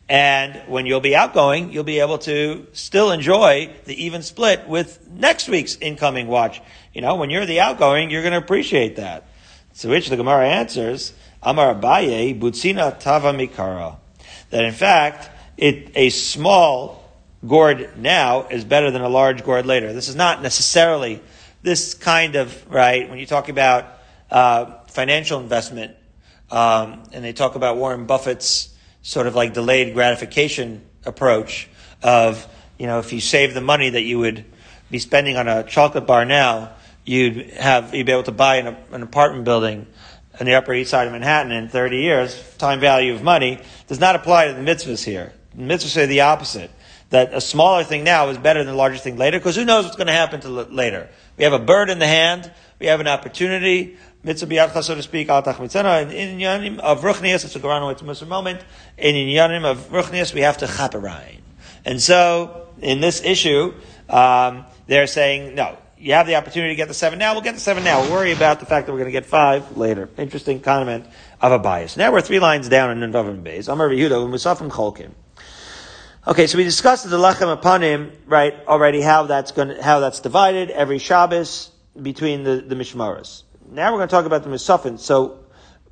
And 0.08 0.62
when 0.68 0.86
you'll 0.86 1.02
be 1.02 1.16
outgoing, 1.16 1.72
you'll 1.72 1.84
be 1.84 2.00
able 2.00 2.20
to 2.20 2.68
still 2.74 3.12
enjoy 3.12 3.72
the 3.86 4.06
even 4.06 4.22
split 4.22 4.68
with 4.68 5.08
next 5.10 5.50
week's 5.50 5.78
incoming 5.78 6.28
watch. 6.28 6.62
You 6.96 7.02
know, 7.02 7.16
when 7.16 7.30
you're 7.30 7.46
the 7.46 7.60
outgoing, 7.60 8.10
you're 8.10 8.22
going 8.22 8.32
to 8.32 8.40
appreciate 8.40 8.96
that. 8.96 9.28
To 9.80 9.90
which 9.90 10.08
the 10.08 10.16
Gemara 10.16 10.48
answers, 10.48 11.12
Amar 11.44 11.76
Abaye, 11.76 12.40
Butsina 12.40 12.98
Tava 12.98 13.34
Mikara. 13.34 13.98
That 14.50 14.64
in 14.64 14.72
fact, 14.72 15.30
it, 15.58 15.92
a 15.96 16.10
small 16.10 17.04
gourd 17.46 17.98
now 17.98 18.48
is 18.48 18.64
better 18.64 18.92
than 18.92 19.02
a 19.02 19.10
large 19.10 19.44
gourd 19.44 19.66
later. 19.66 19.92
This 19.92 20.08
is 20.08 20.16
not 20.16 20.42
necessarily 20.42 21.22
this 21.62 21.94
kind 21.94 22.38
of, 22.38 22.72
right, 22.72 23.10
when 23.10 23.20
you 23.20 23.26
talk 23.26 23.50
about 23.50 23.86
uh, 24.32 24.78
financial 24.88 25.42
investment, 25.42 25.98
um, 26.50 27.04
and 27.12 27.26
they 27.26 27.34
talk 27.34 27.56
about 27.56 27.76
Warren 27.76 28.06
Buffett's 28.06 28.74
sort 29.02 29.28
of 29.28 29.36
like 29.36 29.54
delayed 29.54 29.94
gratification 29.94 30.82
approach 31.06 31.68
of 32.02 32.48
you 32.78 32.88
know, 32.88 33.00
if 33.00 33.12
you 33.14 33.20
save 33.20 33.54
the 33.54 33.62
money 33.62 33.90
that 33.90 34.04
you 34.04 34.20
would 34.20 34.46
be 34.92 35.00
spending 35.00 35.38
on 35.38 35.48
a 35.48 35.64
chocolate 35.64 36.06
bar 36.06 36.26
now, 36.26 36.72
you'd 37.06 37.52
have, 37.52 37.94
you'd 37.94 38.06
be 38.06 38.12
able 38.12 38.24
to 38.24 38.32
buy 38.32 38.58
an, 38.58 38.76
an 38.92 39.04
apartment 39.04 39.46
building 39.46 39.88
in 40.40 40.46
the 40.46 40.56
Upper 40.56 40.74
East 40.74 40.90
Side 40.90 41.08
of 41.08 41.14
Manhattan 41.14 41.52
in 41.52 41.70
30 41.70 41.98
years, 41.98 42.56
time 42.58 42.80
value 42.80 43.14
of 43.14 43.24
money, 43.24 43.60
does 43.88 44.00
not 44.00 44.16
apply 44.16 44.48
to 44.48 44.54
the 44.54 44.62
mitzvahs 44.62 45.04
here. 45.04 45.32
The 45.54 45.64
mitzvahs 45.64 45.94
say 45.94 46.06
the 46.06 46.22
opposite. 46.22 46.72
That 47.12 47.34
a 47.34 47.40
smaller 47.40 47.84
thing 47.84 48.04
now 48.04 48.30
is 48.30 48.38
better 48.38 48.64
than 48.64 48.74
a 48.74 48.78
larger 48.78 48.98
thing 48.98 49.16
later, 49.16 49.40
because 49.40 49.56
who 49.56 49.64
knows 49.64 49.86
what's 49.86 49.96
going 49.96 50.08
to 50.08 50.14
happen 50.14 50.42
to 50.42 50.50
later. 50.50 51.08
We 51.38 51.44
have 51.44 51.54
a 51.54 51.60
bird 51.60 51.90
in 51.90 52.00
the 52.00 52.08
hand, 52.08 52.52
we 52.80 52.88
have 52.88 53.00
an 53.00 53.08
opportunity, 53.08 53.98
mitzvah 54.24 54.48
biyadcha, 54.48 54.84
so 54.84 54.96
to 54.96 55.04
speak, 55.04 55.30
al 55.30 55.44
tachmitzena, 55.44 56.12
in 56.12 56.40
yanim 56.40 56.80
of 56.80 57.02
ruchnias, 57.02 57.46
it's 57.46 57.56
a 57.56 57.60
Quran, 57.60 57.90
it's 57.92 58.02
a 58.02 58.06
Muslim 58.06 58.30
moment, 58.30 58.66
in 58.98 59.16
yanim 59.16 59.64
of 59.64 59.90
ruchnias, 59.90 60.34
we 60.34 60.42
have 60.42 60.58
to 60.58 60.66
chaparain. 60.66 61.40
And 61.86 62.02
so, 62.02 62.70
in 62.82 63.00
this 63.00 63.24
issue, 63.24 63.74
um, 64.10 64.66
they're 64.88 65.08
saying, 65.08 65.54
no, 65.56 65.78
you 66.06 66.14
have 66.14 66.28
the 66.28 66.36
opportunity 66.36 66.72
to 66.72 66.76
get 66.76 66.88
the 66.88 66.94
seven 66.94 67.18
now, 67.18 67.34
we'll 67.34 67.42
get 67.42 67.56
the 67.56 67.60
seven 67.60 67.84
now. 67.84 68.00
We'll 68.00 68.12
worry 68.12 68.32
about 68.32 68.60
the 68.60 68.68
fact 68.68 68.86
that 68.86 68.94
we're 68.94 69.00
going 69.00 69.12
to 69.12 69.12
get 69.12 69.26
five 69.26 69.76
later. 69.76 70.08
Interesting 70.20 70.60
comment 70.60 71.04
of 71.42 71.52
a 71.52 71.58
bias. 71.58 71.98
Now 71.98 72.12
we're 72.12 72.22
three 72.22 72.40
lines 72.40 72.70
down 72.70 72.92
in 72.92 73.00
Nundavim 73.00 73.42
Beis. 73.42 73.68
Amar 73.74 73.90
Yehuda, 73.90 74.30
Musafim 74.30 74.70
Cholkim. 74.70 75.14
Okay, 76.28 76.46
so 76.46 76.60
we 76.60 76.64
discussed 76.64 77.10
the 77.10 77.18
lechem 77.18 77.60
apanim, 77.60 78.12
right, 78.28 78.54
already, 78.68 79.02
how 79.02 79.24
that's 79.24 79.52
going 79.52 79.80
how 79.82 80.00
that's 80.00 80.20
divided 80.20 80.70
every 80.70 81.00
Shabbos 81.00 81.72
between 82.00 82.44
the, 82.44 82.58
the 82.58 82.76
Mishmaras. 82.76 83.42
Now 83.72 83.92
we're 83.92 83.98
going 83.98 84.10
to 84.10 84.16
talk 84.16 84.26
about 84.26 84.44
the 84.44 84.50
Musafim. 84.50 85.00
So 85.00 85.40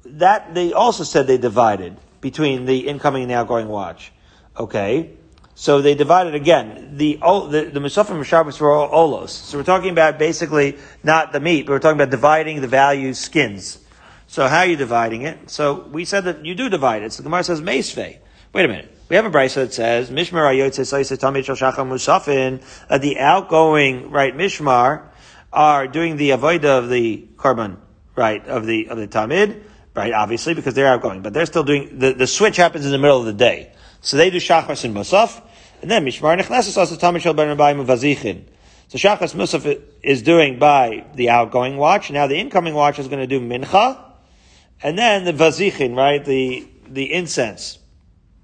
that, 0.05 0.53
they 0.53 0.73
also 0.73 1.03
said 1.03 1.25
they 1.25 1.39
divided 1.39 1.97
between 2.21 2.65
the 2.65 2.87
incoming 2.87 3.23
and 3.23 3.31
the 3.31 3.35
outgoing 3.35 3.67
watch. 3.67 4.11
Okay. 4.55 5.09
So 5.55 5.81
they 5.81 5.95
divided 5.95 6.35
again. 6.35 6.97
The 6.97 7.19
the, 7.21 7.69
the 7.73 7.79
Musafim 7.79 8.15
and 8.15 8.25
Shabbos 8.25 8.59
were 8.59 8.71
all 8.71 8.89
olos. 8.89 9.29
So 9.29 9.57
we're 9.57 9.63
talking 9.63 9.91
about 9.91 10.17
basically 10.17 10.77
not 11.03 11.31
the 11.31 11.39
meat, 11.39 11.65
but 11.65 11.73
we're 11.73 11.79
talking 11.79 11.99
about 11.99 12.09
dividing 12.09 12.61
the 12.61 12.67
value 12.67 13.13
skins. 13.13 13.79
So 14.27 14.47
how 14.47 14.59
are 14.59 14.65
you 14.65 14.75
dividing 14.75 15.23
it? 15.23 15.49
So 15.49 15.87
we 15.91 16.05
said 16.05 16.23
that 16.23 16.45
you 16.45 16.55
do 16.55 16.69
divide 16.69 17.03
it. 17.03 17.13
So 17.13 17.21
the 17.21 17.27
Gemara 17.27 17.43
says 17.43 17.61
meisvei. 17.61 18.17
Wait 18.51 18.65
a 18.65 18.67
minute. 18.67 18.95
We 19.09 19.15
have 19.15 19.25
a 19.25 19.29
brisa 19.29 19.55
that 19.55 19.73
says 19.73 20.09
Mishmar 20.09 20.55
Musafin. 21.87 22.63
Uh, 22.89 22.97
the 22.97 23.19
outgoing 23.19 24.09
right 24.09 24.35
Mishmar 24.35 25.03
are 25.51 25.87
doing 25.87 26.17
the 26.17 26.31
avoida 26.31 26.79
of 26.79 26.89
the 26.89 27.27
korban 27.35 27.77
right 28.15 28.45
of 28.47 28.65
the 28.65 28.87
of 28.89 28.97
the 28.97 29.07
Tamid 29.07 29.61
right 29.93 30.13
obviously 30.13 30.53
because 30.53 30.73
they're 30.73 30.87
outgoing, 30.87 31.21
but 31.21 31.33
they're 31.33 31.45
still 31.45 31.63
doing 31.63 31.99
the 31.99 32.13
the 32.13 32.25
switch 32.25 32.57
happens 32.57 32.85
in 32.85 32.91
the 32.91 32.97
middle 32.97 33.19
of 33.19 33.25
the 33.25 33.33
day. 33.33 33.72
So 34.03 34.17
they 34.17 34.29
do 34.29 34.37
Shachas 34.37 34.83
and 34.83 34.93
Musaf, 34.93 35.41
and 35.81 35.89
then 35.89 36.05
Mishmar 36.05 36.39
Nechneses 36.39 36.77
also 36.77 36.95
Tamid 36.97 37.21
Shal 37.21 37.33
Ben 37.33 37.57
Vazichin. 37.57 38.43
So 38.89 38.97
Shachas 38.97 39.33
Musaf 39.33 39.81
is 40.03 40.21
doing 40.21 40.59
by 40.59 41.05
the 41.15 41.29
outgoing 41.29 41.77
watch. 41.77 42.11
Now 42.11 42.27
the 42.27 42.37
incoming 42.37 42.73
watch 42.73 42.99
is 42.99 43.07
going 43.07 43.21
to 43.21 43.27
do 43.27 43.39
Mincha, 43.39 43.97
and 44.83 44.97
then 44.97 45.23
the 45.23 45.31
Vazichin, 45.31 45.95
right? 45.95 46.23
The 46.23 46.67
the 46.85 47.13
incense. 47.13 47.79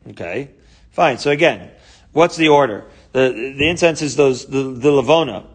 Okay, 0.08 0.52
fine. 0.92 1.18
So 1.18 1.30
again, 1.30 1.70
what's 2.14 2.38
the 2.38 2.48
order? 2.48 2.86
The 3.12 3.54
the 3.58 3.70
incense 3.70 4.02
is 4.02 4.16
those 4.16 4.46
the, 4.46 4.64
the 4.64 4.90
Lavona. 4.90 5.46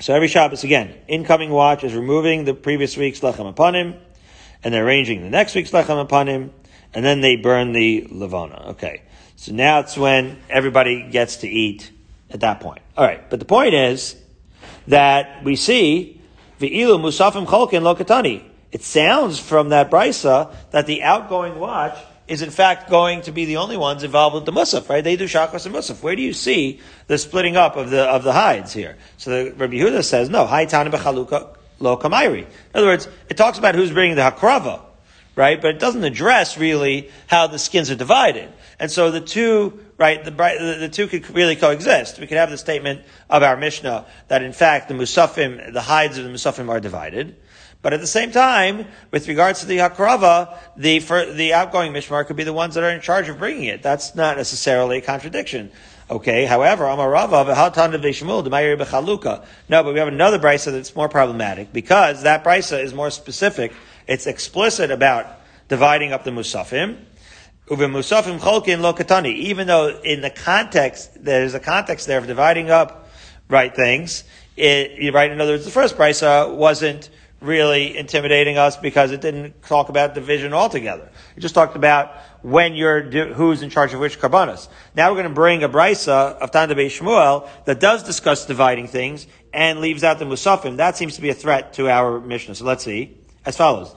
So 0.00 0.14
every 0.14 0.28
Shabbos 0.28 0.64
again, 0.64 0.94
incoming 1.06 1.50
watch 1.50 1.84
is 1.84 1.94
removing 1.94 2.44
the 2.44 2.54
previous 2.54 2.96
week's 2.96 3.20
lechem 3.20 3.54
apanim, 3.54 3.98
and 4.64 4.72
they're 4.72 4.86
arranging 4.86 5.22
the 5.22 5.30
next 5.30 5.54
week's 5.54 5.70
lechem 5.70 6.08
apanim 6.08 6.50
and 6.96 7.04
then 7.04 7.20
they 7.20 7.36
burn 7.36 7.72
the 7.72 8.08
levana. 8.10 8.70
Okay. 8.70 9.02
So 9.36 9.52
now 9.52 9.80
it's 9.80 9.98
when 9.98 10.38
everybody 10.48 11.02
gets 11.10 11.36
to 11.36 11.48
eat 11.48 11.92
at 12.30 12.40
that 12.40 12.60
point. 12.60 12.80
All 12.96 13.04
right. 13.04 13.28
But 13.28 13.38
the 13.38 13.44
point 13.44 13.74
is 13.74 14.16
that 14.88 15.44
we 15.44 15.56
see 15.56 16.22
ve'ilu 16.58 16.98
musafim 16.98 17.46
cholkin 17.46 17.82
lokatani. 17.82 18.42
It 18.72 18.82
sounds 18.82 19.38
from 19.38 19.68
that 19.68 19.90
brisa 19.90 20.54
that 20.70 20.86
the 20.86 21.02
outgoing 21.02 21.58
watch 21.58 21.98
is 22.28 22.40
in 22.40 22.50
fact 22.50 22.88
going 22.88 23.20
to 23.22 23.30
be 23.30 23.44
the 23.44 23.58
only 23.58 23.76
ones 23.76 24.02
involved 24.02 24.34
with 24.34 24.46
the 24.46 24.52
musaf, 24.52 24.88
right? 24.88 25.04
They 25.04 25.16
do 25.16 25.26
shakos 25.26 25.66
and 25.66 25.74
musaf. 25.74 26.02
Where 26.02 26.16
do 26.16 26.22
you 26.22 26.32
see 26.32 26.80
the 27.08 27.18
splitting 27.18 27.58
up 27.58 27.76
of 27.76 27.90
the 27.90 28.04
of 28.04 28.24
the 28.24 28.32
hides 28.32 28.72
here? 28.72 28.96
So 29.18 29.30
the 29.30 29.50
Rabbi 29.50 29.74
Yehuda 29.74 30.02
says 30.02 30.30
no. 30.30 30.46
Haitana 30.46 30.90
bechaluka 30.90 31.58
lo 31.78 31.98
kamairi. 31.98 32.44
In 32.44 32.46
other 32.74 32.86
words, 32.86 33.06
it 33.28 33.36
talks 33.36 33.58
about 33.58 33.74
who's 33.74 33.92
bringing 33.92 34.16
the 34.16 34.22
hakrava 34.22 34.85
right? 35.36 35.60
But 35.60 35.76
it 35.76 35.78
doesn't 35.78 36.02
address 36.02 36.58
really 36.58 37.10
how 37.28 37.46
the 37.46 37.58
skins 37.58 37.90
are 37.90 37.94
divided. 37.94 38.50
And 38.80 38.90
so 38.90 39.10
the 39.10 39.20
two, 39.20 39.84
right, 39.98 40.24
the, 40.24 40.30
the, 40.30 40.88
two 40.88 41.06
could 41.06 41.30
really 41.30 41.54
coexist. 41.54 42.18
We 42.18 42.26
could 42.26 42.38
have 42.38 42.50
the 42.50 42.58
statement 42.58 43.02
of 43.30 43.42
our 43.42 43.56
Mishnah 43.56 44.06
that 44.28 44.42
in 44.42 44.52
fact 44.52 44.88
the 44.88 44.94
Musafim, 44.94 45.72
the 45.72 45.82
hides 45.82 46.18
of 46.18 46.24
the 46.24 46.30
Musafim 46.30 46.68
are 46.68 46.80
divided. 46.80 47.36
But 47.82 47.92
at 47.92 48.00
the 48.00 48.06
same 48.06 48.32
time, 48.32 48.86
with 49.12 49.28
regards 49.28 49.60
to 49.60 49.66
the 49.66 49.78
Hakrava, 49.78 50.58
the, 50.76 50.98
the 51.34 51.52
outgoing 51.52 51.92
Mishmar 51.92 52.26
could 52.26 52.36
be 52.36 52.42
the 52.42 52.52
ones 52.52 52.74
that 52.74 52.82
are 52.82 52.90
in 52.90 53.00
charge 53.00 53.28
of 53.28 53.38
bringing 53.38 53.64
it. 53.64 53.82
That's 53.82 54.14
not 54.14 54.38
necessarily 54.38 54.98
a 54.98 55.00
contradiction. 55.02 55.70
Okay, 56.10 56.46
however, 56.46 56.84
Amarava, 56.84 57.44
V'hatan 57.44 57.94
V'shemul, 58.00 58.44
D'mayir 58.44 58.76
B'chaluka. 58.78 59.44
No, 59.68 59.82
but 59.82 59.92
we 59.92 59.98
have 59.98 60.08
another 60.08 60.38
brisa 60.38 60.72
that's 60.72 60.96
more 60.96 61.08
problematic 61.08 61.72
because 61.72 62.22
that 62.22 62.42
brisa 62.42 62.82
is 62.82 62.94
more 62.94 63.10
specific 63.10 63.72
it's 64.06 64.26
explicit 64.26 64.90
about 64.90 65.26
dividing 65.68 66.12
up 66.12 66.24
the 66.24 66.30
musafim. 66.30 66.98
Uve 67.68 67.90
musafim 67.90 68.38
cholkin 68.38 68.80
lo 68.80 68.92
katani. 68.92 69.34
Even 69.34 69.66
though 69.66 70.00
in 70.04 70.20
the 70.20 70.30
context, 70.30 71.10
there's 71.22 71.54
a 71.54 71.60
context 71.60 72.06
there 72.06 72.18
of 72.18 72.26
dividing 72.26 72.70
up, 72.70 73.08
right, 73.48 73.74
things. 73.74 74.24
It, 74.56 75.12
right, 75.12 75.30
in 75.30 75.40
other 75.40 75.54
words, 75.54 75.64
the 75.64 75.70
first 75.70 75.96
brisa 75.96 76.54
wasn't 76.54 77.10
really 77.40 77.96
intimidating 77.96 78.56
us 78.56 78.76
because 78.76 79.10
it 79.10 79.20
didn't 79.20 79.62
talk 79.62 79.88
about 79.88 80.14
division 80.14 80.54
altogether. 80.54 81.10
It 81.36 81.40
just 81.40 81.54
talked 81.54 81.76
about 81.76 82.12
when 82.40 82.74
you're, 82.74 83.02
who's 83.02 83.62
in 83.62 83.68
charge 83.68 83.92
of 83.92 84.00
which 84.00 84.18
karbanas. 84.18 84.68
Now 84.94 85.10
we're 85.10 85.16
going 85.16 85.28
to 85.28 85.34
bring 85.34 85.62
a 85.62 85.68
brisa 85.68 86.36
of 86.38 86.52
Tanda 86.52 86.74
Shmuel 86.74 87.48
that 87.64 87.80
does 87.80 88.04
discuss 88.04 88.46
dividing 88.46 88.86
things 88.86 89.26
and 89.52 89.80
leaves 89.80 90.04
out 90.04 90.18
the 90.18 90.24
musafim. 90.24 90.76
That 90.76 90.96
seems 90.96 91.16
to 91.16 91.20
be 91.20 91.28
a 91.28 91.34
threat 91.34 91.74
to 91.74 91.90
our 91.90 92.20
mission. 92.20 92.54
So 92.54 92.64
let's 92.64 92.84
see 92.84 93.18
as 93.46 93.56
follows. 93.56 93.94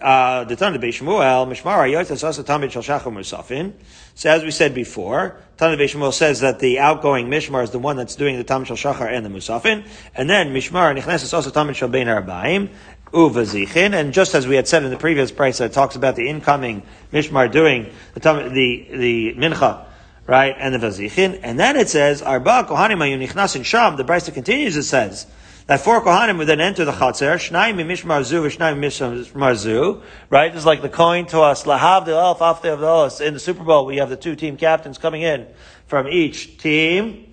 Uh, 0.00 0.44
the 0.44 0.56
Tana 0.56 0.78
Shmuel, 0.78 1.46
Mishmar 1.48 1.88
Shachar 1.88 3.12
Musafin. 3.12 3.72
So 4.14 4.30
as 4.30 4.42
we 4.42 4.50
said 4.50 4.74
before, 4.74 5.40
Tana 5.56 5.76
Shmuel 5.76 6.12
says 6.12 6.40
that 6.40 6.58
the 6.58 6.80
outgoing 6.80 7.28
Mishmar 7.28 7.62
is 7.62 7.70
the 7.70 7.78
one 7.78 7.96
that's 7.96 8.14
doing 8.14 8.36
the 8.36 8.44
Tamid 8.44 8.66
Shal 8.66 8.76
Shachar 8.76 9.10
and 9.10 9.24
the 9.24 9.30
Musafin, 9.30 9.86
and 10.14 10.28
then 10.28 10.52
Mishmar 10.52 10.98
Nichnes 10.98 11.32
also 11.32 11.50
Tamid 11.50 11.76
Shal 11.76 11.88
Bein 11.88 12.08
Arbaim. 12.08 12.70
Uvazichin, 13.12 13.94
and 13.94 14.12
just 14.12 14.34
as 14.34 14.48
we 14.48 14.56
had 14.56 14.66
said 14.66 14.82
in 14.82 14.90
the 14.90 14.96
previous 14.96 15.30
price, 15.30 15.58
that 15.58 15.72
talks 15.72 15.94
about 15.94 16.16
the 16.16 16.28
incoming 16.28 16.82
Mishmar 17.12 17.50
doing 17.50 17.92
the 18.14 18.20
the 18.20 18.88
the 18.90 19.34
mincha, 19.34 19.84
right, 20.26 20.54
and 20.58 20.74
the 20.74 20.78
vazichin, 20.78 21.38
and 21.42 21.58
then 21.58 21.76
it 21.76 21.88
says 21.88 22.20
Arba 22.20 22.64
Kohanim 22.68 22.98
Nichnas 23.24 23.54
in 23.54 23.62
Sham. 23.62 23.96
The 23.96 24.02
Brisa 24.02 24.34
continues. 24.34 24.76
It 24.76 24.82
says 24.82 25.26
that 25.66 25.80
four 25.80 26.00
Kohanim 26.00 26.38
would 26.38 26.46
then 26.46 26.60
enter 26.60 26.84
the 26.84 26.92
Chatzar, 26.92 27.34
Shnaim 27.36 27.76
Mishmar 27.76 28.22
Zu, 28.22 28.42
Shnaim 28.42 28.78
Mishmar 28.78 29.56
Zu, 29.56 30.02
right? 30.30 30.54
It's 30.54 30.64
like 30.64 30.80
the 30.80 30.88
coin 30.88 31.26
to 31.26 31.40
us, 31.40 31.64
Lahav 31.64 32.04
the 32.04 32.16
of 32.16 33.18
the 33.18 33.26
In 33.26 33.34
the 33.34 33.40
Super 33.40 33.64
Bowl, 33.64 33.84
we 33.84 33.96
have 33.96 34.08
the 34.08 34.16
two 34.16 34.36
team 34.36 34.56
captains 34.56 34.96
coming 34.96 35.22
in 35.22 35.46
from 35.86 36.06
each 36.06 36.58
team. 36.58 37.32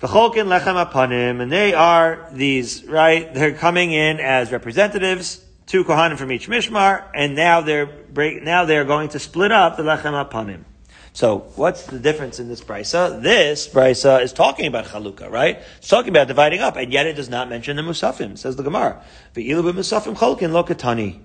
V'cholkin 0.00 0.46
lechem 0.46 0.84
apanim, 0.84 1.40
and 1.40 1.52
they 1.52 1.72
are 1.72 2.28
these, 2.32 2.84
right? 2.84 3.32
They're 3.32 3.52
coming 3.52 3.92
in 3.92 4.18
as 4.18 4.50
representatives, 4.50 5.44
two 5.66 5.84
Kohanim 5.84 6.18
from 6.18 6.32
each 6.32 6.48
Mishmar, 6.48 7.04
and 7.14 7.36
now 7.36 7.60
they're 7.60 7.86
break, 7.86 8.42
now 8.42 8.64
they're 8.64 8.84
going 8.84 9.10
to 9.10 9.20
split 9.20 9.52
up 9.52 9.76
the 9.76 9.84
lechem 9.84 10.28
apanim. 10.28 10.64
So 11.12 11.38
what's 11.56 11.86
the 11.86 11.98
difference 11.98 12.38
in 12.38 12.48
this 12.48 12.60
brisa? 12.60 13.20
This 13.20 13.68
brisa 13.68 14.22
is 14.22 14.32
talking 14.32 14.66
about 14.66 14.86
chalukah, 14.86 15.30
right? 15.30 15.60
It's 15.78 15.88
talking 15.88 16.10
about 16.10 16.28
dividing 16.28 16.60
up, 16.60 16.76
and 16.76 16.92
yet 16.92 17.06
it 17.06 17.14
does 17.14 17.28
not 17.28 17.48
mention 17.48 17.76
the 17.76 17.82
musafim. 17.82 18.38
Says 18.38 18.56
the 18.56 18.62
Gemara, 18.62 19.02
"Ve'ilu 19.34 19.72
musafim 19.72 20.16
cholkin 20.16 20.50
lokatani," 20.50 21.18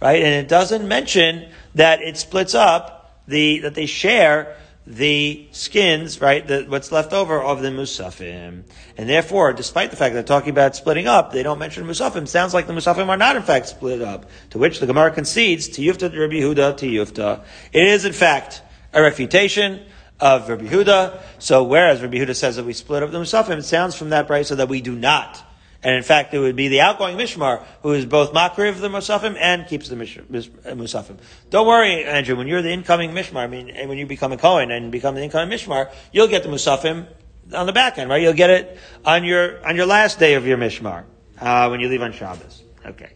right? 0.00 0.22
And 0.22 0.34
it 0.34 0.48
doesn't 0.48 0.86
mention 0.86 1.48
that 1.74 2.02
it 2.02 2.16
splits 2.16 2.54
up 2.54 3.20
the 3.26 3.60
that 3.60 3.74
they 3.74 3.86
share 3.86 4.56
the 4.86 5.46
skins, 5.52 6.20
right? 6.20 6.44
The, 6.46 6.64
what's 6.68 6.90
left 6.90 7.12
over 7.12 7.40
of 7.40 7.62
the 7.62 7.68
musafim, 7.68 8.62
and 8.96 9.08
therefore, 9.08 9.52
despite 9.52 9.90
the 9.90 9.96
fact 9.96 10.14
that 10.14 10.26
they're 10.26 10.38
talking 10.38 10.50
about 10.50 10.76
splitting 10.76 11.06
up, 11.06 11.32
they 11.32 11.42
don't 11.42 11.58
mention 11.58 11.84
musafim. 11.84 12.28
Sounds 12.28 12.54
like 12.54 12.68
the 12.68 12.72
musafim 12.72 13.08
are 13.08 13.16
not 13.16 13.34
in 13.34 13.42
fact 13.42 13.66
split 13.66 14.02
up. 14.02 14.26
To 14.50 14.58
which 14.58 14.78
the 14.78 14.86
Gemara 14.86 15.10
concedes 15.10 15.68
to 15.70 15.82
Yufta 15.82 16.12
to 16.12 16.20
Rabbi 16.20 16.34
Yehuda 16.34 16.76
to 16.76 16.86
Yufta. 16.86 17.44
It 17.72 17.84
is 17.84 18.04
in 18.04 18.12
fact 18.12 18.62
a 18.92 19.02
refutation 19.02 19.84
of 20.20 20.48
Rabbi 20.48 20.66
Huda. 20.66 21.20
So 21.38 21.64
whereas 21.64 22.00
Rabbi 22.00 22.16
Huda 22.16 22.36
says 22.36 22.56
that 22.56 22.64
we 22.64 22.72
split 22.72 23.02
up 23.02 23.10
the 23.10 23.18
Musafim, 23.18 23.58
it 23.58 23.64
sounds 23.64 23.94
from 23.94 24.10
that 24.10 24.28
brisa 24.28 24.46
so 24.46 24.54
that 24.56 24.68
we 24.68 24.80
do 24.80 24.94
not. 24.94 25.42
And 25.84 25.96
in 25.96 26.04
fact, 26.04 26.32
it 26.32 26.38
would 26.38 26.54
be 26.54 26.68
the 26.68 26.80
outgoing 26.80 27.16
Mishmar 27.16 27.64
who 27.82 27.92
is 27.92 28.06
both 28.06 28.32
Makri 28.32 28.68
of 28.68 28.78
the 28.78 28.88
Musafim 28.88 29.36
and 29.36 29.66
keeps 29.66 29.88
the 29.88 29.96
Musafim. 29.96 31.18
Don't 31.50 31.66
worry, 31.66 32.04
Andrew, 32.04 32.36
when 32.36 32.46
you're 32.46 32.62
the 32.62 32.70
incoming 32.70 33.10
Mishmar, 33.10 33.38
I 33.38 33.46
mean, 33.48 33.88
when 33.88 33.98
you 33.98 34.06
become 34.06 34.30
a 34.30 34.36
Kohen 34.36 34.70
and 34.70 34.92
become 34.92 35.16
the 35.16 35.22
incoming 35.22 35.58
Mishmar, 35.58 35.92
you'll 36.12 36.28
get 36.28 36.44
the 36.44 36.48
Musafim 36.48 37.08
on 37.52 37.66
the 37.66 37.72
back 37.72 37.98
end, 37.98 38.10
right? 38.10 38.22
You'll 38.22 38.32
get 38.32 38.50
it 38.50 38.78
on 39.04 39.24
your 39.24 39.64
on 39.66 39.76
your 39.76 39.86
last 39.86 40.18
day 40.18 40.34
of 40.34 40.46
your 40.46 40.56
mishmar 40.56 41.04
uh, 41.40 41.68
when 41.68 41.80
you 41.80 41.88
leave 41.88 42.02
on 42.02 42.12
Shabbos. 42.12 42.62
Okay. 42.86 43.12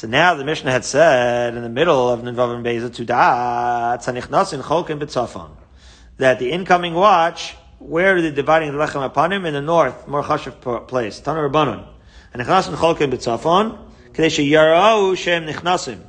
So 0.00 0.08
now 0.08 0.32
the 0.32 0.46
Mishnah 0.46 0.70
had 0.70 0.86
said 0.86 1.54
in 1.54 1.62
the 1.62 1.68
middle 1.68 2.08
of 2.08 2.20
Nivavim 2.20 2.62
Beza 2.62 2.88
Cholkin 2.88 3.98
B'Tzafon 4.98 5.50
that 6.16 6.38
the 6.38 6.52
incoming 6.52 6.94
watch 6.94 7.54
where 7.80 8.16
are 8.16 8.22
they 8.22 8.30
dividing 8.30 8.72
the 8.72 8.78
lechem 8.78 9.12
apanim 9.12 9.46
in 9.46 9.52
the 9.52 9.60
north, 9.60 10.08
more 10.08 10.22
chashiv 10.22 10.88
place, 10.88 11.20
Tanur 11.20 11.50
Rabbanon, 11.50 11.86
and 12.32 12.42
Nichnasin 12.42 12.76
Cholkin 12.76 13.12
B'Tzafon 13.12 13.78
Kadesh 14.14 14.38
Yarau 14.38 15.14
Shem 15.18 15.44
Nichnasim. 15.44 16.00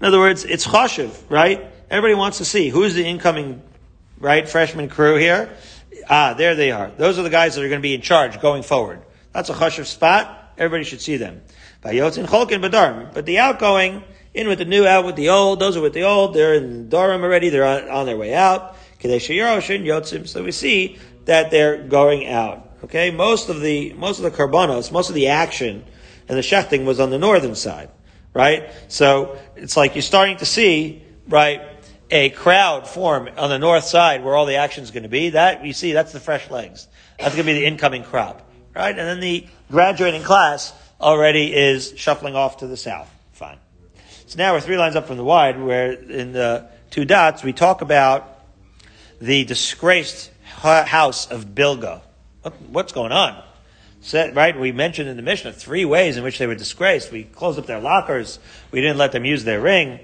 In 0.00 0.06
other 0.06 0.18
words, 0.18 0.46
it's 0.46 0.66
chashiv, 0.66 1.14
right? 1.28 1.70
Everybody 1.90 2.14
wants 2.14 2.38
to 2.38 2.46
see 2.46 2.70
who's 2.70 2.94
the 2.94 3.04
incoming, 3.04 3.60
right, 4.18 4.48
freshman 4.48 4.88
crew 4.88 5.16
here. 5.16 5.54
Ah, 6.08 6.32
there 6.32 6.54
they 6.54 6.72
are. 6.72 6.90
Those 6.96 7.18
are 7.18 7.22
the 7.22 7.28
guys 7.28 7.56
that 7.56 7.62
are 7.62 7.68
going 7.68 7.82
to 7.82 7.86
be 7.86 7.92
in 7.92 8.00
charge 8.00 8.40
going 8.40 8.62
forward. 8.62 9.02
That's 9.34 9.50
a 9.50 9.52
chashiv 9.52 9.84
spot. 9.84 10.54
Everybody 10.56 10.84
should 10.84 11.02
see 11.02 11.18
them. 11.18 11.42
But 11.82 13.26
the 13.26 13.38
outgoing, 13.38 14.04
in 14.34 14.48
with 14.48 14.58
the 14.58 14.64
new, 14.64 14.86
out 14.86 15.04
with 15.04 15.16
the 15.16 15.30
old. 15.30 15.60
Those 15.60 15.76
are 15.76 15.80
with 15.80 15.94
the 15.94 16.02
old. 16.02 16.34
They're 16.34 16.54
in 16.54 16.88
darom 16.88 17.22
already. 17.22 17.48
They're 17.48 17.64
on, 17.64 17.88
on 17.88 18.06
their 18.06 18.16
way 18.16 18.34
out. 18.34 18.76
So 19.02 20.44
we 20.44 20.52
see 20.52 20.98
that 21.24 21.50
they're 21.50 21.82
going 21.82 22.26
out. 22.28 22.66
Okay, 22.84 23.10
most 23.10 23.48
of 23.48 23.60
the 23.60 23.92
most 23.94 24.18
of 24.18 24.24
the 24.24 24.30
karbanos, 24.30 24.90
most 24.90 25.08
of 25.10 25.14
the 25.14 25.28
action 25.28 25.84
and 26.28 26.38
the 26.38 26.42
shechting 26.42 26.84
was 26.84 27.00
on 27.00 27.10
the 27.10 27.18
northern 27.18 27.54
side, 27.54 27.90
right? 28.32 28.70
So 28.88 29.38
it's 29.56 29.76
like 29.76 29.94
you're 29.94 30.02
starting 30.02 30.36
to 30.38 30.46
see, 30.46 31.02
right, 31.28 31.60
a 32.10 32.30
crowd 32.30 32.86
form 32.88 33.28
on 33.36 33.50
the 33.50 33.58
north 33.58 33.84
side 33.84 34.24
where 34.24 34.34
all 34.34 34.46
the 34.46 34.56
action 34.56 34.82
is 34.84 34.90
going 34.90 35.02
to 35.02 35.08
be. 35.08 35.30
That 35.30 35.64
you 35.64 35.72
see, 35.72 35.92
that's 35.92 36.12
the 36.12 36.20
fresh 36.20 36.50
legs. 36.50 36.88
That's 37.18 37.34
going 37.34 37.46
to 37.46 37.52
be 37.52 37.58
the 37.58 37.66
incoming 37.66 38.04
crop, 38.04 38.50
right? 38.74 38.96
And 38.96 39.06
then 39.06 39.20
the 39.20 39.46
graduating 39.70 40.22
class 40.22 40.72
already 41.00 41.54
is 41.54 41.94
shuffling 41.96 42.34
off 42.34 42.58
to 42.58 42.66
the 42.66 42.76
south. 42.76 43.10
Fine. 43.32 43.58
So 44.26 44.38
now 44.38 44.52
we're 44.52 44.60
three 44.60 44.78
lines 44.78 44.96
up 44.96 45.06
from 45.06 45.16
the 45.16 45.24
wide, 45.24 45.60
where 45.60 45.92
in 45.92 46.32
the 46.32 46.68
two 46.90 47.04
dots 47.04 47.42
we 47.42 47.52
talk 47.52 47.82
about 47.82 48.44
the 49.20 49.44
disgraced 49.44 50.30
house 50.44 51.30
of 51.30 51.46
Bilga. 51.46 52.02
What's 52.68 52.92
going 52.92 53.12
on? 53.12 53.42
Right? 54.12 54.58
We 54.58 54.72
mentioned 54.72 55.08
in 55.08 55.16
the 55.16 55.22
Mishnah 55.22 55.52
three 55.52 55.84
ways 55.84 56.16
in 56.16 56.24
which 56.24 56.38
they 56.38 56.46
were 56.46 56.54
disgraced. 56.54 57.12
We 57.12 57.24
closed 57.24 57.58
up 57.58 57.66
their 57.66 57.80
lockers. 57.80 58.38
We 58.70 58.80
didn't 58.80 58.98
let 58.98 59.12
them 59.12 59.24
use 59.24 59.44
their 59.44 59.60
ring. 59.60 60.00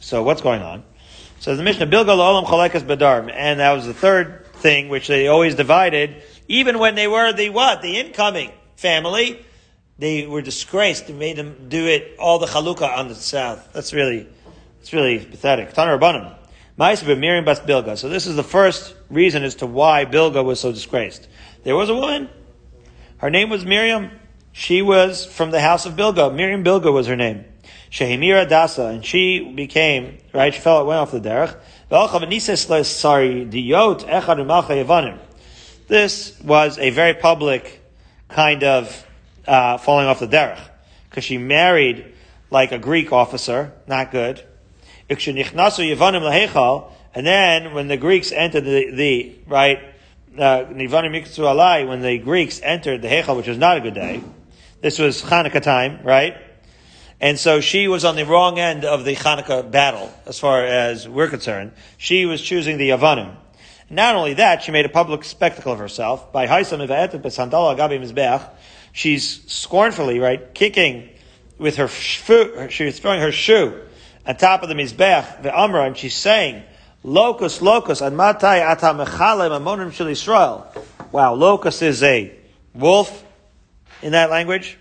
So 0.00 0.22
what's 0.22 0.42
going 0.42 0.62
on? 0.62 0.84
So 1.40 1.54
the 1.54 1.62
Mishnah 1.62 1.86
Bilga 1.86 2.16
Olam 2.16 2.44
Chalekas 2.44 2.82
Badar, 2.82 3.32
and 3.32 3.60
that 3.60 3.72
was 3.72 3.86
the 3.86 3.94
third 3.94 4.46
thing 4.54 4.88
which 4.88 5.06
they 5.06 5.28
always 5.28 5.54
divided, 5.54 6.22
even 6.48 6.78
when 6.78 6.96
they 6.96 7.06
were 7.06 7.32
the 7.32 7.50
what? 7.50 7.82
The 7.82 7.98
incoming 7.98 8.52
family 8.76 9.44
they 9.98 10.26
were 10.26 10.42
disgraced 10.42 11.08
and 11.08 11.18
made 11.18 11.36
them 11.36 11.68
do 11.68 11.86
it 11.86 12.16
all 12.18 12.38
the 12.38 12.46
chalukah 12.46 12.96
on 12.96 13.08
the 13.08 13.14
south. 13.14 13.72
That's 13.72 13.92
really, 13.92 14.28
it's 14.80 14.92
really 14.92 15.18
pathetic. 15.18 15.74
Tanar 15.74 15.98
Rabbanim. 15.98 17.18
Miriam 17.18 17.44
bas 17.44 17.60
Bilga. 17.60 17.98
So 17.98 18.08
this 18.08 18.26
is 18.26 18.36
the 18.36 18.44
first 18.44 18.94
reason 19.10 19.42
as 19.42 19.56
to 19.56 19.66
why 19.66 20.04
Bilga 20.04 20.44
was 20.44 20.60
so 20.60 20.70
disgraced. 20.70 21.28
There 21.64 21.74
was 21.74 21.88
a 21.88 21.94
woman. 21.94 22.28
Her 23.18 23.30
name 23.30 23.50
was 23.50 23.64
Miriam. 23.64 24.12
She 24.52 24.82
was 24.82 25.26
from 25.26 25.50
the 25.50 25.60
house 25.60 25.86
of 25.86 25.94
Bilga. 25.94 26.32
Miriam 26.32 26.62
Bilga 26.62 26.92
was 26.92 27.08
her 27.08 27.16
name. 27.16 27.44
Shehemira 27.90 28.48
Dasa, 28.48 28.90
and 28.90 29.04
she 29.04 29.52
became, 29.52 30.18
right, 30.32 30.54
she 30.54 30.60
fell, 30.60 30.86
went 30.86 31.00
off 31.00 31.10
the 31.10 31.20
derech. 31.20 31.56
This 35.88 36.40
was 36.42 36.78
a 36.78 36.90
very 36.90 37.14
public 37.14 37.82
kind 38.28 38.62
of 38.62 39.07
uh, 39.48 39.78
falling 39.78 40.06
off 40.06 40.20
the 40.20 40.28
derech 40.28 40.60
because 41.08 41.24
she 41.24 41.38
married 41.38 42.14
like 42.50 42.70
a 42.72 42.78
Greek 42.78 43.12
officer, 43.12 43.72
not 43.86 44.10
good. 44.10 44.44
And 45.08 45.18
then 47.26 47.74
when 47.74 47.88
the 47.88 47.96
Greeks 47.96 48.30
entered 48.30 48.64
the, 48.64 48.90
the 48.90 49.36
right, 49.46 49.80
uh, 50.38 50.64
when 50.64 50.78
the 52.02 52.18
Greeks 52.22 52.60
entered 52.62 53.02
the 53.02 53.08
Hechal, 53.08 53.36
which 53.36 53.48
was 53.48 53.58
not 53.58 53.78
a 53.78 53.80
good 53.80 53.94
day, 53.94 54.22
this 54.80 54.98
was 54.98 55.22
Hanukkah 55.22 55.62
time, 55.62 56.00
right? 56.04 56.36
And 57.20 57.38
so 57.38 57.60
she 57.60 57.88
was 57.88 58.04
on 58.04 58.14
the 58.16 58.24
wrong 58.24 58.58
end 58.60 58.84
of 58.84 59.04
the 59.04 59.16
Hanukkah 59.16 59.68
battle, 59.68 60.12
as 60.26 60.38
far 60.38 60.64
as 60.64 61.08
we're 61.08 61.28
concerned. 61.28 61.72
She 61.96 62.26
was 62.26 62.40
choosing 62.40 62.78
the 62.78 62.90
Yavanim. 62.90 63.34
Not 63.90 64.14
only 64.14 64.34
that, 64.34 64.62
she 64.62 64.70
made 64.70 64.84
a 64.84 64.90
public 64.90 65.24
spectacle 65.24 65.72
of 65.72 65.78
herself 65.78 66.30
by 66.30 66.46
she's 68.92 69.44
scornfully, 69.50 70.18
right, 70.18 70.54
kicking 70.54 71.08
with 71.58 71.76
her 71.76 71.88
foot, 71.88 72.72
she's 72.72 72.98
throwing 72.98 73.20
her 73.20 73.32
shoe 73.32 73.80
on 74.26 74.36
top 74.36 74.62
of 74.62 74.68
the 74.68 74.74
Mizbech, 74.74 75.42
the 75.42 75.58
Amra, 75.58 75.84
and 75.84 75.96
she's 75.96 76.14
saying, 76.14 76.62
Locus, 77.04 77.62
locus, 77.62 78.00
and 78.00 78.16
matai 78.16 78.60
ata 78.60 78.86
mechalem 78.86 79.50
amonim 79.50 79.92
shel 79.92 80.06
Yisrael. 80.08 80.66
Wow, 81.12 81.34
locus 81.34 81.80
is 81.80 82.02
a 82.02 82.34
wolf 82.74 83.24
in 84.02 84.12
that 84.12 84.30
language. 84.30 84.76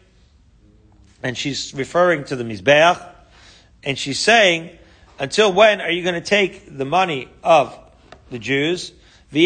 And 1.23 1.37
she's 1.37 1.73
referring 1.73 2.25
to 2.25 2.35
the 2.35 2.43
Mizbeach. 2.43 3.01
And 3.83 3.97
she's 3.97 4.19
saying, 4.19 4.77
until 5.19 5.53
when 5.53 5.79
are 5.79 5.89
you 5.91 6.03
going 6.03 6.15
to 6.15 6.21
take 6.21 6.77
the 6.77 6.85
money 6.85 7.29
of 7.43 7.77
the 8.29 8.39
Jews? 8.39 8.91
But 9.31 9.43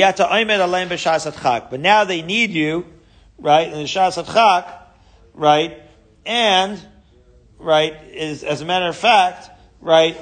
now 1.79 2.03
they 2.03 2.21
need 2.21 2.51
you 2.51 2.85
right, 3.41 3.67
in 3.67 3.73
the 3.73 3.83
Shas 3.83 4.23
Chak, 4.33 4.87
right, 5.33 5.81
and, 6.25 6.79
right, 7.57 7.95
is, 8.11 8.43
as 8.43 8.61
a 8.61 8.65
matter 8.65 8.87
of 8.87 8.95
fact, 8.95 9.49
right, 9.81 10.15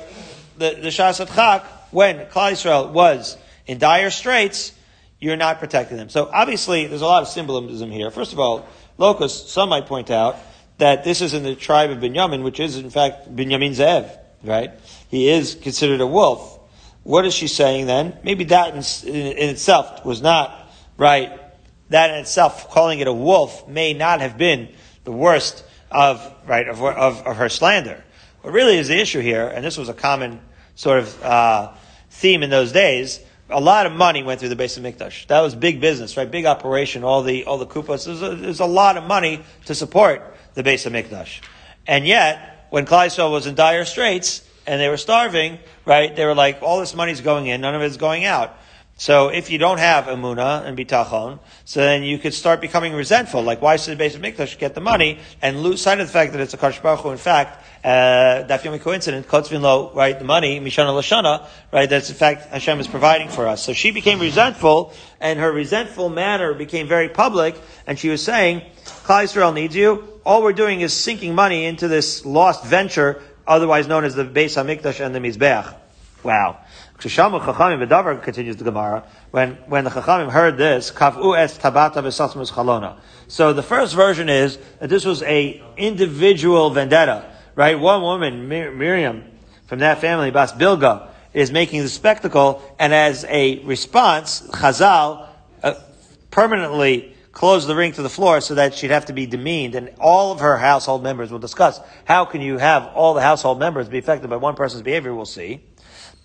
the, 0.58 0.78
the 0.82 0.88
Shas 0.88 1.18
Chak, 1.36 1.66
when 1.92 2.26
Klal 2.28 2.54
Yisrael 2.54 2.92
was 2.92 3.38
in 3.68 3.78
dire 3.78 4.10
straits, 4.10 4.72
you're 5.20 5.36
not 5.36 5.60
protecting 5.60 5.98
them. 5.98 6.10
So 6.10 6.30
obviously, 6.32 6.88
there's 6.88 7.02
a 7.02 7.06
lot 7.06 7.22
of 7.22 7.28
symbolism 7.28 7.92
here. 7.92 8.10
First 8.10 8.32
of 8.32 8.40
all, 8.40 8.66
locust, 8.98 9.50
some 9.50 9.70
might 9.70 9.86
point 9.86 10.10
out 10.10 10.38
that 10.78 11.04
this 11.04 11.22
is 11.22 11.34
in 11.34 11.44
the 11.44 11.56
tribe 11.56 11.90
of 11.90 11.98
Binyamin, 11.98 12.44
which 12.44 12.60
is 12.60 12.78
in 12.78 12.90
fact 12.90 13.36
Binyamin 13.36 13.72
Zev, 13.72 14.18
right? 14.44 14.72
He 15.10 15.30
is 15.30 15.56
considered 15.56 16.00
a 16.00 16.08
wolf. 16.08 16.58
What 17.04 17.26
is 17.26 17.34
she 17.34 17.48
saying 17.48 17.88
then? 17.88 18.18
Maybe 18.24 18.46
that 18.46 18.76
in, 18.76 19.14
in, 19.14 19.38
in 19.38 19.50
itself 19.50 20.06
was 20.06 20.22
not 20.22 20.72
right 20.98 21.38
that 21.90 22.12
in 22.12 22.18
itself, 22.18 22.70
calling 22.70 23.00
it 23.00 23.08
a 23.08 23.14
wolf, 23.14 23.68
may 23.68 23.94
not 23.94 24.22
have 24.22 24.38
been 24.38 24.70
the 25.04 25.12
worst 25.12 25.64
of, 25.92 26.34
right, 26.46 26.68
of, 26.68 26.82
of, 26.84 27.26
of 27.26 27.38
her 27.38 27.50
slander. 27.50 28.04
What 28.42 28.54
really 28.54 28.78
is 28.78 28.88
the 28.88 29.00
issue 29.00 29.20
here, 29.20 29.48
and 29.48 29.66
this 29.66 29.78
was 29.78 29.90
a 29.90 29.94
common 29.94 30.40
sort 30.76 31.00
of, 31.00 31.24
uh, 31.24 31.72
theme 32.12 32.44
in 32.44 32.50
those 32.50 32.72
days, 32.72 33.20
a 33.50 33.60
lot 33.60 33.86
of 33.86 33.92
money 33.94 34.22
went 34.22 34.40
through 34.40 34.50
the 34.50 34.56
Beis 34.56 34.80
HaMikdash. 34.80 35.28
That 35.28 35.42
was 35.42 35.56
big 35.56 35.82
business, 35.82 36.16
right? 36.18 36.30
Big 36.30 36.46
operation, 36.46 37.04
all 37.04 37.24
the, 37.24 37.46
all 37.46 37.58
the 37.58 37.66
kupas. 37.66 38.06
There's 38.06 38.22
a, 38.22 38.36
there's 38.36 38.60
a 38.60 38.66
lot 38.66 38.98
of 38.98 39.06
money 39.06 39.44
to 39.66 39.74
support 39.74 40.36
the 40.54 40.64
Beis 40.64 40.90
HaMikdash. 40.90 41.42
And 41.88 42.06
yet, 42.06 42.68
when 42.70 42.86
Kleisel 42.86 43.32
was 43.32 43.48
in 43.48 43.56
dire 43.56 43.86
straits, 43.86 44.48
and 44.68 44.80
they 44.80 44.88
were 44.88 44.98
starving, 44.98 45.58
right, 45.86 46.16
they 46.16 46.26
were 46.26 46.36
like, 46.36 46.62
all 46.62 46.80
this 46.80 46.94
money's 46.94 47.22
going 47.22 47.48
in, 47.48 47.62
none 47.62 47.74
of 47.74 47.82
it's 47.82 47.98
going 47.98 48.26
out. 48.26 48.56
So 49.00 49.30
if 49.30 49.50
you 49.50 49.58
don't 49.58 49.78
have 49.78 50.08
emuna 50.08 50.66
and 50.66 50.78
bitachon, 50.78 51.40
so 51.64 51.80
then 51.80 52.04
you 52.04 52.20
could 52.20 52.34
start 52.34 52.60
becoming 52.60 52.94
resentful. 52.94 53.42
Like, 53.42 53.62
why 53.62 53.78
should 53.78 53.98
the 53.98 54.04
Beis 54.04 54.18
HaMikdash 54.18 54.60
get 54.60 54.76
the 54.76 54.82
money 54.82 55.20
and 55.42 55.64
lose 55.64 55.82
sight 55.82 56.02
of 56.02 56.08
the 56.08 56.12
fact 56.12 56.34
that 56.34 56.42
it's 56.42 56.54
a 56.54 56.58
Kadosh 56.58 56.82
Baruch 56.82 57.06
in 57.06 57.18
fact, 57.18 57.64
uh, 57.86 58.44
daf 58.46 58.60
yomi 58.60 58.82
coincident, 58.82 59.26
kotzvin 59.26 59.62
lo, 59.62 59.94
right, 59.96 60.20
the 60.20 60.26
money, 60.26 60.60
mishana 60.60 60.90
lashana, 60.90 61.48
right, 61.72 61.90
that's 61.90 62.10
in 62.10 62.16
fact 62.18 62.50
Hashem 62.50 62.82
is 62.82 62.88
providing 62.88 63.30
for 63.30 63.48
us. 63.48 63.64
So 63.64 63.72
she 63.72 63.92
became 63.92 64.20
resentful, 64.20 64.92
and 65.22 65.40
her 65.40 65.50
resentful 65.50 66.10
manner 66.10 66.54
became 66.54 66.86
very 66.90 67.08
public, 67.08 67.56
and 67.88 67.98
she 67.98 68.10
was 68.10 68.22
saying, 68.22 68.64
Klal 68.84 69.24
Yisrael 69.24 69.54
needs 69.54 69.78
you. 69.78 70.20
All 70.26 70.44
we're 70.44 70.52
doing 70.52 70.82
is 70.82 70.94
sinking 70.94 71.34
money 71.36 71.64
into 71.64 71.88
this 71.88 72.26
lost 72.26 72.66
venture, 72.66 73.22
otherwise 73.48 73.88
known 73.88 74.04
as 74.04 74.14
the 74.14 74.26
Beis 74.26 74.62
HaMikdash 74.62 75.00
and 75.00 75.16
the 75.16 75.20
Mizbeach. 75.20 75.74
Wow. 76.22 76.58
Kshishamu 77.00 77.40
Chachamim 77.40 77.88
V'davar 77.88 78.22
continues 78.22 78.58
the 78.58 78.66
Gemara. 78.66 79.06
When 79.32 79.52
when 79.68 79.86
the 79.86 79.90
Chachamim 79.90 80.30
heard 80.32 80.58
this, 80.58 80.92
Kavu 80.92 81.38
es 81.38 81.58
tabata 81.58 82.04
v'sasmus 82.04 82.52
chalona. 82.52 83.00
So 83.30 83.54
the 83.54 83.64
first 83.64 83.96
version 83.96 84.28
is 84.28 84.58
that 84.80 84.90
this 84.90 85.06
was 85.06 85.24
a 85.24 85.64
individual 85.78 86.72
vendetta, 86.72 87.34
right? 87.56 87.80
One 87.80 88.02
woman, 88.02 88.50
Mir- 88.50 88.74
Miriam, 88.74 89.24
from 89.68 89.80
that 89.80 90.02
family, 90.02 90.30
Bas 90.30 90.52
Bilga, 90.52 91.08
is 91.34 91.54
making 91.54 91.84
the 91.84 91.90
spectacle, 91.90 92.62
and 92.78 92.94
as 92.94 93.24
a 93.30 93.60
response, 93.64 94.42
Chazal 94.50 95.30
uh, 95.64 95.76
permanently 96.32 97.16
closed 97.32 97.70
the 97.70 97.76
ring 97.76 97.94
to 97.94 98.02
the 98.02 98.10
floor 98.10 98.42
so 98.42 98.56
that 98.56 98.74
she'd 98.74 98.92
have 98.92 99.06
to 99.06 99.14
be 99.14 99.26
demeaned, 99.26 99.76
and 99.76 99.90
all 100.02 100.34
of 100.34 100.42
her 100.42 100.58
household 100.58 101.02
members 101.02 101.32
will 101.32 101.40
discuss 101.40 101.80
how 102.04 102.26
can 102.26 102.42
you 102.42 102.58
have 102.58 102.88
all 102.88 103.14
the 103.14 103.22
household 103.22 103.58
members 103.58 103.88
be 103.88 104.00
affected 104.00 104.30
by 104.30 104.36
one 104.36 104.56
person's 104.56 104.82
behavior. 104.82 105.16
We'll 105.16 105.26
see 105.26 105.62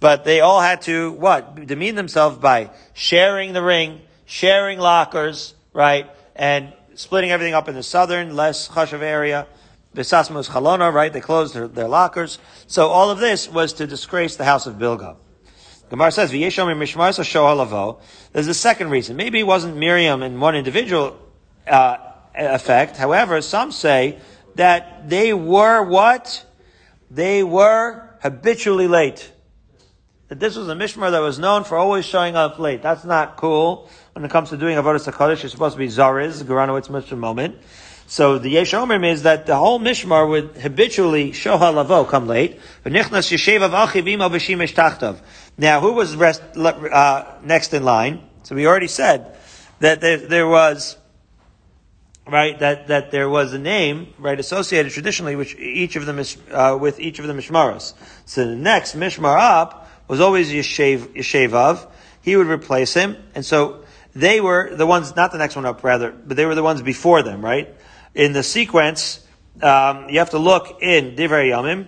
but 0.05 0.25
they 0.25 0.41
all 0.41 0.61
had 0.61 0.83
to 0.83 1.13
what 1.13 1.67
demean 1.67 1.95
themselves 1.95 2.37
by 2.37 2.69
sharing 2.93 3.55
the 3.55 3.63
ring, 3.63 4.03
sharing 4.27 4.79
lockers, 4.79 5.55
right, 5.73 6.11
and 6.37 6.75
splitting 6.95 7.31
everything 7.31 7.55
up 7.55 7.71
in 7.71 7.75
the 7.75 7.83
southern, 7.83 8.37
less 8.37 8.69
chashav 8.69 9.01
area. 9.01 9.47
Besasmus 9.95 10.51
chalona, 10.51 10.93
right? 10.93 11.11
They 11.11 11.23
closed 11.23 11.55
their, 11.55 11.69
their 11.69 11.89
lockers. 11.89 12.39
So 12.67 12.89
all 12.89 13.11
of 13.11 13.19
this 13.19 13.49
was 13.49 13.73
to 13.81 13.87
disgrace 13.87 14.37
the 14.37 14.45
house 14.45 14.67
of 14.67 14.75
Bilga. 14.75 15.17
Gemara 15.89 16.13
says. 16.13 16.31
There's 16.31 16.59
a 18.47 18.53
second 18.53 18.91
reason. 18.91 19.17
Maybe 19.17 19.41
it 19.41 19.47
wasn't 19.47 19.79
Miriam 19.79 20.23
in 20.23 20.39
one 20.39 20.55
individual 20.55 21.19
uh, 21.67 21.97
effect. 22.35 22.99
However, 22.99 23.41
some 23.41 23.73
say 23.73 24.19
that 24.57 25.09
they 25.09 25.33
were 25.33 25.83
what? 25.83 26.45
They 27.11 27.43
were 27.43 28.07
habitually 28.21 28.87
late. 28.87 29.31
That 30.29 30.41
this 30.41 30.57
was 30.57 30.69
a 30.69 30.75
mishmar 30.75 31.11
that 31.11 31.21
was 31.21 31.39
known 31.39 31.65
for 31.65 31.77
always 31.77 32.07
showing 32.07 32.35
up 32.35 32.59
late. 32.59 32.81
That's 32.83 33.05
not 33.05 33.37
cool. 33.37 33.91
When 34.15 34.25
it 34.25 34.31
comes 34.31 34.49
to 34.51 34.57
doing 34.57 34.77
avodah 34.77 35.07
sakadish, 35.07 35.43
you're 35.43 35.51
supposed 35.51 35.75
to 35.75 35.79
be 35.79 35.89
zariz, 35.89 36.43
Geranowitz 36.43 36.89
Mishra 36.89 37.17
moment. 37.17 37.57
So 38.07 38.39
the 38.39 38.49
Yesh 38.49 38.73
Omer 38.73 38.99
means 38.99 39.23
that 39.23 39.47
the 39.47 39.57
whole 39.57 39.81
Mishmar 39.81 40.29
would 40.29 40.57
habitually 40.57 41.33
show 41.33 41.59
halavo 41.59 42.09
come 42.09 42.27
late. 42.27 42.59
Now, 45.57 45.81
who 45.81 45.93
was 45.93 46.17
rest, 46.17 46.43
uh, 46.57 47.25
next 47.43 47.75
in 47.75 47.85
line? 47.85 48.23
So 48.45 48.55
we 48.55 48.67
already 48.67 48.89
said 48.89 49.37
that 49.81 50.01
there, 50.01 50.17
there, 50.17 50.49
was 50.49 50.97
right 52.27 52.59
that 52.59 52.89
that 52.89 53.11
there 53.11 53.29
was 53.29 53.53
a 53.53 53.59
name 53.59 54.15
right 54.19 54.41
associated 54.41 54.93
traditionally 54.93 55.35
each 55.59 55.97
of 55.97 56.07
the 56.07 56.39
uh, 56.51 56.77
with 56.77 56.99
each 57.01 57.19
of 57.19 57.27
the 57.27 57.33
mishmaros. 57.33 57.95
So 58.27 58.47
the 58.47 58.57
next 58.57 58.97
mishmar 58.97 59.39
up 59.39 59.84
was 60.09 60.21
always 60.21 60.51
Yeshev, 60.51 61.15
Yeshevav. 61.17 61.91
He 62.23 62.37
would 62.37 62.47
replace 62.47 62.95
him, 62.95 63.17
and 63.35 63.45
so 63.45 63.85
they 64.15 64.41
were 64.41 64.75
the 64.75 64.87
ones, 64.87 65.15
not 65.15 65.33
the 65.33 65.39
next 65.39 65.57
one 65.57 65.67
up 65.67 65.85
rather, 65.85 66.11
but 66.11 66.37
they 66.37 66.47
were 66.47 66.55
the 66.55 66.63
ones 66.63 66.81
before 66.81 67.23
them, 67.23 67.45
right? 67.45 67.75
in 68.15 68.33
the 68.33 68.43
sequence, 68.43 69.27
um, 69.63 70.09
you 70.09 70.21
have 70.21 70.31
to 70.31 70.39
look 70.39 70.83
in 70.83 71.17
Divrei 71.17 71.51
Yamim, 71.51 71.87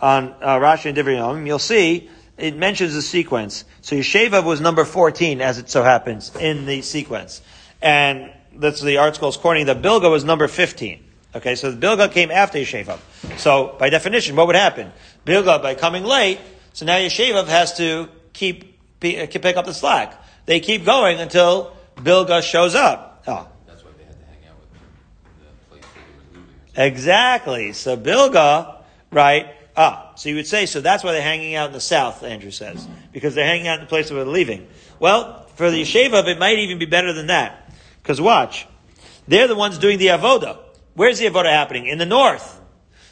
on 0.00 0.34
uh, 0.40 0.58
Rashi 0.58 0.86
and 0.86 0.96
Divrei 0.96 1.16
Yamim, 1.16 1.46
you'll 1.46 1.58
see 1.58 2.08
it 2.36 2.56
mentions 2.56 2.94
the 2.94 3.02
sequence. 3.02 3.64
So 3.80 3.96
Yeshevav 3.96 4.44
was 4.44 4.60
number 4.60 4.84
14, 4.84 5.40
as 5.40 5.58
it 5.58 5.70
so 5.70 5.82
happens, 5.82 6.34
in 6.36 6.66
the 6.66 6.82
sequence. 6.82 7.42
And 7.80 8.32
that's 8.54 8.80
the 8.80 8.96
ArtScroll's 8.96 9.36
quoting 9.36 9.66
that 9.66 9.82
Bilga 9.82 10.10
was 10.10 10.24
number 10.24 10.48
15. 10.48 11.02
Okay, 11.36 11.54
so 11.56 11.70
the 11.70 11.86
Bilga 11.86 12.10
came 12.12 12.30
after 12.30 12.58
Yeshevav. 12.58 12.98
So, 13.38 13.76
by 13.78 13.88
definition, 13.90 14.36
what 14.36 14.46
would 14.46 14.56
happen? 14.56 14.92
Bilga, 15.26 15.60
by 15.62 15.74
coming 15.74 16.04
late, 16.04 16.38
so 16.74 16.84
now 16.84 16.96
Yeshevav 16.96 17.46
has 17.46 17.78
to 17.78 18.08
keep, 18.32 18.78
pick 19.00 19.56
up 19.56 19.64
the 19.64 19.72
slack. 19.72 20.22
They 20.44 20.60
keep 20.60 20.84
going 20.84 21.20
until 21.20 21.74
Bilga 21.96 22.42
shows 22.42 22.74
up. 22.74 23.22
Oh, 23.26 23.48
That's 23.66 23.82
why 23.82 23.92
they 23.96 24.04
had 24.04 24.18
to 24.18 24.26
hang 24.26 24.50
out 24.50 24.60
with 24.60 24.72
the 24.72 25.70
place 25.70 25.82
they 25.94 26.38
were 26.38 26.40
losing. 26.40 26.82
Exactly. 26.92 27.72
So 27.72 27.96
Bilga, 27.96 28.82
right? 29.10 29.54
Ah, 29.76 30.12
so 30.16 30.28
you 30.28 30.34
would 30.34 30.48
say, 30.48 30.66
so 30.66 30.80
that's 30.80 31.02
why 31.02 31.12
they're 31.12 31.22
hanging 31.22 31.54
out 31.54 31.68
in 31.68 31.72
the 31.72 31.80
south, 31.80 32.22
Andrew 32.24 32.50
says. 32.50 32.86
Because 33.12 33.34
they're 33.34 33.46
hanging 33.46 33.68
out 33.68 33.78
in 33.78 33.84
the 33.84 33.88
place 33.88 34.10
where 34.10 34.24
they're 34.24 34.32
leaving. 34.32 34.68
Well, 34.98 35.46
for 35.54 35.70
the 35.70 35.82
yeshiva, 35.82 36.26
it 36.26 36.38
might 36.38 36.58
even 36.58 36.78
be 36.78 36.86
better 36.86 37.12
than 37.12 37.28
that. 37.28 37.72
Because 38.02 38.20
watch. 38.20 38.66
They're 39.28 39.48
the 39.48 39.56
ones 39.56 39.78
doing 39.78 39.98
the 39.98 40.08
avoda. 40.08 40.58
Where's 40.94 41.20
the 41.20 41.26
avoda 41.26 41.50
happening? 41.50 41.86
In 41.86 41.98
the 41.98 42.06
north. 42.06 42.60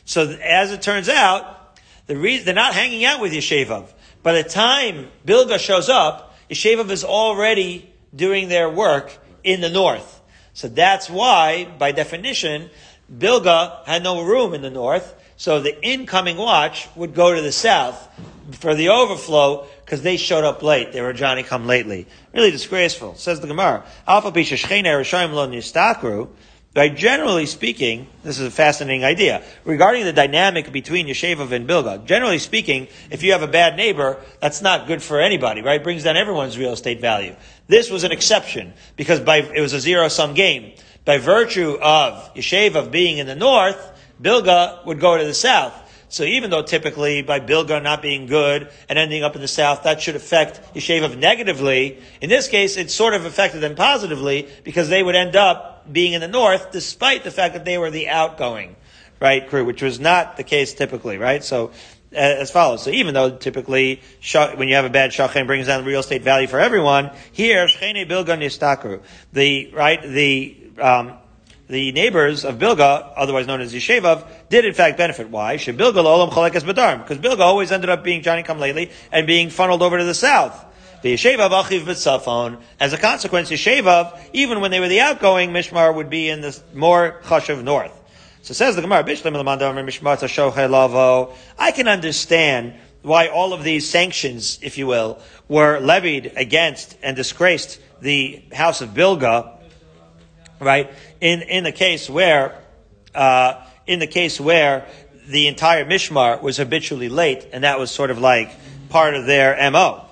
So 0.04 0.28
as 0.28 0.72
it 0.72 0.82
turns 0.82 1.08
out, 1.08 1.61
the 2.06 2.16
reason, 2.16 2.46
they're 2.46 2.54
not 2.54 2.74
hanging 2.74 3.04
out 3.04 3.20
with 3.20 3.32
Yeshevav. 3.32 3.92
By 4.22 4.32
the 4.34 4.44
time 4.44 5.08
Bilga 5.26 5.58
shows 5.58 5.88
up, 5.88 6.36
Yeshevav 6.50 6.90
is 6.90 7.04
already 7.04 7.92
doing 8.14 8.48
their 8.48 8.68
work 8.68 9.16
in 9.44 9.60
the 9.60 9.70
north. 9.70 10.20
So 10.54 10.68
that's 10.68 11.08
why, 11.08 11.66
by 11.78 11.92
definition, 11.92 12.70
Bilga 13.12 13.84
had 13.86 14.02
no 14.02 14.22
room 14.22 14.54
in 14.54 14.62
the 14.62 14.70
north, 14.70 15.14
so 15.36 15.60
the 15.60 15.82
incoming 15.84 16.36
watch 16.36 16.88
would 16.94 17.14
go 17.14 17.34
to 17.34 17.40
the 17.40 17.52
south 17.52 18.08
for 18.52 18.74
the 18.74 18.90
overflow 18.90 19.66
because 19.84 20.02
they 20.02 20.16
showed 20.16 20.44
up 20.44 20.62
late. 20.62 20.92
They 20.92 21.00
were 21.00 21.12
Johnny 21.12 21.42
come 21.42 21.66
lately. 21.66 22.06
Really 22.32 22.50
disgraceful. 22.50 23.14
Says 23.16 23.40
the 23.40 23.46
Gemara. 23.46 23.84
Alpha 24.06 24.28
lo 24.28 25.46
Right, 26.74 26.96
generally 26.96 27.44
speaking, 27.44 28.06
this 28.22 28.38
is 28.38 28.46
a 28.46 28.50
fascinating 28.50 29.04
idea. 29.04 29.42
Regarding 29.64 30.04
the 30.04 30.12
dynamic 30.12 30.72
between 30.72 31.06
Yeshevav 31.06 31.52
and 31.52 31.68
Bilga, 31.68 32.06
generally 32.06 32.38
speaking, 32.38 32.88
if 33.10 33.22
you 33.22 33.32
have 33.32 33.42
a 33.42 33.46
bad 33.46 33.76
neighbor, 33.76 34.18
that's 34.40 34.62
not 34.62 34.86
good 34.86 35.02
for 35.02 35.20
anybody, 35.20 35.60
right? 35.60 35.82
It 35.82 35.84
brings 35.84 36.04
down 36.04 36.16
everyone's 36.16 36.56
real 36.56 36.72
estate 36.72 36.98
value. 36.98 37.36
This 37.66 37.90
was 37.90 38.04
an 38.04 38.12
exception 38.12 38.72
because 38.96 39.20
by, 39.20 39.38
it 39.38 39.60
was 39.60 39.74
a 39.74 39.80
zero 39.80 40.08
sum 40.08 40.32
game 40.32 40.72
by 41.04 41.18
virtue 41.18 41.76
of 41.80 42.32
Yeshev 42.34 42.90
being 42.90 43.18
in 43.18 43.26
the 43.26 43.34
north, 43.34 43.92
Bilga 44.22 44.86
would 44.86 44.98
go 44.98 45.18
to 45.18 45.24
the 45.24 45.34
south. 45.34 45.78
So 46.08 46.24
even 46.24 46.50
though 46.50 46.62
typically 46.62 47.20
by 47.20 47.40
Bilga 47.40 47.82
not 47.82 48.00
being 48.00 48.26
good 48.26 48.70
and 48.88 48.98
ending 48.98 49.24
up 49.24 49.34
in 49.34 49.42
the 49.42 49.48
south, 49.48 49.82
that 49.82 50.00
should 50.00 50.16
affect 50.16 50.74
Yeshev 50.74 51.18
negatively, 51.18 51.98
in 52.22 52.30
this 52.30 52.48
case 52.48 52.78
it 52.78 52.90
sort 52.90 53.12
of 53.12 53.26
affected 53.26 53.60
them 53.60 53.74
positively 53.74 54.48
because 54.64 54.88
they 54.88 55.02
would 55.02 55.14
end 55.14 55.36
up 55.36 55.71
being 55.90 56.12
in 56.12 56.20
the 56.20 56.28
north 56.28 56.72
despite 56.72 57.24
the 57.24 57.30
fact 57.30 57.54
that 57.54 57.64
they 57.64 57.78
were 57.78 57.90
the 57.90 58.08
outgoing, 58.08 58.76
right, 59.20 59.48
crew, 59.48 59.64
which 59.64 59.82
was 59.82 59.98
not 60.00 60.36
the 60.36 60.44
case 60.44 60.74
typically, 60.74 61.18
right? 61.18 61.42
So 61.42 61.72
as 62.12 62.50
follows. 62.50 62.82
So 62.82 62.90
even 62.90 63.14
though 63.14 63.36
typically 63.36 64.00
when 64.54 64.68
you 64.68 64.74
have 64.74 64.84
a 64.84 64.90
bad 64.90 65.10
shachem 65.10 65.46
brings 65.46 65.66
down 65.66 65.82
the 65.82 65.88
real 65.88 66.00
estate 66.00 66.22
value 66.22 66.46
for 66.46 66.60
everyone, 66.60 67.10
here 67.32 67.66
shchene 67.66 68.08
bilga 68.08 68.38
nistakru. 68.38 69.02
The 69.32 69.70
right 69.72 70.02
the 70.02 70.56
um, 70.80 71.14
the 71.68 71.92
neighbors 71.92 72.44
of 72.44 72.56
Bilga, 72.56 73.12
otherwise 73.16 73.46
known 73.46 73.62
as 73.62 73.72
Yeshevav, 73.72 74.26
did 74.50 74.66
in 74.66 74.74
fact 74.74 74.98
benefit. 74.98 75.30
Why? 75.30 75.56
Because 75.56 75.74
Bilga 75.74 77.38
always 77.38 77.72
ended 77.72 77.88
up 77.88 78.04
being 78.04 78.22
Johnny 78.22 78.42
come 78.42 78.58
lately 78.58 78.90
and 79.10 79.26
being 79.26 79.48
funneled 79.48 79.80
over 79.80 79.96
to 79.96 80.04
the 80.04 80.14
south. 80.14 80.66
The 81.02 81.14
Yeshevav 81.14 81.50
achiv 81.50 81.84
b'tzafon. 81.84 82.60
As 82.80 82.92
a 82.92 82.98
consequence, 82.98 83.50
Yeshevav, 83.50 84.18
even 84.32 84.60
when 84.60 84.70
they 84.70 84.80
were 84.80 84.88
the 84.88 85.00
outgoing, 85.00 85.50
Mishmar 85.50 85.94
would 85.94 86.08
be 86.08 86.28
in 86.28 86.40
the 86.40 86.58
more 86.74 87.20
chashav 87.24 87.62
north. 87.62 87.92
So 88.42 88.54
says 88.54 88.74
the 88.74 88.82
Gemara, 88.82 89.04
I 91.58 91.70
can 91.72 91.88
understand 91.88 92.74
why 93.02 93.28
all 93.28 93.52
of 93.52 93.62
these 93.62 93.88
sanctions, 93.88 94.58
if 94.62 94.78
you 94.78 94.86
will, 94.86 95.20
were 95.48 95.78
levied 95.78 96.32
against 96.36 96.96
and 97.02 97.14
disgraced 97.14 97.80
the 98.00 98.42
house 98.52 98.80
of 98.80 98.90
Bilga 98.90 99.58
right? 100.62 100.90
In 101.20 101.42
in 101.42 101.64
the 101.64 101.72
case 101.72 102.08
where 102.08 102.58
uh, 103.14 103.62
in 103.86 103.98
the 103.98 104.06
case 104.06 104.40
where 104.40 104.86
the 105.26 105.48
entire 105.48 105.84
mishmar 105.84 106.40
was 106.40 106.56
habitually 106.56 107.08
late, 107.08 107.46
and 107.52 107.64
that 107.64 107.78
was 107.78 107.90
sort 107.90 108.10
of 108.10 108.18
like 108.18 108.50
part 108.88 109.14
of 109.14 109.26
their 109.26 109.70
mo. 109.70 110.06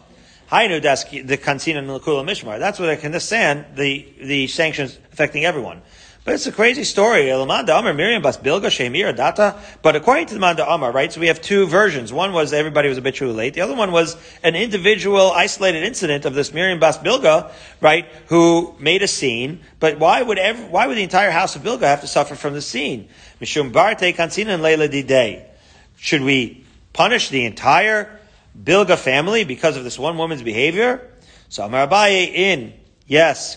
Hainu 0.51 0.83
the 1.27 1.39
kantina 1.39 1.79
and 1.79 1.89
mishmar. 1.89 2.59
That's 2.59 2.79
what 2.79 2.89
I 2.89 2.97
can 2.97 3.07
understand 3.07 3.67
the 3.77 4.07
the 4.21 4.47
sanctions 4.49 4.99
affecting 5.13 5.45
everyone. 5.45 5.83
But 6.23 6.35
it's 6.35 6.47
a 6.47 6.53
crazy 6.53 6.85
story. 6.85 7.25
Miriam 7.25 8.23
Bas 8.23 8.37
Bilga 8.37 8.67
Shemir 8.67 9.17
Data. 9.17 9.59
But 9.81 9.97
according 9.97 10.27
to 10.27 10.35
the 10.35 10.41
Manda 10.41 10.71
Amar, 10.71 10.93
right, 10.93 11.11
so 11.11 11.19
we 11.19 11.29
have 11.29 11.41
two 11.41 11.67
versions. 11.67 12.13
One 12.13 12.35
was 12.35 12.53
everybody 12.53 12.91
was 12.91 12.99
a 12.99 13.03
bit 13.03 13.15
too 13.15 13.33
late. 13.33 13.55
The 13.55 13.63
other 13.63 13.75
one 13.75 13.91
was 13.91 14.19
an 14.43 14.55
individual 14.55 15.33
isolated 15.33 15.83
incident 15.83 16.27
of 16.27 16.35
this 16.35 16.53
Miriam 16.53 16.79
Bas 16.79 16.99
Bilga, 16.99 17.51
right, 17.81 18.07
who 18.27 18.75
made 18.79 19.03
a 19.03 19.09
scene. 19.09 19.61
But 19.79 19.99
why 19.99 20.21
would 20.21 20.39
every, 20.39 20.67
why 20.67 20.87
would 20.87 20.99
the 20.99 21.03
entire 21.03 21.31
house 21.31 21.57
of 21.57 21.63
Bilga 21.63 21.83
have 21.83 22.03
to 22.03 22.07
suffer 22.07 22.35
from 22.35 22.53
the 22.53 22.63
scene? 22.63 23.09
Mishum 23.41 23.73
Barte 23.73 24.15
Kansina 24.15 24.53
and 24.53 24.63
Leila 24.63 24.89
Didei. 24.89 25.45
Should 25.97 26.21
we 26.21 26.67
punish 26.93 27.31
the 27.31 27.47
entire 27.47 28.20
Bilga 28.59 28.99
family 28.99 29.45
because 29.45 29.77
of 29.77 29.85
this 29.85 29.99
one 29.99 30.17
woman's 30.17 30.43
behavior? 30.43 31.07
So 31.49 31.65
Amar 31.65 31.87
Abaye 31.87 32.33
in 32.33 32.81
Yes, 33.11 33.57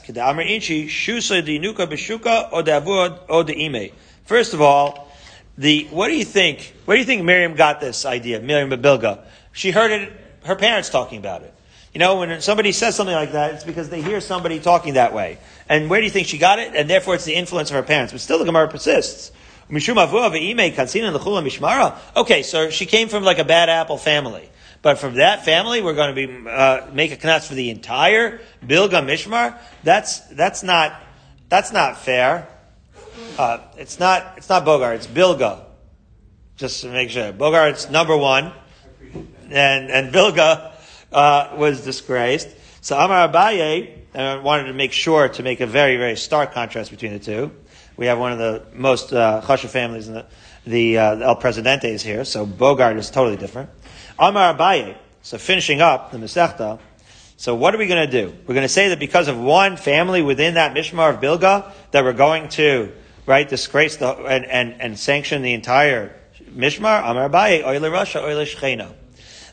First 4.26 4.54
of 4.54 4.62
all, 4.62 5.12
the 5.60 5.88
what 5.92 6.08
do 6.08 6.16
you 6.16 6.26
think? 6.26 6.76
Where 6.86 6.98
do 6.98 7.00
you 7.00 7.06
think 7.06 7.24
Miriam 7.24 7.54
got 7.54 7.80
this 7.80 8.04
idea? 8.04 8.40
Miriam 8.40 8.72
Bilga. 8.72 9.24
She 9.52 9.70
heard 9.70 9.92
it. 9.92 10.12
Her 10.44 10.56
parents 10.56 10.90
talking 10.90 11.20
about 11.20 11.44
it. 11.44 11.54
You 11.94 12.00
know, 12.00 12.18
when 12.18 12.42
somebody 12.42 12.72
says 12.72 12.96
something 12.96 13.14
like 13.14 13.34
that, 13.34 13.54
it's 13.54 13.64
because 13.64 13.90
they 13.90 14.02
hear 14.02 14.20
somebody 14.20 14.60
talking 14.60 14.96
that 14.96 15.14
way. 15.14 15.38
And 15.70 15.88
where 15.88 16.00
do 16.00 16.06
you 16.06 16.12
think 16.12 16.28
she 16.28 16.40
got 16.40 16.58
it? 16.58 16.76
And 16.76 16.90
therefore, 16.90 17.14
it's 17.14 17.26
the 17.26 17.36
influence 17.36 17.70
of 17.70 17.76
her 17.76 17.84
parents. 17.84 18.12
But 18.12 18.22
still, 18.22 18.40
the 18.40 18.46
Gemara 18.46 18.68
persists. 18.68 19.32
Okay, 19.70 19.80
so 22.44 22.70
she 22.72 22.86
came 22.88 23.08
from 23.08 23.24
like 23.24 23.38
a 23.38 23.46
bad 23.46 23.70
apple 23.70 24.00
family. 24.00 24.50
But 24.84 25.00
from 25.00 25.16
that 25.16 25.46
family, 25.46 25.82
we're 25.82 25.96
going 25.96 26.14
to 26.14 26.28
be 26.28 26.50
uh, 26.50 26.88
make 26.94 27.12
a 27.12 27.18
knas 27.18 27.48
for 27.48 27.56
the 27.56 27.72
entire 27.72 28.42
Bilga 28.64 29.04
Mishmar. 29.04 29.58
That's 29.84 30.20
that's 30.28 30.62
not 30.62 31.02
that's 31.50 31.72
not 31.72 31.98
fair. 31.98 32.48
Uh, 33.40 33.60
it's 33.78 34.00
not 34.00 34.34
it's 34.38 34.50
not 34.50 34.66
Bogar. 34.66 34.94
It's 34.94 35.08
Bilga. 35.08 35.64
Just 36.58 36.82
to 36.82 36.90
make 36.92 37.10
sure, 37.10 37.34
Bogart's 37.34 37.90
number 37.90 38.16
one, 38.16 38.52
and 39.50 39.90
and 39.90 40.14
Bilga 40.14 40.74
uh, 41.14 41.56
was 41.56 41.84
disgraced. 41.86 42.50
So 42.82 42.98
Amar 42.98 43.30
Abaye, 43.30 44.04
I 44.14 44.36
wanted 44.38 44.66
to 44.66 44.74
make 44.74 44.92
sure 44.92 45.30
to 45.30 45.44
make 45.44 45.62
a 45.62 45.66
very, 45.66 45.96
very 45.96 46.18
stark 46.18 46.54
contrast 46.54 46.92
between 46.92 47.14
the 47.14 47.20
two. 47.20 47.52
We 47.96 48.08
have 48.08 48.20
one 48.20 48.34
of 48.34 48.40
the 48.40 48.66
most 48.74 49.14
uh, 49.14 49.42
Chasha 49.42 49.70
families 49.70 50.08
in 50.08 50.16
the, 50.16 50.26
the, 50.66 50.98
uh, 50.98 51.16
El 51.20 51.36
Presidente 51.38 51.86
is 51.86 52.02
here, 52.02 52.26
so 52.26 52.46
Bogart 52.46 52.98
is 52.98 53.10
totally 53.10 53.38
different. 53.38 53.70
Amar 54.20 54.56
Abaye, 54.56 54.96
so 55.22 55.38
finishing 55.38 55.82
up 55.82 56.12
the 56.12 56.18
Masechta, 56.18 56.80
so 57.36 57.56
what 57.56 57.74
are 57.74 57.78
we 57.78 57.88
going 57.88 58.10
to 58.10 58.12
do? 58.12 58.34
We're 58.48 58.54
going 58.54 58.64
to 58.64 58.70
say 58.70 58.90
that 58.90 59.00
because 59.00 59.28
of 59.28 59.40
one 59.40 59.76
family 59.76 60.22
within 60.22 60.54
that 60.54 60.76
Mishmar 60.76 61.16
of 61.16 61.20
Bilga, 61.20 61.72
that 61.92 62.04
we're 62.04 62.14
going 62.14 62.48
to, 62.50 62.92
right, 63.26 63.48
disgrace 63.48 63.98
the, 63.98 64.14
and, 64.14 64.46
and, 64.46 64.80
and 64.80 64.98
sanction 64.98 65.42
the 65.42 65.54
entire 65.54 66.16
Mishmar? 66.56 67.02
Amar 67.10 67.30
Abaye, 67.30 67.66
Oile 67.66 67.90
Rasha, 67.92 68.22
Oile 68.22 68.46
Shechena. 68.46 68.94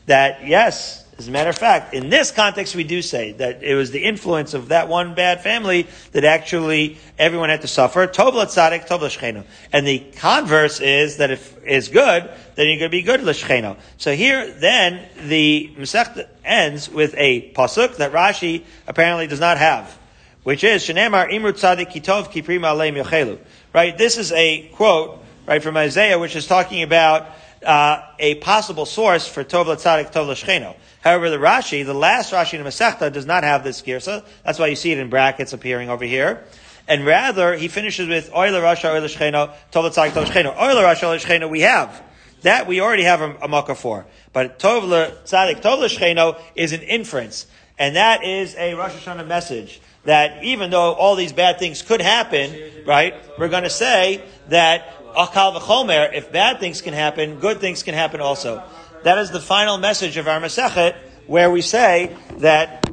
That, 0.05 0.47
yes, 0.47 1.05
as 1.21 1.27
a 1.27 1.31
matter 1.31 1.51
of 1.51 1.57
fact, 1.57 1.93
in 1.93 2.09
this 2.09 2.31
context, 2.31 2.75
we 2.75 2.83
do 2.83 3.03
say 3.03 3.33
that 3.33 3.61
it 3.61 3.75
was 3.75 3.91
the 3.91 4.03
influence 4.03 4.55
of 4.55 4.69
that 4.69 4.87
one 4.87 5.13
bad 5.13 5.41
family 5.41 5.85
that 6.13 6.23
actually 6.23 6.97
everyone 7.19 7.49
had 7.49 7.61
to 7.61 7.67
suffer. 7.67 8.07
Tov 8.07 8.33
tzaddik, 8.33 8.87
tov 8.87 9.01
l'shcheno. 9.01 9.43
And 9.71 9.85
the 9.85 9.99
converse 9.99 10.79
is 10.79 11.17
that 11.17 11.29
if 11.29 11.63
is 11.63 11.89
good, 11.89 12.27
then 12.55 12.65
you're 12.65 12.79
going 12.79 12.89
to 12.89 12.89
be 12.89 13.03
good 13.03 13.21
l'shcheno. 13.21 13.77
So 13.99 14.15
here, 14.15 14.49
then, 14.51 15.07
the 15.27 15.71
Masech 15.77 16.27
ends 16.43 16.89
with 16.89 17.13
a 17.15 17.51
pasuk 17.51 17.97
that 17.97 18.13
Rashi 18.13 18.63
apparently 18.87 19.27
does 19.27 19.39
not 19.39 19.59
have, 19.59 19.95
which 20.41 20.63
is, 20.63 20.81
Shenemar 20.81 21.31
imru 21.31 21.53
tzaddik 21.53 21.91
kitov 21.91 22.31
kiprim 22.31 22.61
aleim 22.61 22.99
yochelu. 22.99 23.37
Right? 23.73 23.95
This 23.95 24.17
is 24.17 24.31
a 24.31 24.69
quote, 24.69 25.23
right, 25.45 25.61
from 25.61 25.77
Isaiah, 25.77 26.17
which 26.17 26.35
is 26.35 26.47
talking 26.47 26.81
about 26.81 27.27
uh, 27.65 28.01
a 28.19 28.35
possible 28.35 28.85
source 28.85 29.27
for 29.27 29.43
Tov 29.43 29.65
Latzadik, 29.65 30.11
Tov 30.11 30.27
Lashcheno. 30.27 30.75
However, 31.01 31.29
the 31.29 31.37
Rashi, 31.37 31.85
the 31.85 31.93
last 31.93 32.31
Rashi 32.31 32.53
in 32.53 32.63
the 32.63 32.69
Masechta, 32.69 33.11
does 33.11 33.25
not 33.25 33.43
have 33.43 33.63
this 33.63 33.81
girsa. 33.81 34.23
That's 34.43 34.59
why 34.59 34.67
you 34.67 34.75
see 34.75 34.91
it 34.91 34.97
in 34.97 35.09
brackets 35.09 35.53
appearing 35.53 35.89
over 35.89 36.05
here. 36.05 36.43
And 36.87 37.05
rather, 37.05 37.55
he 37.55 37.67
finishes 37.67 38.07
with 38.07 38.31
Oila 38.31 38.61
Rasha, 38.61 38.89
Oila 38.89 39.05
Shcheno, 39.05 39.53
Tov 39.71 39.89
Latzadik, 39.89 40.11
Tov 40.11 40.25
Shcheno. 40.25 40.55
Oila 40.55 40.83
Rasha, 40.83 41.03
Oila 41.03 41.23
Shcheno, 41.23 41.49
we 41.49 41.61
have. 41.61 42.03
That 42.41 42.67
we 42.67 42.81
already 42.81 43.03
have 43.03 43.21
a, 43.21 43.35
a 43.41 43.47
makkah 43.47 43.75
for. 43.75 44.05
But 44.33 44.59
Tov 44.59 44.81
Latzadik, 44.81 45.61
Tov 45.61 45.83
Lashcheno 45.83 46.39
is 46.55 46.73
an 46.73 46.81
inference. 46.81 47.47
And 47.77 47.95
that 47.95 48.23
is 48.23 48.55
a 48.55 48.73
Rosh 48.75 48.93
Hashanah 48.93 49.25
message 49.27 49.81
that 50.03 50.43
even 50.43 50.71
though 50.71 50.93
all 50.93 51.15
these 51.15 51.33
bad 51.33 51.59
things 51.59 51.81
could 51.81 52.01
happen, 52.01 52.55
right, 52.85 53.13
we're 53.37 53.49
going 53.49 53.63
to 53.63 53.69
say 53.69 54.23
that 54.51 54.85
Akal 55.15 55.59
v'chomer, 55.59 56.13
if 56.13 56.31
bad 56.31 56.59
things 56.59 56.81
can 56.81 56.93
happen, 56.93 57.39
good 57.39 57.59
things 57.59 57.83
can 57.83 57.93
happen 57.93 58.21
also. 58.21 58.63
That 59.03 59.17
is 59.17 59.31
the 59.31 59.39
final 59.39 59.77
message 59.77 60.17
of 60.17 60.27
our 60.27 60.39
Masechet, 60.39 60.95
where 61.25 61.49
we 61.49 61.61
say 61.61 62.15
that 62.37 62.89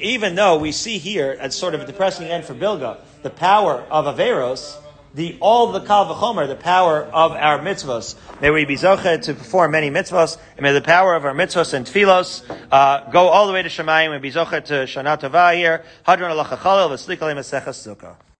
even 0.00 0.34
though 0.34 0.58
we 0.58 0.72
see 0.72 0.98
here, 0.98 1.36
as 1.40 1.54
sort 1.54 1.74
of 1.74 1.80
a 1.80 1.86
depressing 1.86 2.26
end 2.26 2.44
for 2.44 2.54
Bilga, 2.54 2.98
the 3.22 3.30
power 3.30 3.84
of 3.90 4.04
Averos, 4.04 4.76
the 5.14 5.38
all 5.40 5.72
the 5.72 5.80
Kal 5.80 6.06
v'chomer, 6.06 6.46
the 6.46 6.56
power 6.56 7.04
of 7.04 7.32
our 7.32 7.58
mitzvos. 7.60 8.16
May 8.40 8.50
we 8.50 8.64
be 8.64 8.74
zoched 8.74 9.22
to 9.22 9.34
perform 9.34 9.70
many 9.70 9.90
mitzvos, 9.90 10.38
and 10.56 10.62
may 10.64 10.72
the 10.72 10.82
power 10.82 11.14
of 11.14 11.24
our 11.24 11.34
mitzvos 11.34 11.72
and 11.72 11.86
tfilos 11.86 12.42
uh, 12.70 13.08
go 13.10 13.28
all 13.28 13.46
the 13.46 13.52
way 13.52 13.62
to 13.62 13.68
Shemayim 13.68 14.12
and 14.12 14.20
be 14.20 14.30
zoched 14.30 14.64
to 14.66 14.74
Shana 14.84 15.18
Tova 15.18 15.54
here. 15.54 15.84
Hadron 16.02 16.30
alachachalel 16.30 16.90
v'slikalei 16.90 17.34
Maseches 17.34 17.96
Sukkah. 17.96 18.16